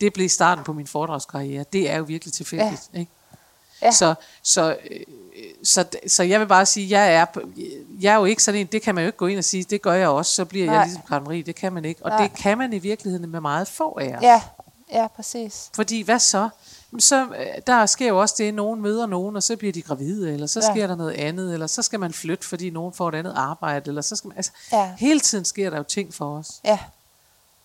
Det 0.00 0.12
blev 0.12 0.28
starten 0.28 0.64
på 0.64 0.72
min 0.72 0.86
foredragskarriere. 0.86 1.64
Det 1.72 1.90
er 1.90 1.96
jo 1.96 2.04
virkelig 2.04 2.32
tilfældigt. 2.32 2.90
Ja. 2.94 2.98
Ikke? 2.98 3.12
Ja. 3.82 3.90
Så, 3.92 4.14
så, 4.42 4.76
øh, 4.90 5.00
så, 5.64 5.84
så 6.06 6.22
jeg 6.22 6.40
vil 6.40 6.46
bare 6.46 6.66
sige, 6.66 6.90
jeg 6.90 7.14
er, 7.14 7.26
jeg 8.00 8.12
er 8.14 8.18
jo 8.18 8.24
ikke 8.24 8.42
sådan 8.42 8.60
en, 8.60 8.66
det 8.66 8.82
kan 8.82 8.94
man 8.94 9.04
jo 9.04 9.06
ikke 9.06 9.18
gå 9.18 9.26
ind 9.26 9.38
og 9.38 9.44
sige, 9.44 9.64
det 9.64 9.82
gør 9.82 9.92
jeg 9.92 10.08
også, 10.08 10.34
så 10.34 10.44
bliver 10.44 10.66
Nej. 10.66 10.74
Jeg 10.74 10.84
ligesom 10.84 11.02
Karen 11.08 11.24
Marie, 11.24 11.42
det 11.42 11.54
kan 11.54 11.72
man 11.72 11.84
ikke. 11.84 12.04
Og 12.04 12.10
Nej. 12.10 12.22
det 12.22 12.36
kan 12.36 12.58
man 12.58 12.72
i 12.72 12.78
virkeligheden 12.78 13.30
med 13.30 13.40
meget 13.40 13.68
få 13.68 13.98
af 14.00 14.06
jer. 14.06 14.18
Ja, 14.22 14.42
ja, 14.92 15.06
præcis. 15.06 15.70
Fordi 15.74 16.02
hvad 16.02 16.18
så? 16.18 16.48
Så 16.98 17.22
øh, 17.22 17.46
der 17.66 17.86
sker 17.86 18.08
jo 18.08 18.20
også 18.20 18.34
det, 18.38 18.48
at 18.48 18.54
nogen 18.54 18.82
møder 18.82 19.06
nogen, 19.06 19.36
og 19.36 19.42
så 19.42 19.56
bliver 19.56 19.72
de 19.72 19.82
gravide, 19.82 20.32
eller 20.32 20.46
så 20.46 20.60
ja. 20.60 20.72
sker 20.72 20.86
der 20.86 20.94
noget 20.96 21.12
andet, 21.12 21.52
eller 21.52 21.66
så 21.66 21.82
skal 21.82 22.00
man 22.00 22.12
flytte, 22.12 22.46
fordi 22.46 22.70
nogen 22.70 22.92
får 22.94 23.08
et 23.08 23.14
andet 23.14 23.32
arbejde, 23.36 23.88
eller 23.88 24.02
så 24.02 24.16
skal 24.16 24.28
man, 24.28 24.36
altså, 24.36 24.52
Ja. 24.72 24.92
hele 24.98 25.20
tiden 25.20 25.44
sker 25.44 25.70
der 25.70 25.76
jo 25.76 25.82
ting 25.82 26.14
for 26.14 26.38
os. 26.38 26.50
Ja, 26.64 26.78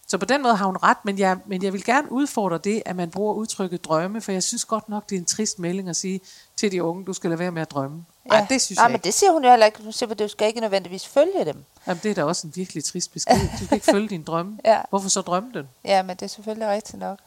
Så 0.07 0.17
på 0.17 0.25
den 0.25 0.41
måde 0.43 0.55
har 0.55 0.65
hun 0.65 0.77
ret, 0.83 0.97
men 1.03 1.19
jeg, 1.19 1.37
men 1.45 1.63
jeg 1.63 1.73
vil 1.73 1.83
gerne 1.83 2.11
udfordre 2.11 2.57
det, 2.57 2.83
at 2.85 2.95
man 2.95 3.09
bruger 3.11 3.33
udtrykket 3.33 3.85
drømme, 3.85 4.21
for 4.21 4.31
jeg 4.31 4.43
synes 4.43 4.65
godt 4.65 4.89
nok, 4.89 5.09
det 5.09 5.15
er 5.15 5.19
en 5.19 5.25
trist 5.25 5.59
melding 5.59 5.89
at 5.89 5.95
sige 5.95 6.19
til 6.57 6.71
de 6.71 6.83
unge, 6.83 7.05
du 7.05 7.13
skal 7.13 7.29
lade 7.29 7.39
være 7.39 7.51
med 7.51 7.61
at 7.61 7.71
drømme. 7.71 8.05
ja. 8.25 8.35
Ej, 8.35 8.45
det 8.49 8.61
synes 8.61 8.77
Nej, 8.77 8.83
jeg 8.83 8.89
men 8.91 8.95
ikke. 8.95 9.03
det 9.03 9.13
siger 9.13 9.31
hun 9.31 9.43
jo 9.43 9.49
heller 9.49 9.65
ikke. 9.65 9.83
Hun 9.83 9.91
siger, 9.91 10.09
at 10.09 10.19
du 10.19 10.27
skal 10.27 10.47
ikke 10.47 10.59
nødvendigvis 10.59 11.07
følge 11.07 11.45
dem. 11.45 11.63
Jamen, 11.87 11.99
det 12.03 12.11
er 12.11 12.15
da 12.15 12.23
også 12.23 12.47
en 12.47 12.53
virkelig 12.55 12.83
trist 12.83 13.13
besked. 13.13 13.35
Du 13.61 13.65
kan 13.67 13.75
ikke 13.75 13.85
følge 13.85 14.07
din 14.09 14.23
drømme. 14.23 14.59
Ja. 14.65 14.81
Hvorfor 14.89 15.09
så 15.09 15.21
drømme 15.21 15.51
den? 15.53 15.67
Ja, 15.85 16.01
men 16.03 16.15
det 16.15 16.21
er 16.21 16.27
selvfølgelig 16.27 16.67
rigtigt 16.69 16.99
nok. 16.99 17.19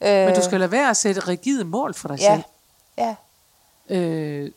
Men 0.00 0.28
du 0.34 0.38
Øh, 0.38 0.44
skal 0.44 0.60
lade 0.60 0.70
være 0.70 0.90
at 0.90 0.96
sætte 0.96 1.20
rigide 1.28 1.64
mål 1.64 1.94
for 1.94 2.08
dig 2.08 2.18
Ja, 2.18 2.34
selv. 2.34 2.44
ja, 2.98 3.14
Øh, 3.96 4.50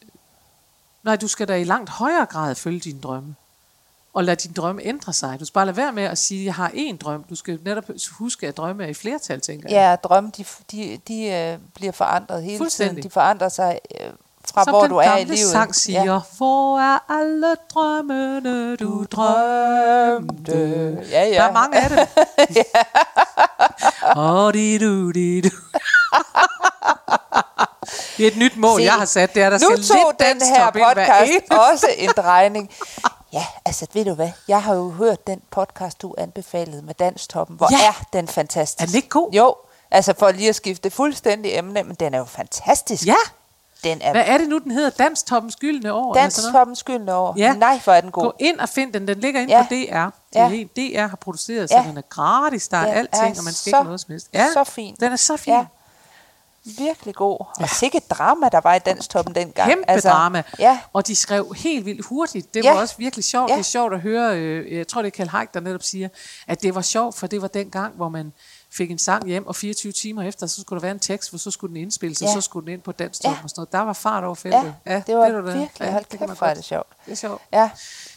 nej, 1.04 1.16
du 1.16 1.28
skal 1.28 1.48
da 1.48 1.56
i 1.56 1.64
langt 1.64 1.90
højere 1.90 2.26
grad 2.26 2.56
følge 2.56 2.80
dine 2.80 3.02
drømme. 3.02 3.36
Og 4.16 4.24
lade 4.24 4.36
din 4.36 4.52
drømme 4.54 4.82
ændre 4.84 5.14
sig. 5.14 5.40
Du 5.40 5.46
skal 5.46 5.54
bare 5.54 5.66
lade 5.66 5.78
være 5.78 5.92
med 5.92 6.04
at 6.04 6.18
sige, 6.18 6.40
at 6.42 6.46
jeg 6.46 6.54
har 6.54 6.70
én 6.70 6.98
drøm. 6.98 7.24
Du 7.30 7.36
skal 7.36 7.60
netop 7.66 7.84
huske, 8.12 8.48
at 8.48 8.58
drømme 8.58 8.84
er 8.84 8.88
i 8.88 8.94
flertal, 8.94 9.42
tænker 9.42 9.70
jeg. 9.70 9.76
ja, 9.76 9.96
drømme, 9.96 10.32
de, 10.38 10.46
de, 10.72 11.00
de 11.08 11.26
øh, 11.26 11.58
bliver 11.76 11.92
forandret 11.92 12.44
hele 12.44 12.70
tiden. 12.70 13.04
De 13.04 13.10
forandrer 13.10 13.50
sig 13.50 13.80
øh, 14.02 14.10
fra, 14.54 14.64
Som 14.64 14.72
hvor 14.74 14.82
den 14.82 14.90
du 14.90 14.98
er 14.98 15.18
i 15.18 15.24
livet. 15.24 15.40
sang 15.40 15.76
siger, 15.76 16.14
ja. 16.14 16.20
hvor 16.38 16.80
er 16.80 17.00
alle 17.10 17.56
drømmene, 17.74 18.76
du 18.76 19.06
drømte? 19.12 20.54
Ja, 21.12 21.24
ja. 21.24 21.34
Der 21.34 21.42
er 21.44 21.52
mange 21.52 21.78
af 21.78 21.90
dem. 21.90 21.98
Åh, 24.18 24.54
di 24.54 24.78
du, 24.78 25.12
di 25.12 25.42
du. 25.42 25.50
Det 28.18 28.24
er 28.24 28.32
et 28.32 28.38
nyt 28.38 28.58
mål, 28.58 28.80
Se, 28.80 28.84
jeg 28.84 28.94
har 28.94 29.06
sat. 29.06 29.34
Det 29.34 29.44
er, 29.44 29.50
der 29.50 29.58
nu 29.58 29.66
skal 29.66 29.84
tog 29.98 30.14
lidt 30.20 30.30
den 30.30 30.48
her 30.48 30.72
podcast 30.72 31.52
også 31.72 31.88
en 31.98 32.10
drejning. 32.18 32.70
Altså 33.66 33.88
ved 33.94 34.06
du 34.06 34.14
hvad, 34.14 34.32
jeg 34.48 34.64
har 34.64 34.76
jo 34.76 34.90
hørt 34.90 35.28
den 35.28 35.42
podcast, 35.52 36.02
du 36.02 36.16
anbefalede 36.18 36.82
med 36.82 36.94
Danstoppen. 36.94 37.58
Hvor 37.58 37.68
Ja. 37.72 37.88
er 37.88 38.04
den 38.14 38.28
fantastisk. 38.28 38.82
Er 38.82 38.86
den 38.86 38.96
ikke 38.96 39.10
god? 39.10 39.32
Jo, 39.32 39.56
altså 39.92 40.14
for 40.20 40.32
lige 40.32 40.50
at 40.50 40.56
skifte 40.56 40.90
fuldstændig 40.92 41.58
emne, 41.58 41.84
men 41.84 41.96
den 41.96 42.14
er 42.14 42.18
jo 42.18 42.26
fantastisk. 42.26 43.06
Ja, 43.08 43.16
Den 43.84 44.02
er 44.02 44.12
hvad 44.12 44.24
er 44.26 44.38
det 44.38 44.50
nu, 44.50 44.58
den 44.58 44.72
hedder? 44.72 44.90
Danstoppens 44.90 45.56
gyldne 45.56 45.94
år? 45.94 46.14
Danstoppens 46.14 46.80
skyldende 46.80 47.16
år. 47.16 47.34
Ja. 47.38 47.54
Nej, 47.54 47.80
hvor 47.84 47.94
er 47.94 48.02
den 48.02 48.12
god. 48.12 48.24
Gå 48.24 48.34
ind 48.40 48.60
og 48.60 48.70
find 48.70 48.94
den. 48.94 49.08
Den 49.08 49.20
ligger 49.20 49.42
inde 49.42 49.54
Ja. 49.58 49.62
på 49.64 49.68
DR. 49.70 49.74
Det 49.74 49.90
er 49.92 50.12
Ja. 50.44 50.48
helt, 50.48 50.76
DR 50.76 51.08
har 51.08 51.18
produceret, 51.18 51.70
så 51.70 51.76
Ja. 51.78 51.84
den 51.90 51.98
er 51.98 52.02
gratis. 52.02 52.68
Der 52.68 52.78
er 52.78 52.86
Den 52.86 52.94
alting, 52.94 53.36
er 53.36 53.38
og 53.40 53.44
man 53.44 53.54
skal 53.54 53.72
så- 53.72 53.78
ikke 53.78 53.84
noget 53.84 54.00
som 54.02 54.12
helst. 54.12 54.28
Ja, 54.34 54.48
så 54.54 54.64
fin. 54.64 54.96
Den 55.00 55.12
er 55.12 55.16
så 55.16 55.38
fin. 55.38 55.54
Ja. 55.54 55.66
Virkelig 56.78 57.16
god. 57.16 57.46
Og 57.60 57.70
sikkert 57.70 58.10
drama, 58.10 58.50
der 58.50 58.62
var 58.64 58.76
i 58.76 58.80
Danstoppen 58.80 59.36
dengang. 59.36 59.70
Kæmpe 59.70 59.90
altså, 59.90 60.10
drama. 60.10 60.44
Ja, 60.60 60.80
Og 60.94 61.08
de 61.08 61.16
skrev 61.16 61.54
helt 61.58 61.86
vildt 61.86 62.06
hurtigt. 62.06 62.54
Det 62.54 62.64
Ja. 62.64 62.74
var 62.74 62.82
også 62.82 62.96
virkelig 62.98 63.26
sjovt. 63.26 63.50
Ja. 63.50 63.54
Det 63.56 63.60
er 63.60 63.64
sjovt 63.64 63.94
at 63.94 64.00
høre, 64.00 64.38
øh, 64.40 64.78
jeg 64.78 64.88
tror 64.88 65.02
det 65.02 65.08
er 65.08 65.12
Kjell 65.16 65.30
Haik, 65.30 65.54
der 65.54 65.60
netop 65.60 65.84
siger, 65.84 66.10
at 66.48 66.62
det 66.62 66.76
var 66.76 66.82
sjovt, 66.82 67.16
for 67.16 67.28
det 67.28 67.42
var 67.42 67.48
den 67.48 67.70
gang, 67.70 67.94
hvor 67.96 68.10
man 68.10 68.34
fik 68.72 68.92
en 68.92 69.00
sang 69.00 69.26
hjem, 69.28 69.48
og 69.48 69.56
24 69.56 69.92
timer 69.92 70.24
efter, 70.24 70.48
så 70.48 70.62
skulle 70.62 70.80
der 70.80 70.82
være 70.82 70.92
en 70.92 71.00
tekst, 71.00 71.30
for 71.30 71.38
så 71.38 71.52
skulle 71.52 71.74
den 71.76 71.82
indspilles, 71.82 72.22
og 72.22 72.28
Ja. 72.28 72.34
så 72.34 72.42
skulle 72.42 72.66
den 72.66 72.74
ind 72.74 72.82
på 72.82 72.92
dansk 72.92 73.22
top 73.22 73.32
Ja. 73.32 73.38
og 73.44 73.50
sådan 73.50 73.60
noget. 73.60 73.72
Der 73.72 73.80
var 73.82 73.94
fart 73.94 74.24
over 74.24 74.36
feltet. 74.36 74.76
ja, 74.86 75.02
det 75.08 75.16
var 75.18 75.30
da. 75.30 75.40
virkelig, 75.40 75.92
hold 75.92 76.04
det 76.04 76.10
kan 76.10 76.20
kæft, 76.20 76.20
man 76.20 76.38
hvor 76.38 76.48
godt. 76.48 76.58
det 76.58 76.66
sjovt. 76.66 76.88
Det 77.06 77.12
er 77.12 77.16
sjovt. 77.16 77.42
Ja, 77.54 77.70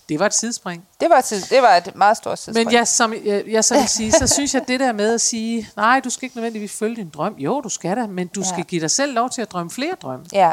Det 0.09 0.19
var 0.19 0.27
et 0.27 0.35
sidespring. 0.35 0.89
det 1.01 1.11
var, 1.11 1.21
det 1.51 1.63
var 1.63 1.77
et 1.77 1.97
meget 1.97 2.17
stort 2.17 2.39
tidspunkt. 2.39 2.67
Men 2.67 2.75
jeg, 2.75 2.89
som, 2.89 3.15
jeg, 3.25 3.45
jeg 3.49 3.65
så 3.65 3.75
vil 3.75 3.89
sige, 3.89 4.13
så 4.13 4.27
synes 4.27 4.55
jeg 4.55 4.69
det 4.69 4.81
der 4.81 4.93
med 4.93 5.15
at 5.15 5.21
sige, 5.21 5.71
nej, 5.77 6.01
du 6.01 6.11
skal 6.11 6.27
ikke 6.27 6.37
nødvendigvis 6.37 6.73
følge 6.73 6.97
din 6.97 7.09
drøm. 7.09 7.35
Jo, 7.39 7.61
du 7.61 7.69
skal 7.69 7.97
da, 7.97 8.07
men 8.07 8.27
du 8.27 8.41
Ja. 8.41 8.47
skal 8.49 8.65
give 8.65 8.81
dig 8.81 8.91
selv 8.91 9.15
lov 9.15 9.31
til 9.31 9.43
at 9.43 9.53
drømme 9.53 9.71
flere 9.71 9.95
drømme. 10.03 10.27
Ja, 10.33 10.53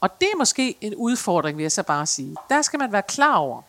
Og 0.00 0.20
det 0.20 0.28
er 0.32 0.36
måske 0.38 0.76
en 0.80 0.94
udfordring, 0.94 1.56
vil 1.56 1.64
jeg 1.64 1.72
så 1.72 1.82
bare 1.82 2.06
sige. 2.06 2.36
Der 2.48 2.62
skal 2.62 2.78
man 2.78 2.92
være 2.92 3.02
klar 3.02 3.36
over, 3.36 3.62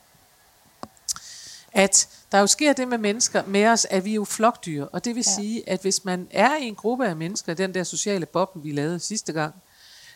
at 1.74 2.08
der 2.32 2.40
jo 2.40 2.48
sker 2.48 2.74
det 2.74 2.88
med 2.88 2.98
mennesker, 2.98 3.44
med 3.48 3.66
os, 3.68 3.86
at 3.90 4.06
vi 4.06 4.12
er 4.12 4.16
jo 4.16 4.26
flokdyr. 4.26 4.86
Og 4.86 5.06
det 5.06 5.16
vil 5.16 5.24
ja. 5.28 5.32
sige, 5.36 5.70
at 5.70 5.82
hvis 5.82 6.06
man 6.06 6.28
er 6.32 6.56
i 6.56 6.64
en 6.68 6.76
gruppe 6.76 7.08
af 7.08 7.16
mennesker, 7.16 7.54
den 7.54 7.74
der 7.74 7.84
sociale 7.84 8.26
boble, 8.26 8.62
vi 8.62 8.72
lavede 8.72 9.00
sidste 9.00 9.34
gang, 9.34 9.54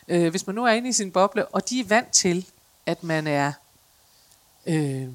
øh, 0.08 0.30
hvis 0.30 0.46
man 0.46 0.56
nu 0.56 0.64
er 0.64 0.70
inde 0.72 0.88
i 0.88 0.92
sin 0.92 1.10
boble, 1.10 1.46
og 1.46 1.70
de 1.70 1.80
er 1.80 1.84
vant 1.84 2.10
til, 2.12 2.46
at 2.86 3.04
man 3.04 3.26
er... 3.26 3.52
Øh, 4.68 5.08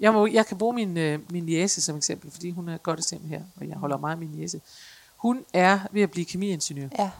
jeg, 0.00 0.12
må, 0.12 0.26
jeg 0.26 0.46
kan 0.46 0.58
bruge 0.58 0.74
min, 0.74 0.96
øh, 0.96 1.18
min 1.30 1.48
jæse 1.48 1.80
som 1.80 1.96
eksempel, 1.96 2.30
fordi 2.30 2.50
hun 2.50 2.68
er 2.68 2.74
et 2.74 2.82
godt 2.82 2.98
eksempel 2.98 3.28
her, 3.28 3.42
og 3.56 3.68
jeg 3.68 3.76
holder 3.76 3.96
meget 3.96 4.14
af 4.14 4.18
min 4.18 4.34
jæse. 4.34 4.60
Hun 5.16 5.44
er 5.52 5.78
ved 5.92 6.02
at 6.02 6.10
blive 6.10 6.24
kemiingeniør. 6.24 6.88
ja, 6.98 7.10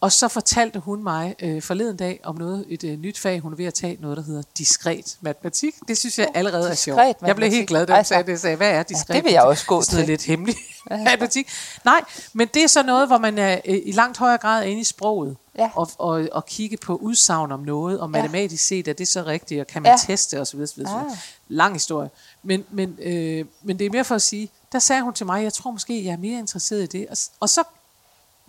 og 0.00 0.12
så 0.12 0.28
fortalte 0.28 0.78
hun 0.78 1.02
mig 1.02 1.34
øh, 1.42 1.62
forleden 1.62 1.96
dag 1.96 2.20
om 2.24 2.36
noget, 2.38 2.64
et 2.68 2.84
øh, 2.84 2.98
nyt 2.98 3.18
fag, 3.18 3.40
hun 3.40 3.52
er 3.52 3.56
ved 3.56 3.64
at 3.64 3.74
tage, 3.74 3.98
noget 4.00 4.16
der 4.16 4.22
hedder 4.22 4.42
diskret 4.58 5.16
matematik. 5.20 5.74
Det 5.88 5.98
synes 5.98 6.18
jeg 6.18 6.28
allerede 6.34 6.70
er 6.70 6.74
sjovt. 6.74 6.96
Diskret 6.96 7.06
Jeg 7.06 7.16
blev 7.18 7.28
matematik. 7.28 7.52
helt 7.56 7.68
glad, 7.68 7.86
da 7.86 7.92
hun 7.92 7.98
Altså, 7.98 8.08
sagde 8.08 8.30
det. 8.32 8.40
Sagde, 8.40 8.56
hvad 8.56 8.70
er 8.70 8.82
diskret 8.82 9.16
det 9.16 9.24
vil 9.24 9.32
jeg 9.32 9.42
også 9.42 9.66
gå 9.66 9.80
Det 9.80 9.88
er 9.92 9.96
til. 9.96 10.06
lidt 10.06 10.22
hemmelig 10.24 10.56
matematik. 10.90 11.48
Nej, 11.84 12.00
men 12.32 12.48
det 12.54 12.62
er 12.62 12.66
så 12.66 12.82
noget, 12.82 13.06
hvor 13.06 13.18
man 13.18 13.38
er 13.38 13.60
øh, 13.64 13.78
i 13.84 13.92
langt 13.92 14.18
højere 14.18 14.38
grad 14.38 14.60
er 14.62 14.66
inde 14.66 14.80
i 14.80 14.84
sproget. 14.84 15.36
Ja. 15.58 15.70
Og, 15.74 15.90
og, 15.98 16.28
og 16.32 16.46
kigge 16.46 16.76
på 16.76 16.96
udsagn 16.96 17.52
om 17.52 17.60
noget, 17.60 18.00
og 18.00 18.08
Ja. 18.14 18.20
matematisk 18.22 18.66
set, 18.66 18.88
er 18.88 18.92
det 18.92 19.08
så 19.08 19.22
rigtigt, 19.22 19.60
og 19.60 19.66
kan 19.66 19.82
man 19.82 19.92
Ja. 19.92 19.96
teste 20.14 20.40
osv. 20.40 20.60
osv. 20.60 20.80
Ah. 20.86 21.02
Lang 21.48 21.72
historie. 21.74 22.10
Men, 22.42 22.64
men, 22.70 22.96
øh, 23.02 23.44
men 23.62 23.78
det 23.78 23.86
er 23.86 23.90
mere 23.90 24.04
for 24.04 24.14
at 24.14 24.22
sige, 24.22 24.50
der 24.72 24.78
sagde 24.78 25.02
hun 25.02 25.12
til 25.14 25.26
mig, 25.26 25.42
jeg 25.44 25.52
tror 25.52 25.70
måske, 25.70 26.04
jeg 26.04 26.12
er 26.12 26.16
mere 26.16 26.38
interesseret 26.38 26.82
i 26.82 26.86
det. 26.86 27.06
Og, 27.10 27.16
og 27.40 27.48
så 27.48 27.62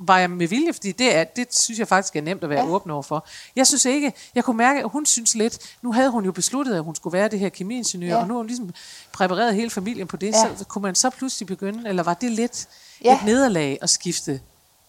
var 0.08 0.18
jeg 0.18 0.30
med 0.30 0.48
vilje, 0.48 0.74
fordi 0.74 0.92
det, 0.92 1.16
er, 1.16 1.24
det 1.24 1.56
synes 1.56 1.80
jeg 1.80 1.88
faktisk 1.88 2.16
er 2.16 2.22
nemt 2.22 2.44
at 2.44 2.50
være 2.50 2.60
Ja. 2.66 2.70
åben 2.72 2.92
over 2.92 3.04
for. 3.04 3.26
Jeg 3.56 3.68
synes 3.68 3.86
ikke, 3.86 4.14
jeg 4.36 4.44
kunne 4.44 4.58
mærke, 4.58 4.80
at 4.80 4.90
hun 4.90 5.06
synes 5.06 5.36
lidt, 5.36 5.58
nu 5.82 5.92
havde 5.94 6.10
hun 6.10 6.26
jo 6.26 6.32
besluttet, 6.32 6.76
at 6.76 6.84
hun 6.84 6.96
skulle 6.96 7.18
være 7.18 7.28
det 7.28 7.40
her 7.40 7.50
kemiingeniør, 7.50 8.10
Ja. 8.16 8.22
og 8.22 8.28
nu 8.28 8.34
har 8.34 8.38
hun 8.38 8.48
ligesom 8.48 8.70
præpareret 9.14 9.56
hele 9.56 9.70
familien 9.70 10.08
på 10.08 10.18
det, 10.18 10.28
Ja. 10.28 10.56
så 10.58 10.66
kunne 10.66 10.82
man 10.82 10.96
så 10.96 11.10
pludselig 11.10 11.48
begynde, 11.48 11.90
eller 11.90 12.04
var 12.04 12.14
det 12.14 12.32
lidt 12.32 12.68
Ja. 13.04 13.16
et 13.16 13.26
nederlag 13.26 13.78
at 13.82 13.90
skifte? 13.90 14.42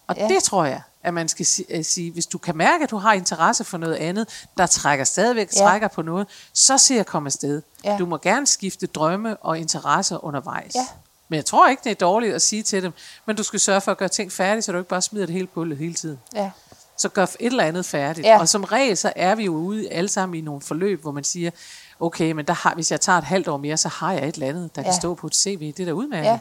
Og 0.07 0.15
Ja. 0.17 0.27
det 0.27 0.43
tror 0.43 0.65
jeg, 0.65 0.81
at 1.03 1.13
man 1.13 1.27
skal 1.27 1.45
si- 1.45 1.65
øh, 1.69 1.83
sige, 1.85 2.11
hvis 2.11 2.25
du 2.25 2.37
kan 2.37 2.57
mærke, 2.57 2.83
at 2.83 2.91
du 2.91 2.97
har 2.97 3.13
interesse 3.13 3.63
for 3.63 3.77
noget 3.77 3.95
andet, 3.95 4.45
der 4.57 4.65
trækker 4.65 5.05
stadigvæk, 5.05 5.49
Ja. 5.55 5.61
trækker 5.61 5.87
på 5.87 6.01
noget, 6.01 6.27
så 6.53 6.77
se 6.77 6.99
at 6.99 7.05
komme 7.05 7.27
afsted. 7.27 7.61
Ja. 7.83 7.95
Du 7.99 8.05
må 8.05 8.17
gerne 8.17 8.47
skifte 8.47 8.87
drømme 8.87 9.37
og 9.37 9.59
interesser 9.59 10.25
undervejs. 10.25 10.75
Ja. 10.75 10.87
Men 11.33 11.37
jeg 11.37 11.45
tror 11.45 11.67
ikke, 11.69 11.81
det 11.83 11.91
er 11.91 11.95
dårligt 11.95 12.35
at 12.35 12.41
sige 12.41 12.63
til 12.63 12.83
dem, 12.83 12.93
men 13.25 13.35
du 13.35 13.43
skal 13.43 13.59
sørge 13.59 13.81
for 13.81 13.91
at 13.91 13.97
gøre 13.97 14.09
ting 14.09 14.31
færdige, 14.31 14.61
så 14.61 14.71
du 14.71 14.77
ikke 14.77 14.89
bare 14.89 15.01
smider 15.01 15.25
det 15.25 15.33
hele 15.33 15.47
på 15.47 15.65
hele 15.65 15.93
tiden. 15.93 16.19
ja, 16.35 16.51
Så 16.97 17.09
gør 17.09 17.23
et 17.23 17.35
eller 17.39 17.63
andet 17.63 17.85
færdigt. 17.85 18.27
Ja. 18.27 18.39
Og 18.39 18.49
som 18.49 18.63
regel, 18.63 18.97
så 18.97 19.13
er 19.15 19.35
vi 19.35 19.45
jo 19.45 19.53
ude 19.53 19.89
alle 19.89 20.09
sammen 20.09 20.37
i 20.37 20.41
nogle 20.41 20.61
forløb, 20.61 21.01
hvor 21.01 21.11
man 21.11 21.23
siger, 21.23 21.51
okay, 21.99 22.31
men 22.31 22.45
der 22.45 22.53
har, 22.53 22.73
hvis 22.73 22.91
jeg 22.91 23.01
tager 23.01 23.17
et 23.17 23.23
halvt 23.23 23.47
år 23.47 23.57
mere, 23.57 23.77
så 23.77 23.87
har 23.89 24.13
jeg 24.13 24.27
et 24.27 24.33
eller 24.35 24.47
andet, 24.47 24.75
der. 24.75 24.81
Ja. 24.81 24.85
kan 24.87 24.93
stå 24.93 25.13
på 25.15 25.27
et 25.27 25.35
CV. 25.35 25.73
Det 25.77 25.79
er 25.79 25.85
da 25.85 25.91
udmærket. 25.91 26.29
ja. 26.29 26.39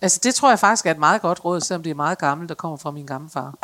Altså, 0.00 0.20
det 0.22 0.34
tror 0.34 0.48
jeg 0.48 0.58
faktisk 0.58 0.86
er 0.86 0.90
et 0.90 0.98
meget 0.98 1.22
godt 1.22 1.44
råd, 1.44 1.60
selvom 1.60 1.82
det 1.82 1.90
er 1.90 1.94
meget 1.94 2.18
gammelt, 2.18 2.48
der 2.48 2.54
kommer 2.54 2.76
fra 2.76 2.90
min 2.90 3.06
gamle 3.06 3.30
far. 3.30 3.54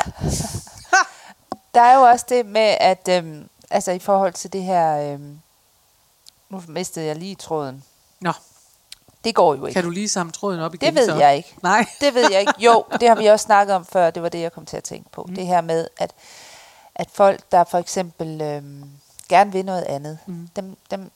Der 1.75 1.81
er 1.81 1.95
jo 1.95 2.01
også 2.01 2.25
det 2.29 2.45
med, 2.45 2.77
at 2.79 3.09
øhm, 3.11 3.49
altså 3.69 3.91
i 3.91 3.99
forhold 3.99 4.33
til 4.33 4.53
det 4.53 4.63
her, 4.63 5.13
øhm, 5.13 5.39
nu 6.49 6.63
mistede 6.67 7.05
jeg 7.05 7.15
lige 7.15 7.35
tråden. 7.35 7.83
Nå, 8.21 8.31
Det 9.25 9.35
går 9.35 9.55
jo 9.55 9.65
ikke. 9.65 9.73
kan 9.73 9.83
du 9.83 9.89
lige 9.89 10.09
samle 10.09 10.31
tråden 10.33 10.59
op 10.59 10.73
igen? 10.73 10.87
Det 10.95 11.01
ved 11.01 11.09
så? 11.09 11.15
jeg 11.15 11.37
ikke. 11.37 11.55
Nej. 11.63 11.85
Det 12.01 12.13
ved 12.13 12.31
jeg 12.31 12.39
ikke. 12.39 12.53
Jo, 12.59 12.85
det 12.99 13.07
har 13.09 13.15
vi 13.15 13.25
også 13.25 13.43
snakket 13.43 13.75
om 13.75 13.85
før. 13.85 14.11
Det 14.11 14.23
var 14.23 14.29
det, 14.29 14.41
jeg 14.41 14.51
kom 14.53 14.65
til 14.65 14.77
at 14.77 14.83
tænke 14.83 15.09
på. 15.11 15.23
Mm. 15.23 15.35
Det 15.35 15.47
her 15.47 15.61
med, 15.61 15.87
at, 15.97 16.11
at 16.95 17.09
folk, 17.13 17.51
der 17.51 17.63
for 17.63 17.77
eksempel 17.77 18.41
øhm, 18.41 18.89
gerne 19.29 19.51
vil 19.51 19.65
noget 19.65 19.83
andet, 19.83 20.19
mm. 20.25 20.49
dem, 20.55 20.77
dem 20.91 21.11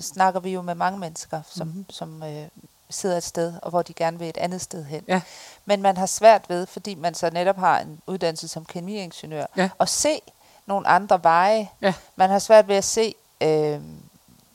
snakker 0.00 0.40
vi 0.40 0.50
jo 0.52 0.62
med 0.62 0.74
mange 0.74 0.98
mennesker, 0.98 1.40
som, 1.50 1.66
mm. 1.66 1.86
som 1.90 2.22
øh, 2.22 2.48
sidder 2.90 3.16
et 3.16 3.24
sted, 3.24 3.52
og 3.62 3.70
hvor 3.70 3.82
de 3.82 3.94
gerne 3.94 4.18
vil 4.18 4.28
et 4.28 4.36
andet 4.36 4.60
sted 4.60 4.84
hen. 4.84 5.04
Ja. 5.08 5.20
Men 5.64 5.82
man 5.82 5.96
har 5.96 6.06
svært 6.06 6.42
ved, 6.48 6.66
fordi 6.66 6.94
man 6.94 7.14
så 7.14 7.30
netop 7.30 7.56
har 7.56 7.78
en 7.80 8.00
uddannelse 8.06 8.48
som 8.48 8.64
kemiingeniør, 8.64 9.46
Ja. 9.56 9.68
at 9.80 9.88
se, 9.88 10.20
nogle 10.66 10.86
andre 10.88 11.22
veje. 11.22 11.68
Ja. 11.80 11.94
Man 12.16 12.30
har 12.30 12.38
svært 12.38 12.68
ved 12.68 12.76
at 12.76 12.84
se, 12.84 13.14
øh, 13.40 13.80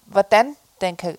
hvordan 0.05 0.55
den 0.81 0.95
kan, 0.95 1.17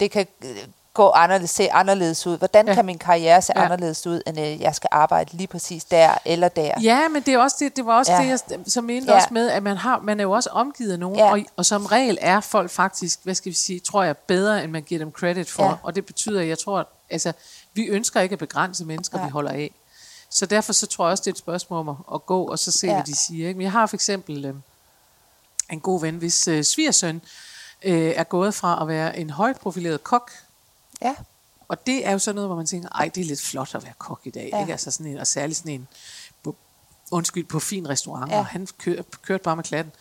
det 0.00 0.10
kan 0.10 0.26
øh, 0.44 0.56
gå 0.94 1.10
anderledes, 1.10 1.50
se 1.50 1.72
anderledes 1.72 2.26
ud. 2.26 2.38
Hvordan 2.38 2.68
Ja. 2.68 2.74
kan 2.74 2.86
min 2.86 2.98
karriere 2.98 3.42
se 3.42 3.52
Ja. 3.56 3.64
anderledes 3.64 4.06
ud, 4.06 4.22
end 4.26 4.40
øh, 4.40 4.60
jeg 4.60 4.74
skal 4.74 4.88
arbejde 4.92 5.36
lige 5.36 5.46
præcis 5.46 5.84
der 5.84 6.14
eller 6.24 6.48
der. 6.48 6.72
Ja, 6.82 7.08
men 7.08 7.22
det, 7.22 7.34
er 7.34 7.38
også 7.38 7.56
det, 7.60 7.76
det 7.76 7.86
var 7.86 7.98
også 7.98 8.12
ja. 8.12 8.22
Det, 8.22 8.28
jeg 8.28 8.38
som 8.66 8.84
mente 8.84 9.10
ja. 9.12 9.16
Også 9.16 9.28
med, 9.30 9.50
at 9.50 9.62
man, 9.62 9.76
har, 9.76 10.00
man 10.00 10.20
er 10.20 10.24
jo 10.24 10.30
også 10.30 10.50
omgivet 10.50 10.92
af 10.92 10.98
nogen, 10.98 11.18
ja. 11.18 11.30
Og, 11.32 11.40
og 11.56 11.66
som 11.66 11.86
regel 11.86 12.18
er 12.20 12.40
folk 12.40 12.70
faktisk, 12.70 13.20
hvad 13.22 13.34
skal 13.34 13.50
vi 13.50 13.56
sige, 13.56 13.80
tror 13.80 14.02
jeg, 14.02 14.16
bedre, 14.16 14.64
end 14.64 14.72
man 14.72 14.82
giver 14.82 14.98
dem 14.98 15.12
credit 15.12 15.50
for. 15.50 15.64
Ja. 15.64 15.74
Og 15.82 15.94
det 15.94 16.06
betyder, 16.06 16.40
at 16.40 16.48
jeg 16.48 16.58
tror, 16.58 16.78
at 16.78 16.86
altså, 17.10 17.32
vi 17.74 17.84
ønsker 17.86 18.20
ikke 18.20 18.32
at 18.32 18.38
begrænse 18.38 18.84
mennesker, 18.84 19.18
ja. 19.18 19.24
Vi 19.24 19.30
holder 19.30 19.50
af. 19.50 19.70
Så 20.30 20.46
derfor 20.46 20.72
så 20.72 20.86
tror 20.86 21.04
jeg 21.06 21.10
også, 21.10 21.22
det 21.22 21.26
er 21.30 21.34
et 21.34 21.38
spørgsmål 21.38 21.78
om 21.80 21.88
at, 21.88 21.96
at 22.14 22.26
gå 22.26 22.44
og 22.44 22.58
så 22.58 22.72
se. 22.72 22.86
Ja. 22.86 22.92
hvad 22.94 23.04
de 23.04 23.16
siger. 23.16 23.48
Ikke? 23.48 23.58
Men 23.58 23.62
jeg 23.64 23.72
har 23.72 23.86
for 23.86 23.96
eksempel 23.96 24.44
øh, 24.44 24.54
en 25.70 25.80
god 25.80 26.00
ven, 26.00 26.14
hvis 26.16 26.48
øh, 26.48 26.64
svigersøn 26.64 27.16
øh, 27.16 27.20
er 27.82 28.24
gået 28.24 28.54
fra 28.54 28.82
at 28.82 28.88
være 28.88 29.18
en 29.18 29.30
højt 29.30 29.56
profileret 29.56 30.04
kok, 30.04 30.32
Ja, 31.02 31.14
og 31.68 31.86
det 31.86 32.06
er 32.06 32.12
jo 32.12 32.18
sådan 32.18 32.34
noget, 32.34 32.48
hvor 32.48 32.56
man 32.56 32.66
tænker, 32.66 32.88
ej, 32.88 33.10
det 33.14 33.20
er 33.20 33.24
lidt 33.24 33.40
flot 33.40 33.74
at 33.74 33.84
være 33.84 33.92
kok 33.98 34.20
i 34.24 34.30
dag. 34.30 34.50
Ja. 34.52 34.60
Ikke? 34.60 34.72
Altså 34.72 34.90
sådan 34.90 35.12
en, 35.12 35.18
og 35.18 35.26
særligt 35.26 35.58
sådan 35.58 35.72
en, 35.72 35.88
på, 36.42 36.56
undskyld, 37.10 37.44
på 37.44 37.60
fin 37.60 37.88
restaurant, 37.88 38.32
ja. 38.32 38.38
Og 38.38 38.46
han 38.46 38.68
kør, 38.78 39.02
kørte 39.22 39.42
bare 39.42 39.56
med 39.56 39.64
klatten. 39.64 39.92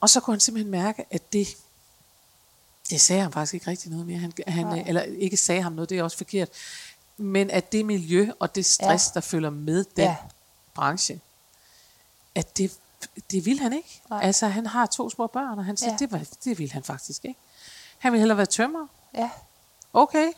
Og 0.00 0.10
så 0.10 0.20
kunne 0.20 0.34
han 0.34 0.40
simpelthen 0.40 0.70
mærke, 0.70 1.04
at 1.10 1.32
det, 1.32 1.48
det 2.90 3.00
sagde 3.00 3.22
han 3.22 3.32
faktisk 3.32 3.54
ikke 3.54 3.70
rigtig 3.70 3.90
noget 3.90 4.06
mere. 4.06 4.18
Han, 4.18 4.32
han, 4.46 4.86
eller 4.86 5.02
ikke 5.02 5.36
sagde 5.36 5.62
ham 5.62 5.72
noget, 5.72 5.90
det 5.90 5.98
er 5.98 6.02
også 6.02 6.16
forkert. 6.16 6.48
Men 7.16 7.50
at 7.50 7.72
det 7.72 7.86
miljø 7.86 8.30
og 8.38 8.54
det 8.54 8.66
stress, 8.66 9.06
ja. 9.08 9.10
der 9.14 9.20
følger 9.20 9.50
med 9.50 9.84
den. 9.96 10.04
Ja. 10.04 10.16
branche, 10.74 11.20
at 12.34 12.58
det, 12.58 12.72
det 13.30 13.46
vil 13.46 13.58
han 13.58 13.72
ikke. 13.72 14.02
Nej. 14.10 14.20
Altså, 14.22 14.46
han 14.46 14.66
har 14.66 14.86
to 14.86 15.10
små 15.10 15.26
børn, 15.26 15.58
og 15.58 15.64
han 15.64 15.76
siger, 15.76 15.90
ja. 15.90 15.96
Det, 15.96 16.12
var, 16.12 16.20
det 16.44 16.58
vil 16.58 16.72
han 16.72 16.82
faktisk 16.82 17.24
ikke. 17.24 17.40
Han 17.98 18.12
ville 18.12 18.20
hellere 18.20 18.36
være 18.36 18.46
tømrer. 18.46 18.86
ja, 19.14 19.30
Okay. 19.92 20.32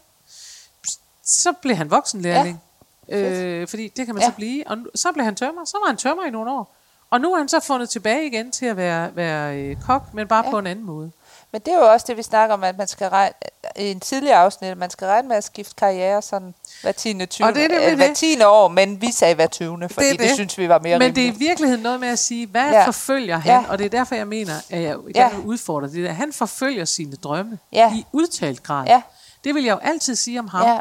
Så 1.25 1.53
blev 1.62 1.77
han 1.77 1.90
voksenlærling. 1.90 2.62
Ja. 3.09 3.51
Øh, 3.51 3.68
fordi 3.68 3.88
det 3.88 4.07
kan 4.07 4.14
man 4.14 4.23
ja. 4.23 4.29
Så 4.29 4.35
blive. 4.35 4.68
Og 4.68 4.79
så 4.94 5.12
blev 5.12 5.25
han 5.25 5.37
tømmer. 5.37 5.64
Så 5.64 5.79
var 5.83 5.87
han 5.87 5.97
tømmer 5.97 6.25
i 6.25 6.31
nogle 6.31 6.51
år. 6.53 6.75
Og 7.11 7.21
nu 7.21 7.33
er 7.33 7.38
han 7.38 7.49
så 7.49 7.61
fundet 7.61 7.88
tilbage 7.88 8.27
igen 8.27 8.53
til 8.53 8.66
at 8.66 8.77
være, 8.77 9.16
være 9.16 9.59
øh, 9.59 9.77
kok, 9.83 10.14
men 10.14 10.29
bare. 10.29 10.44
Ja. 10.44 10.51
på 10.51 10.59
en 10.59 10.66
anden 10.66 10.85
måde. 10.85 11.11
Men 11.52 11.61
det 11.61 11.68
er 11.74 11.78
jo 11.78 11.92
også 11.92 12.04
det, 12.08 12.16
vi 12.16 12.22
snakker 12.22 12.54
om, 12.54 12.64
at 12.64 12.78
man 12.78 12.88
skal 12.88 13.08
regne, 13.08 13.34
i 13.76 13.90
en 13.90 14.00
tidligere 14.00 14.37
afsnit, 14.37 14.70
at 14.70 14.78
man 14.78 14.90
skal 14.90 15.06
regne 15.08 15.28
med 15.28 15.37
at 15.37 15.44
skifte 15.44 15.74
karriere 15.74 16.22
sådan 16.22 16.54
hver 16.82 16.92
10. 16.92 17.26
20. 17.26 17.46
Og 17.46 17.54
det 17.54 17.62
er 17.62 17.68
eller 17.78 17.96
hver 17.96 18.06
det. 18.08 18.16
10. 18.16 18.42
år, 18.42 18.68
men 18.68 19.00
vi 19.00 19.12
sagde 19.12 19.34
hver 19.34 19.46
20. 19.46 19.88
fordi 19.88 20.06
er 20.06 20.11
det, 20.11 20.20
det 20.20 20.30
synes 20.34 20.58
vi 20.58 20.68
var 20.68 20.78
mere 20.78 20.98
Men 20.98 21.14
det 21.14 21.20
er 21.20 21.24
i 21.24 21.26
rimeligt. 21.30 21.48
virkeligheden 21.48 21.82
noget 21.82 22.00
med 22.00 22.08
at 22.08 22.18
sige, 22.18 22.46
hvad 22.46 22.62
ja. 22.70 22.78
Ja. 22.78 22.87
forfølger 22.87 23.38
han? 23.38 23.52
Ja. 23.52 23.58
Ja. 23.61 23.64
Og 23.70 23.78
det 23.78 23.84
er 23.84 23.88
derfor, 23.90 24.14
jeg 24.14 24.28
mener, 24.28 24.54
at 24.70 24.82
jeg 24.82 24.96
Ja. 25.14 25.20
gerne 25.20 25.37
vil 25.37 25.44
udfordre 25.46 25.88
det 25.88 26.04
der. 26.04 26.12
Han 26.12 26.32
forfølger 26.32 26.84
sine 26.84 27.16
drømme 27.16 27.58
Ja. 27.72 27.94
i 27.94 28.04
udtalt 28.12 28.62
grad. 28.62 28.87
Ja. 28.87 29.02
Det 29.44 29.54
vil 29.54 29.64
jeg 29.64 29.72
jo 29.72 29.78
altid 29.82 30.16
sige 30.16 30.38
om 30.38 30.48
ham. 30.48 30.66
Ja. 30.66 30.78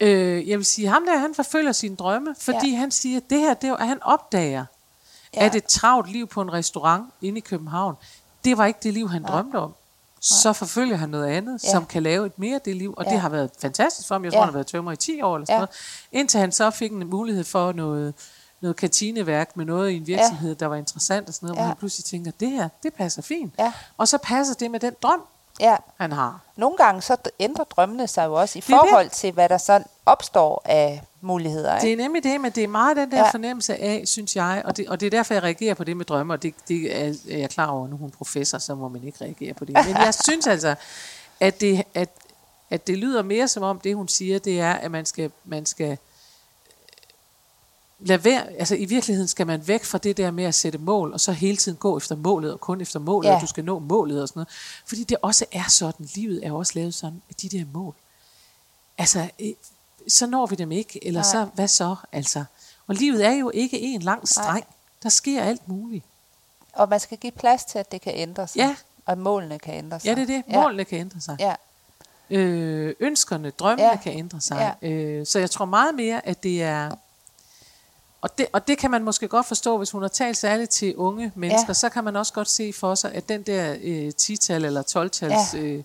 Øh, 0.00 0.48
jeg 0.48 0.58
vil 0.58 0.66
sige, 0.66 0.88
ham 0.88 1.04
der, 1.06 1.16
han 1.18 1.34
forfølger 1.34 1.72
sine 1.72 1.96
drømme, 1.96 2.34
fordi 2.38 2.70
ja. 2.70 2.76
han 2.78 2.90
siger, 2.90 3.16
at 3.16 3.30
det 3.30 3.40
her, 3.40 3.54
det 3.54 3.70
er 3.70 3.74
at 3.76 3.88
han 3.88 4.02
opdager, 4.02 4.64
ja. 5.34 5.40
Ja. 5.40 5.46
at 5.46 5.54
et 5.54 5.64
travlt 5.64 6.10
liv 6.12 6.26
på 6.26 6.40
en 6.40 6.52
restaurant 6.52 7.04
inde 7.22 7.38
i 7.38 7.40
København, 7.40 7.94
det 8.44 8.58
var 8.58 8.66
ikke 8.66 8.80
det 8.82 8.92
liv, 8.94 9.10
han 9.10 9.22
Nej. 9.22 9.30
drømte 9.30 9.56
om. 9.56 9.74
Så 10.24 10.52
forfølger 10.52 10.96
han 10.96 11.08
noget 11.08 11.26
andet, 11.26 11.64
ja. 11.64 11.70
Som 11.70 11.86
kan 11.86 12.02
lave 12.02 12.26
et 12.26 12.38
mere 12.38 12.60
det 12.64 12.76
liv, 12.76 12.94
og 12.96 13.04
ja. 13.04 13.10
Det 13.10 13.20
har 13.20 13.28
været 13.28 13.50
fantastisk 13.60 14.08
for 14.08 14.14
ham. 14.14 14.24
Jeg 14.24 14.32
tror, 14.32 14.38
Ja. 14.38 14.44
han 14.44 14.48
har 14.48 14.56
været 14.58 14.66
tømmer 14.66 14.92
i 14.92 14.96
10 14.96 15.22
år 15.22 15.34
eller 15.36 15.46
sådan 15.46 15.54
Ja. 15.54 15.58
noget. 15.58 15.70
Indtil 16.12 16.40
han 16.40 16.52
så 16.52 16.70
fik 16.70 16.92
en 16.92 17.10
mulighed 17.10 17.44
for 17.44 17.72
noget, 17.72 18.14
noget 18.60 18.76
kantineværk 18.76 19.56
med 19.56 19.64
noget 19.64 19.90
i 19.90 19.96
en 19.96 20.06
virksomhed, 20.06 20.48
ja. 20.48 20.54
der 20.54 20.66
var 20.66 20.76
interessant 20.76 21.28
og 21.28 21.34
sådan 21.34 21.46
noget, 21.46 21.56
ja. 21.56 21.62
hvor 21.62 21.66
han 21.68 21.76
pludselig 21.76 22.04
tænker, 22.04 22.30
det 22.40 22.50
her, 22.50 22.68
det 22.82 22.94
passer 22.94 23.22
fint. 23.22 23.54
Ja. 23.58 23.72
Og 23.96 24.08
så 24.08 24.18
passer 24.18 24.54
det 24.54 24.70
med 24.70 24.80
den 24.80 24.92
drøm, 25.02 25.22
Ja. 25.60 25.76
han 26.00 26.12
har. 26.12 26.40
Nogle 26.56 26.76
gange 26.76 27.02
så 27.02 27.16
ændrer 27.40 27.64
drømmene 27.64 28.08
sig 28.08 28.26
jo 28.26 28.34
også 28.34 28.58
i 28.58 28.60
er 28.60 28.60
det. 28.60 28.66
forhold 28.66 29.08
til, 29.10 29.32
hvad 29.32 29.48
der 29.48 29.58
så 29.58 29.82
opstår 30.06 30.62
af 30.64 31.02
muligheder. 31.24 31.78
Det 31.78 31.88
Ikke? 31.88 32.02
er 32.02 32.04
nemlig 32.04 32.24
det, 32.24 32.40
men 32.40 32.52
det 32.52 32.64
er 32.64 32.68
meget 32.68 32.96
den 32.96 33.10
der 33.10 33.18
ja. 33.18 33.30
Fornemmelse 33.30 33.76
af, 33.76 34.02
synes 34.06 34.36
jeg, 34.36 34.62
og 34.64 34.76
det, 34.76 34.88
og 34.88 35.00
det 35.00 35.06
er 35.06 35.10
derfor, 35.10 35.34
jeg 35.34 35.42
reagerer 35.42 35.74
på 35.74 35.84
det 35.84 35.96
med 35.96 36.04
drømme, 36.04 36.32
og 36.32 36.42
det, 36.42 36.54
det 36.68 36.96
er, 36.96 37.14
er 37.30 37.38
jeg 37.38 37.50
klar 37.50 37.66
over, 37.66 37.88
nu 37.88 37.94
er 37.94 37.98
hun 37.98 38.10
professor, 38.10 38.58
så 38.58 38.74
må 38.74 38.88
man 38.88 39.04
ikke 39.04 39.24
reagere 39.24 39.54
på 39.54 39.64
det. 39.64 39.74
Men 39.74 39.96
jeg 39.96 40.14
synes 40.28 40.46
altså, 40.46 40.74
at 41.40 41.60
det, 41.60 41.82
at, 41.94 42.08
at 42.70 42.86
det 42.86 42.98
lyder 42.98 43.22
mere 43.22 43.48
som 43.48 43.62
om, 43.62 43.80
det 43.80 43.96
hun 43.96 44.08
siger, 44.08 44.38
det 44.38 44.60
er, 44.60 44.72
at 44.72 44.90
man 44.90 45.06
skal, 45.06 45.30
man 45.44 45.66
skal 45.66 45.98
lade 48.00 48.24
være, 48.24 48.52
altså 48.52 48.74
i 48.74 48.84
virkeligheden 48.84 49.28
skal 49.28 49.46
man 49.46 49.68
væk 49.68 49.84
fra 49.84 49.98
det 49.98 50.16
der 50.16 50.30
med 50.30 50.44
at 50.44 50.54
sætte 50.54 50.78
mål, 50.78 51.12
og 51.12 51.20
så 51.20 51.32
hele 51.32 51.56
tiden 51.56 51.78
gå 51.78 51.96
efter 51.96 52.16
målet, 52.16 52.52
og 52.52 52.60
kun 52.60 52.80
efter 52.80 53.00
målet, 53.00 53.28
ja. 53.28 53.34
Og 53.34 53.40
du 53.40 53.46
skal 53.46 53.64
nå 53.64 53.78
målet 53.78 54.22
og 54.22 54.28
sådan 54.28 54.38
noget. 54.40 54.48
Fordi 54.86 55.04
det 55.04 55.16
også 55.22 55.44
er 55.52 55.68
sådan, 55.68 56.08
livet 56.14 56.46
er 56.46 56.52
også 56.52 56.72
lavet 56.74 56.94
sådan, 56.94 57.22
at 57.30 57.42
de 57.42 57.48
der 57.48 57.64
mål, 57.72 57.94
altså, 58.98 59.30
så 60.08 60.26
når 60.26 60.46
vi 60.46 60.56
dem 60.56 60.72
ikke, 60.72 61.06
eller 61.06 61.20
Nej. 61.20 61.30
så, 61.30 61.48
hvad 61.54 61.68
så, 61.68 61.96
altså. 62.12 62.44
Og 62.86 62.94
livet 62.94 63.26
er 63.26 63.30
jo 63.32 63.50
ikke 63.54 63.80
en 63.80 64.02
lang 64.02 64.28
streng. 64.28 64.64
Der 65.02 65.08
sker 65.08 65.42
alt 65.42 65.68
muligt. 65.68 66.04
Og 66.72 66.88
man 66.88 67.00
skal 67.00 67.18
give 67.18 67.32
plads 67.32 67.64
til, 67.64 67.78
at 67.78 67.92
det 67.92 68.00
kan 68.00 68.12
ændre 68.16 68.48
sig. 68.48 68.56
Ja. 68.56 68.76
Og 69.06 69.18
målene 69.18 69.58
kan 69.58 69.74
ændre 69.74 70.00
sig. 70.00 70.06
Ja, 70.06 70.14
det 70.14 70.22
er 70.22 70.26
det. 70.26 70.42
Ja. 70.48 70.62
Målene 70.62 70.84
kan 70.84 70.98
ændre 70.98 71.20
sig. 71.20 71.36
Ja. 71.40 71.54
Øh, 72.30 72.94
ønskerne, 73.00 73.50
drømmene 73.50 73.88
Ja. 73.88 73.96
kan 73.96 74.12
ændre 74.18 74.40
sig. 74.40 74.74
Ja. 74.82 74.88
Øh, 74.88 75.26
så 75.26 75.38
jeg 75.38 75.50
tror 75.50 75.64
meget 75.64 75.94
mere, 75.94 76.26
at 76.26 76.42
det 76.42 76.62
er... 76.62 76.90
Og 78.20 78.38
det, 78.38 78.46
og 78.52 78.68
det 78.68 78.78
kan 78.78 78.90
man 78.90 79.02
måske 79.02 79.28
godt 79.28 79.46
forstå, 79.46 79.78
hvis 79.78 79.90
hun 79.90 80.02
har 80.02 80.08
talt 80.08 80.36
særligt 80.36 80.70
til 80.70 80.96
unge 80.96 81.32
mennesker, 81.34 81.68
ja. 81.68 81.72
så 81.74 81.88
kan 81.88 82.04
man 82.04 82.16
også 82.16 82.32
godt 82.32 82.48
se 82.50 82.72
for 82.72 82.94
sig, 82.94 83.12
at 83.12 83.28
den 83.28 83.42
der 83.42 83.76
øh, 83.82 84.12
10-tal 84.22 84.64
eller 84.64 84.82
12-tals 84.82 85.54
Ja. 85.54 85.58
øh, 85.58 85.84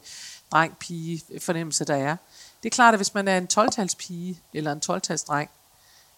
dreng, 0.51 0.77
pige 0.77 1.21
fornemmelse, 1.41 1.85
der 1.85 1.95
er. 1.95 2.15
Det 2.63 2.69
er 2.69 2.75
klart, 2.75 2.93
at 2.93 2.97
hvis 2.97 3.13
man 3.13 3.27
er 3.27 3.37
en 3.37 3.47
12-tals 3.53 3.95
pige 3.95 4.39
eller 4.53 4.71
en 4.71 4.81
12-tals 4.91 5.23
dreng, 5.23 5.49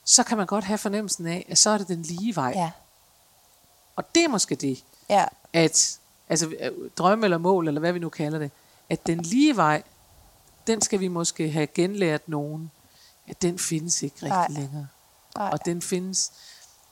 så 0.06 0.23
kan 0.23 0.38
man 0.38 0.47
godt 0.47 0.63
have 0.63 0.77
fornemmelsen 0.77 1.27
af, 1.27 1.45
at 1.49 1.58
så 1.58 1.69
er 1.69 1.77
det 1.77 1.88
den 1.88 2.01
lige 2.01 2.36
vej. 2.36 2.54
Ja. 2.56 2.71
Og 3.95 4.15
det 4.15 4.23
er 4.23 4.27
måske 4.27 4.56
det, 4.56 4.84
Ja. 5.10 5.25
at 5.54 5.97
altså 6.30 6.56
drømme 6.97 7.25
eller 7.25 7.38
mål, 7.38 7.67
eller 7.67 7.80
hvad 7.80 7.93
vi 7.93 7.99
nu 7.99 8.10
kalder 8.10 8.39
det, 8.39 8.51
at 8.89 9.08
den 9.08 9.19
lige 9.19 9.56
vej, 9.56 9.84
den 10.67 10.82
skal 10.82 10.99
vi 10.99 11.08
måske 11.08 11.51
have 11.51 11.67
genlært 11.67 12.30
nogen, 12.30 12.71
at 13.27 13.41
den 13.41 13.60
findes 13.60 14.04
ikke 14.04 14.15
rigtig 14.15 14.30
Nej. 14.30 14.47
længere. 14.49 14.88
Nej. 15.38 15.49
Og 15.51 15.65
den 15.65 15.82
findes, 15.82 16.32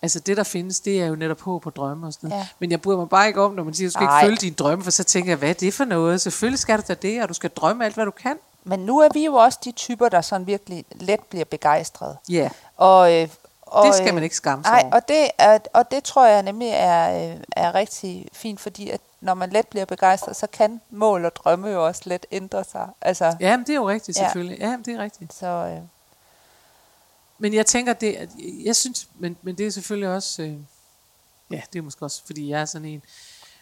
altså 0.01 0.19
det 0.19 0.37
der 0.37 0.43
findes, 0.43 0.79
det 0.79 1.01
er 1.01 1.05
jo 1.05 1.15
netop 1.15 1.41
håb 1.41 1.65
og 1.65 1.75
drømme 1.75 2.07
og 2.07 2.13
sådan 2.13 2.29
noget. 2.29 2.41
Ja. 2.41 2.47
Men 2.59 2.71
jeg 2.71 2.81
bryder 2.81 2.97
mig 2.99 3.09
bare 3.09 3.27
ikke 3.27 3.41
om, 3.41 3.51
når 3.53 3.63
man 3.63 3.73
siger, 3.73 3.87
du 3.87 3.91
skal 3.91 4.05
Nej. 4.05 4.19
ikke 4.19 4.27
følge 4.27 4.37
din 4.37 4.53
drømme, 4.53 4.83
for 4.83 4.91
så 4.91 5.03
tænker 5.03 5.31
jeg, 5.31 5.37
hvad 5.37 5.49
er 5.49 5.53
det 5.53 5.73
for 5.73 5.85
noget? 5.85 6.21
Selvfølgelig 6.21 6.59
skal 6.59 6.77
du 6.77 6.83
da 6.87 6.93
det, 6.93 7.21
og 7.23 7.29
du 7.29 7.33
skal 7.33 7.49
drømme 7.49 7.85
alt, 7.85 7.93
hvad 7.95 8.05
du 8.05 8.11
kan. 8.11 8.37
Men 8.63 8.79
nu 8.79 8.99
er 8.99 9.09
vi 9.13 9.25
jo 9.25 9.33
også 9.35 9.59
de 9.63 9.71
typer, 9.71 10.09
der 10.09 10.21
sådan 10.21 10.47
virkelig 10.47 10.85
let 10.91 11.19
bliver 11.19 11.45
begejstrede. 11.45 12.17
Ja, 12.29 12.49
Og, 12.77 13.13
øh, 13.13 13.29
og, 13.61 13.85
det 13.85 13.95
skal 13.95 14.07
øh, 14.07 14.13
man 14.13 14.23
ikke 14.23 14.35
skamme 14.35 14.63
sig 14.65 14.71
Nej, 14.83 14.89
og 14.93 15.07
det, 15.07 15.27
er, 15.37 15.59
og 15.73 15.91
det 15.91 16.03
tror 16.03 16.25
jeg 16.25 16.43
nemlig 16.43 16.69
er, 16.73 17.31
øh, 17.33 17.41
er 17.51 17.75
rigtig 17.75 18.27
fint, 18.33 18.59
fordi 18.59 18.89
at 18.89 19.01
når 19.21 19.33
man 19.33 19.49
let 19.49 19.67
bliver 19.67 19.85
begejstret, 19.85 20.35
så 20.35 20.47
kan 20.47 20.81
mål 20.89 21.25
og 21.25 21.35
drømme 21.35 21.67
jo 21.69 21.85
også 21.85 22.01
let 22.05 22.25
ændre 22.31 22.63
sig. 22.63 22.87
Altså, 23.01 23.35
Ja, 23.39 23.57
men 23.57 23.65
det 23.65 23.69
er 23.73 23.75
jo 23.75 23.89
rigtigt 23.89 24.17
Ja. 24.17 24.23
selvfølgelig. 24.23 24.59
Ja, 24.59 24.69
men 24.69 24.81
det 24.81 24.93
er 24.93 24.99
rigtigt. 25.03 25.33
så, 25.33 25.45
øh, 25.47 25.81
Men 27.37 27.53
jeg 27.53 27.65
tænker, 27.65 27.93
det, 27.93 28.13
at- 28.15 28.29
jeg 28.65 28.75
synes, 28.75 29.07
men, 29.15 29.37
men 29.41 29.57
det 29.57 29.67
er 29.67 29.71
selvfølgelig 29.71 30.09
også, 30.09 30.41
øh, 30.41 30.53
ja, 31.51 31.61
det 31.73 31.79
er 31.79 31.83
måske 31.83 32.05
også, 32.05 32.21
fordi 32.25 32.49
jeg 32.49 32.61
er 32.61 32.65
sådan 32.65 32.85
en. 32.87 33.01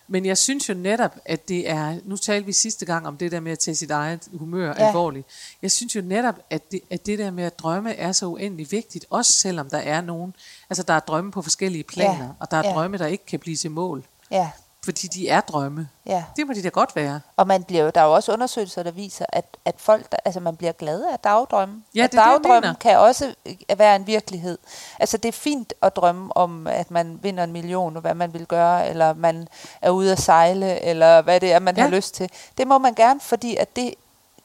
Men 0.08 0.26
jeg 0.26 0.38
synes 0.38 0.70
jo 0.70 0.74
netop, 0.74 1.16
at 1.26 1.48
det 1.48 1.70
er, 1.70 2.00
nu 2.06 2.18
talte 2.18 2.46
vi 2.46 2.54
sidste 2.54 2.86
gang 2.86 3.08
om 3.08 3.18
det 3.18 3.32
der 3.32 3.40
med 3.40 3.52
at 3.52 3.60
tage 3.60 3.76
sit 3.76 3.92
eget 3.92 4.28
humør 4.34 4.68
ja. 4.80 4.88
Alvorligt. 4.88 5.28
Jeg 5.62 5.72
synes 5.72 5.96
jo 5.96 6.02
netop, 6.02 6.36
at 6.50 6.72
det, 6.72 6.82
at 6.90 7.06
det 7.06 7.20
der 7.20 7.32
med 7.32 7.44
at 7.44 7.60
drømme 7.60 7.94
er 7.96 8.12
så 8.12 8.26
uendelig 8.26 8.72
vigtigt, 8.72 9.06
også 9.10 9.34
selvom 9.34 9.70
der 9.70 9.78
er 9.78 10.02
nogen, 10.02 10.34
altså 10.70 10.84
der 10.84 10.94
er 10.94 11.00
drømme 11.00 11.32
på 11.32 11.42
forskellige 11.42 11.84
planer, 11.84 12.24
Ja. 12.24 12.30
og 12.40 12.52
der 12.52 12.58
er 12.58 12.68
Ja. 12.68 12.74
drømme, 12.74 12.98
der 12.98 13.06
ikke 13.08 13.26
kan 13.26 13.40
blive 13.40 13.56
til 13.56 13.72
mål, 13.72 14.06
ja, 14.32 14.50
fordi 14.88 15.08
de 15.08 15.30
er 15.30 15.42
drømme. 15.42 15.90
ja. 16.06 16.24
Det 16.36 16.48
må 16.48 16.54
de 16.54 16.64
da 16.64 16.70
godt 16.70 16.96
være. 16.96 17.20
Og 17.38 17.48
man 17.48 17.64
bliver 17.64 17.92
der 17.92 18.02
er 18.02 18.06
jo 18.06 18.14
også 18.14 18.34
undersøgelser, 18.34 18.84
der 18.84 18.92
viser, 18.92 19.26
at, 19.30 19.46
at 19.66 19.76
folk, 19.78 20.12
der, 20.12 20.18
altså 20.26 20.40
man 20.40 20.56
bliver 20.56 20.72
glad 20.72 21.04
af 21.04 21.20
dagdrømme. 21.20 21.84
Ja, 21.96 22.08
det 22.12 22.20
er 22.20 22.60
det, 22.62 22.80
kan 22.80 22.98
også 23.00 23.34
øh, 23.46 23.80
være 23.80 23.96
en 23.96 24.08
virkelighed. 24.08 24.58
Altså 25.00 25.18
det 25.18 25.28
er 25.30 25.34
fint 25.34 25.74
at 25.82 25.96
drømme 25.96 26.38
om, 26.38 26.68
at 26.68 26.92
man 26.92 27.20
vinder 27.22 27.44
en 27.44 27.52
million, 27.52 27.96
og 27.96 28.02
hvad 28.02 28.14
man 28.14 28.34
vil 28.34 28.46
gøre, 28.46 28.90
eller 28.90 29.14
man 29.14 29.48
er 29.82 29.90
ude 29.90 30.12
at 30.12 30.20
sejle, 30.22 30.82
eller 30.82 31.22
hvad 31.22 31.40
det 31.40 31.52
er, 31.54 31.60
man 31.60 31.76
Ja. 31.78 31.82
har 31.82 31.90
lyst 31.90 32.16
til. 32.16 32.30
Det 32.58 32.68
må 32.68 32.78
man 32.78 32.94
gerne, 32.94 33.20
fordi 33.20 33.56
at 33.56 33.76
det 33.76 33.94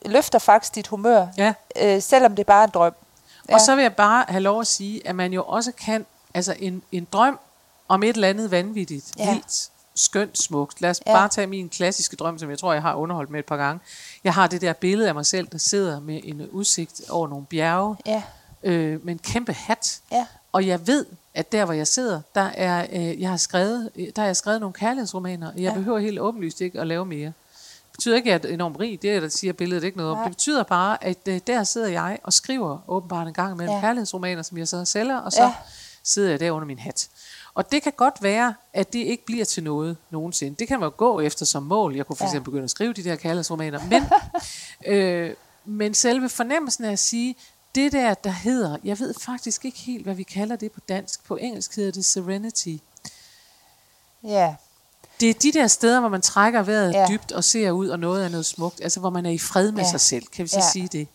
løfter 0.06 0.38
faktisk 0.38 0.74
dit 0.74 0.86
humør, 0.88 1.26
Ja. 1.36 1.52
øh, 1.80 2.02
selvom 2.02 2.36
det 2.36 2.46
bare 2.46 2.60
er 2.60 2.64
en 2.66 2.70
drøm. 2.74 2.94
Ja. 3.48 3.54
Og 3.54 3.60
så 3.60 3.74
vil 3.74 3.82
jeg 3.82 3.94
bare 3.96 4.24
have 4.28 4.40
lov 4.40 4.60
at 4.60 4.66
sige, 4.66 5.08
at 5.08 5.14
man 5.14 5.32
jo 5.32 5.44
også 5.44 5.72
kan, 5.72 6.06
altså 6.34 6.54
en, 6.58 6.82
en 6.92 7.06
drøm 7.12 7.38
om 7.88 8.02
et 8.02 8.14
eller 8.14 8.28
andet 8.28 8.50
vanvittigt. 8.50 9.06
Ja. 9.18 9.32
vildt, 9.32 9.68
skønt, 9.94 10.38
smukt. 10.38 10.80
Lad 10.80 10.90
os 10.90 11.00
ja. 11.06 11.12
Bare 11.12 11.28
tage 11.28 11.46
min 11.46 11.68
klassiske 11.68 12.16
drøm, 12.16 12.38
som 12.38 12.50
jeg 12.50 12.58
tror, 12.58 12.72
jeg 12.72 12.82
har 12.82 12.94
underholdt 12.94 13.30
med 13.30 13.38
et 13.38 13.44
par 13.46 13.56
gange. 13.56 13.80
Jeg 14.24 14.34
har 14.34 14.46
det 14.46 14.60
der 14.60 14.72
billede 14.72 15.08
af 15.08 15.14
mig 15.14 15.26
selv, 15.26 15.46
der 15.52 15.58
sidder 15.58 16.00
med 16.00 16.20
en 16.24 16.48
udsigt 16.50 17.00
over 17.10 17.28
nogle 17.28 17.46
bjerge, 17.46 17.96
Ja, 18.06 18.22
øh, 18.62 19.04
med 19.04 19.12
en 19.12 19.18
kæmpe 19.18 19.52
hat. 19.52 20.00
ja, 20.12 20.26
Og 20.52 20.66
jeg 20.66 20.86
ved, 20.86 21.06
at 21.34 21.52
der 21.52 21.64
hvor 21.64 21.74
jeg 21.74 21.86
sidder, 21.86 22.20
der 22.34 22.50
er, 22.54 22.86
øh, 22.92 23.20
jeg 23.20 23.30
har 23.30 23.36
skrevet, 23.36 23.90
øh, 23.96 24.06
der 24.16 24.22
har 24.22 24.26
jeg 24.26 24.36
skrevet 24.36 24.60
nogle 24.60 24.72
kærlighedsromaner, 24.72 25.46
og 25.52 25.54
jeg 25.56 25.62
ja. 25.62 25.74
behøver 25.74 25.98
helt 25.98 26.18
åbenlyst 26.20 26.60
ikke 26.60 26.80
at 26.80 26.86
lave 26.86 27.06
mere. 27.06 27.26
Det 27.26 27.96
betyder 27.96 28.16
ikke, 28.16 28.34
at 28.34 28.42
jeg 28.44 28.50
er 28.50 28.54
enormt 28.54 28.80
rig, 28.80 29.02
det 29.02 29.10
er, 29.12 29.20
der 29.20 29.28
siger 29.28 29.52
billedet 29.52 29.84
ikke 29.84 29.96
noget 29.96 30.12
om. 30.12 30.18
Det 30.18 30.28
betyder 30.28 30.62
bare, 30.62 31.04
at 31.04 31.18
øh, 31.28 31.40
der 31.46 31.64
sidder 31.64 31.88
jeg 31.88 32.18
og 32.22 32.32
skriver 32.32 32.78
åbenbart 32.88 33.26
en 33.28 33.34
gang 33.34 33.56
mellem 33.56 33.74
Ja. 33.74 33.80
kærlighedsromaner, 33.80 34.42
som 34.42 34.58
jeg 34.58 34.68
så 34.68 34.84
sælger, 34.84 35.16
og 35.18 35.32
så 35.32 35.42
ja. 35.42 35.52
sidder 36.04 36.30
jeg 36.30 36.40
der 36.40 36.50
under 36.50 36.66
min 36.66 36.78
hat. 36.78 37.08
Og 37.54 37.72
det 37.72 37.82
kan 37.82 37.92
godt 37.96 38.22
være, 38.22 38.54
at 38.72 38.92
det 38.92 38.98
ikke 38.98 39.24
bliver 39.26 39.44
til 39.44 39.62
noget 39.62 39.96
nogensinde. 40.10 40.56
Det 40.58 40.68
kan 40.68 40.80
man 40.80 40.86
jo 40.86 40.92
gå 40.96 41.20
efter 41.20 41.46
som 41.46 41.62
mål. 41.62 41.96
Jeg 41.96 42.06
kunne 42.06 42.16
for 42.16 42.24
Ja. 42.24 42.28
eksempel 42.30 42.44
begynde 42.50 42.64
at 42.64 42.70
skrive 42.70 42.92
de 42.92 43.04
der 43.04 43.16
kærlighedsromaner. 43.16 43.80
Men, 43.90 44.02
øh, 44.94 45.34
men 45.64 45.94
selve 45.94 46.28
fornemmelsen 46.28 46.84
af 46.84 46.92
at 46.92 46.98
sige, 46.98 47.36
det 47.74 47.92
der, 47.92 48.14
der 48.14 48.30
hedder, 48.30 48.76
jeg 48.84 48.98
ved 48.98 49.14
faktisk 49.20 49.64
ikke 49.64 49.78
helt, 49.78 50.04
hvad 50.04 50.14
vi 50.14 50.22
kalder 50.22 50.56
det 50.56 50.72
på 50.72 50.80
dansk. 50.88 51.24
På 51.24 51.36
engelsk 51.36 51.76
hedder 51.76 51.92
det 51.92 52.04
serenity. 52.04 52.76
Ja, 54.24 54.54
Det 55.20 55.30
er 55.30 55.34
de 55.34 55.52
der 55.52 55.66
steder, 55.66 56.00
hvor 56.00 56.08
man 56.08 56.22
trækker 56.22 56.62
vejret 56.62 56.92
Ja. 56.92 57.00
ja. 57.00 57.06
dybt 57.08 57.32
og 57.32 57.44
ser 57.44 57.70
ud, 57.70 57.88
og 57.88 57.98
noget 57.98 58.24
er 58.24 58.28
noget 58.28 58.46
smukt. 58.46 58.80
Altså, 58.82 59.00
hvor 59.00 59.10
man 59.10 59.26
er 59.26 59.30
i 59.30 59.38
fred 59.38 59.72
med 59.72 59.80
Ja. 59.80 59.84
ja. 59.86 59.90
sig 59.90 60.00
selv. 60.00 60.26
Kan 60.26 60.42
vi 60.42 60.48
så 60.48 60.56
Ja. 60.56 60.64
ja. 60.64 60.70
sige 60.70 60.88
det? 60.88 61.08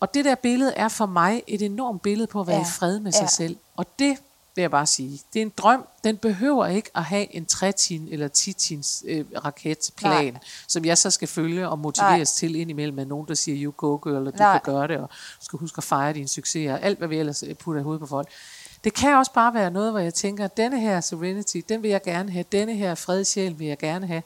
Og 0.00 0.14
det 0.14 0.24
der 0.24 0.34
billede 0.34 0.72
er 0.72 0.88
for 0.88 1.06
mig 1.06 1.42
et 1.46 1.62
enormt 1.62 2.02
billede 2.02 2.26
på 2.26 2.40
at 2.40 2.46
være 2.46 2.56
Ja. 2.56 2.62
ja. 2.62 2.68
i 2.68 2.70
fred 2.70 3.00
med 3.00 3.12
Ja. 3.12 3.18
sig 3.18 3.30
selv. 3.30 3.56
Og 3.76 3.86
det 3.98 4.16
vil 4.56 4.62
jeg 4.62 4.70
bare 4.70 4.86
sige. 4.86 5.20
Det 5.32 5.38
er 5.38 5.42
en 5.46 5.52
drøm. 5.56 5.86
Den 6.04 6.16
behøver 6.16 6.66
ikke 6.66 6.90
at 6.94 7.04
have 7.04 7.34
en 7.34 7.46
13 7.46 8.08
eller 8.08 8.28
10 8.28 8.80
øh, 9.06 9.24
raketplan, 9.44 10.32
Nej. 10.32 10.40
som 10.68 10.84
jeg 10.84 10.98
så 10.98 11.10
skal 11.10 11.28
følge 11.28 11.68
og 11.68 11.78
motiveres 11.78 12.42
Nej. 12.42 12.48
til 12.48 12.56
indimellem 12.56 12.98
af 12.98 13.06
nogen, 13.06 13.28
der 13.28 13.34
siger, 13.34 13.64
you 13.64 13.72
go 13.76 13.96
girl, 13.96 14.26
og 14.26 14.32
du 14.32 14.38
Nej. 14.38 14.52
kan 14.52 14.74
gøre 14.74 14.88
det, 14.88 14.96
og 14.96 15.08
du 15.40 15.44
skal 15.44 15.58
huske 15.58 15.78
at 15.78 15.84
fejre 15.84 16.12
dine 16.12 16.28
succeser, 16.28 16.72
og 16.72 16.82
alt 16.82 16.98
hvad 16.98 17.08
vi 17.08 17.16
ellers 17.16 17.42
øh, 17.42 17.54
putter 17.54 17.80
i 17.80 17.84
hovedet 17.84 18.00
på 18.00 18.06
folk. 18.06 18.28
Det 18.84 18.94
kan 18.94 19.16
også 19.16 19.32
bare 19.32 19.54
være 19.54 19.70
noget, 19.70 19.90
hvor 19.90 20.00
jeg 20.00 20.14
tænker, 20.14 20.44
at 20.44 20.56
denne 20.56 20.80
her 20.80 21.00
serenity, 21.00 21.56
den 21.68 21.82
vil 21.82 21.90
jeg 21.90 22.02
gerne 22.02 22.32
have, 22.32 22.44
denne 22.52 22.74
her 22.74 22.94
fred 22.94 23.20
i 23.20 23.24
sjæl 23.24 23.58
vil 23.58 23.66
jeg 23.66 23.78
gerne 23.78 24.06
have. 24.06 24.22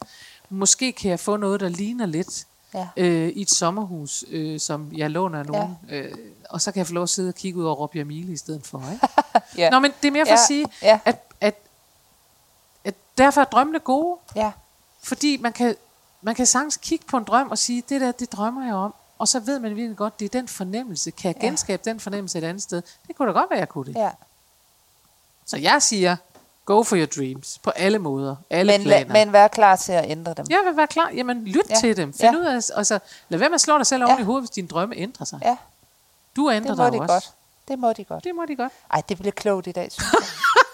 Måske 0.50 0.92
kan 0.92 1.10
jeg 1.10 1.20
få 1.20 1.36
noget, 1.36 1.60
der 1.60 1.68
ligner 1.68 2.06
lidt 2.06 2.46
Ja. 2.74 2.88
øh, 2.96 3.28
i 3.28 3.42
et 3.42 3.50
sommerhus, 3.50 4.24
øh, 4.28 4.60
som 4.60 4.92
jeg 4.96 5.10
låner 5.10 5.38
af 5.38 5.46
nogen, 5.46 5.78
ja. 5.88 5.96
øh, 6.00 6.14
og 6.50 6.60
så 6.60 6.72
kan 6.72 6.78
jeg 6.78 6.86
få 6.86 6.92
lov 6.92 7.02
at 7.02 7.08
sidde 7.08 7.28
og 7.28 7.34
kigge 7.34 7.58
ud 7.58 7.64
over 7.64 7.74
Råbjerg 7.74 8.10
i 8.12 8.36
stedet 8.36 8.66
for. 8.66 8.82
Ikke? 8.92 9.08
ja. 9.62 9.70
Nå, 9.70 9.78
men 9.78 9.92
det 10.02 10.08
er 10.08 10.12
mere 10.12 10.24
for 10.26 10.28
Ja, 10.28 10.32
at 10.34 10.46
sige, 10.46 10.66
ja. 10.82 11.00
at, 11.04 11.32
at, 11.40 11.54
at 12.84 12.94
derfor 13.18 13.40
er 13.40 13.44
drømmene 13.44 13.78
gode, 13.78 14.18
ja. 14.36 14.52
fordi 15.02 15.36
man 15.36 15.52
kan, 15.52 15.74
man 16.22 16.34
kan 16.34 16.46
sagtens 16.46 16.76
kigge 16.76 17.04
på 17.08 17.16
en 17.16 17.24
drøm 17.24 17.50
og 17.50 17.58
sige, 17.58 17.82
det 17.88 18.00
der, 18.00 18.12
det 18.12 18.32
drømmer 18.32 18.64
jeg 18.66 18.74
om. 18.74 18.94
Og 19.18 19.28
så 19.28 19.40
ved 19.40 19.58
man 19.58 19.76
virkelig 19.76 19.96
godt, 19.96 20.20
det 20.20 20.24
er 20.24 20.28
den 20.40 20.48
fornemmelse. 20.48 21.10
Kan 21.10 21.28
jeg 21.34 21.42
Ja. 21.42 21.46
genskabe 21.46 21.82
den 21.84 22.00
fornemmelse 22.00 22.38
et 22.38 22.44
andet 22.44 22.62
sted? 22.62 22.82
Det 23.08 23.16
kunne 23.16 23.28
da 23.28 23.32
godt 23.32 23.50
være, 23.50 23.58
jeg 23.58 23.68
kunne 23.68 23.86
det. 23.94 24.00
ja. 24.00 24.10
Så 25.46 25.56
jeg 25.56 25.82
siger, 25.82 26.16
go 26.74 26.82
for 26.82 26.96
your 26.96 27.06
dreams. 27.06 27.58
På 27.62 27.70
alle 27.70 27.98
måder. 27.98 28.36
Alle 28.50 28.72
Men, 28.72 28.80
la, 28.86 29.02
planer. 29.04 29.12
men 29.24 29.32
vær 29.32 29.48
klar 29.48 29.76
til 29.76 29.92
at 29.92 30.04
ændre 30.10 30.34
dem. 30.36 30.46
vil 30.48 30.76
være 30.76 30.86
klar. 30.86 31.10
Jamen, 31.14 31.44
lyt 31.44 31.56
Ja. 31.70 31.74
ja. 31.74 31.80
til 31.80 31.96
dem. 31.96 32.12
Find 32.12 32.34
Ja. 32.34 32.40
ud 32.40 32.44
af, 32.44 32.54
altså, 32.78 32.98
lad 33.28 33.38
være 33.38 33.48
med 33.48 33.54
at 33.54 33.60
slå 33.60 33.78
dig 33.78 33.86
selv 33.86 34.02
Ja. 34.02 34.08
oven 34.08 34.20
i 34.20 34.24
hovedet, 34.24 34.42
hvis 34.42 34.50
dine 34.50 34.68
drømme 34.68 34.96
ændrer 34.96 35.24
sig. 35.26 35.38
Ja, 35.44 35.56
Du 36.36 36.50
ændrer 36.50 36.70
det 36.70 36.78
må 36.78 36.84
dig 36.84 36.92
de 36.92 36.98
også. 37.00 37.12
godt. 37.12 37.30
Det 37.68 37.78
må 37.78 37.92
de 37.92 38.04
godt. 38.04 38.24
Det 38.24 38.34
må 38.34 38.42
de 38.48 38.56
godt. 38.56 38.72
Ej, 38.92 39.02
det 39.08 39.18
bliver 39.18 39.32
klogt 39.32 39.66
i 39.66 39.72
dag, 39.72 39.92
synes 39.92 40.12
jeg. 40.12 40.20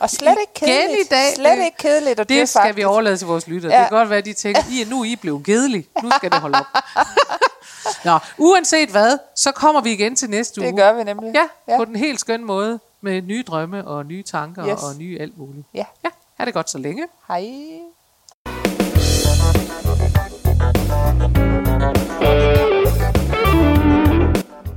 Og 0.00 0.10
slet 0.10 0.36
ikke 0.44 0.54
kedeligt. 0.54 1.06
i 1.06 1.08
dag. 1.10 1.34
Slet 1.34 1.58
Det- 1.58 1.64
ikke 1.64 1.76
kedeligt. 1.78 2.20
Og 2.20 2.28
Det, 2.28 2.40
det 2.40 2.48
skal 2.48 2.58
faktisk. 2.60 2.76
vi 2.76 2.84
overlade 2.84 3.16
til 3.16 3.26
vores 3.26 3.46
lytter. 3.48 3.68
Ja. 3.68 3.74
Ja. 3.76 3.80
Det 3.82 3.88
kan 3.88 3.98
godt 3.98 4.10
være, 4.10 4.18
at 4.18 4.24
de 4.24 4.32
tænker, 4.32 4.60
I 4.70 4.82
er 4.82 4.86
nu 4.86 5.04
I 5.04 5.12
er 5.12 5.16
blevet 5.16 5.44
gedelig. 5.44 5.86
Nu 6.02 6.10
skal 6.16 6.30
det 6.30 6.38
holde 6.40 6.58
op. 6.58 6.66
Nå, 8.04 8.18
uanset 8.38 8.88
hvad, 8.88 9.18
så 9.36 9.52
kommer 9.52 9.80
vi 9.80 9.92
igen 9.92 10.16
til 10.16 10.30
næste 10.30 10.60
uge. 10.60 10.68
Det 10.68 10.76
gør 10.76 10.92
vi 10.92 11.04
nemlig. 11.04 11.30
Ja, 11.34 11.40
Ja. 11.68 11.72
ja, 11.72 11.78
på 11.78 11.84
den 11.84 11.96
helt 11.96 12.20
skønne 12.20 12.46
måde. 12.46 12.80
Med 13.00 13.22
nye 13.22 13.42
drømme 13.46 13.84
og 13.86 14.06
nye 14.06 14.22
tanker 14.22 14.66
Yes. 14.68 14.82
og 14.82 14.96
nye 14.98 15.18
alt 15.20 15.38
muligt. 15.38 15.66
Ja. 15.74 15.84
Ja, 16.04 16.08
ha' 16.38 16.44
det 16.44 16.54
godt 16.54 16.70
så 16.70 16.78
længe. 16.78 17.04
Hej. 17.28 17.44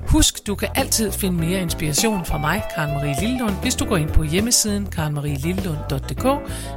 Husk, 0.07 0.47
du 0.47 0.55
kan 0.55 0.69
altid 0.75 1.11
finde 1.11 1.37
mere 1.37 1.61
inspiration 1.61 2.25
fra 2.25 2.37
mig, 2.37 2.63
Karen 2.75 2.93
Marie 2.93 3.15
Lillund, 3.21 3.53
hvis 3.61 3.75
du 3.75 3.85
går 3.85 3.97
ind 3.97 4.09
på 4.09 4.23
hjemmesiden 4.23 4.85
karenmarielillund.dk. 4.85 6.23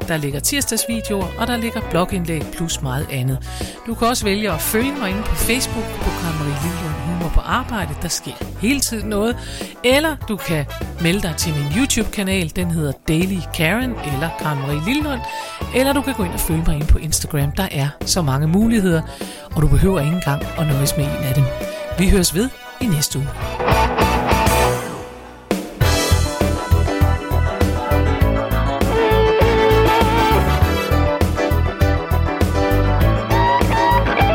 Der 0.09 0.17
ligger 0.17 0.41
tirsdagsvideoer, 0.41 1.27
og 1.39 1.47
der 1.47 1.57
ligger 1.57 1.81
blogindlæg 1.91 2.43
plus 2.53 2.83
meget 2.83 3.07
andet. 3.13 3.39
Du 3.87 3.95
kan 3.95 4.09
også 4.09 4.25
vælge 4.25 4.51
at 4.53 4.61
følge 4.61 4.93
mig 4.93 5.11
inde 5.11 5.23
på 5.23 5.35
Facebook 5.35 5.85
på 5.85 6.11
Karen 6.21 6.39
Marie 6.39 6.59
Lillund 6.63 7.12
på 7.33 7.41
Arbejde. 7.41 7.95
Der 8.03 8.09
sker 8.09 8.33
hele 8.61 8.81
tiden 8.81 9.09
noget. 9.09 9.37
Eller 9.85 10.17
du 10.29 10.37
kan 10.37 10.67
melde 11.01 11.23
dig 11.23 11.35
til 11.37 11.55
min 11.55 11.67
YouTube-kanal. 11.77 12.53
Den 12.57 12.71
hedder 12.71 12.93
Daily 13.09 13.39
Karen 13.55 13.91
eller 13.91 14.29
Karen 14.41 14.59
Marie 14.59 14.95
Lillund. 14.95 15.21
Eller 15.75 15.93
du 15.93 16.03
kan 16.03 16.15
gå 16.15 16.25
ind 16.25 16.33
og 16.33 16.41
følge 16.41 16.65
mig 16.67 16.77
ind 16.77 16.87
på 16.89 16.99
Instagram. 16.99 17.53
Der 17.53 17.69
er 17.71 17.89
så 18.05 18.23
mange 18.23 18.47
muligheder, 18.47 19.03
og 19.57 19.63
du 19.63 19.69
behøver 19.69 20.01
ikke 20.01 20.13
engang 20.13 20.43
at 20.59 20.67
nøjes 20.67 20.97
med 20.97 21.05
en 21.05 21.25
af 21.25 21.35
dem. 21.35 21.45
Vi 21.99 22.09
høres 22.09 22.35
ved 22.35 22.49
i 22.81 22.87
næste 22.87 23.19
uge. 23.19 24.12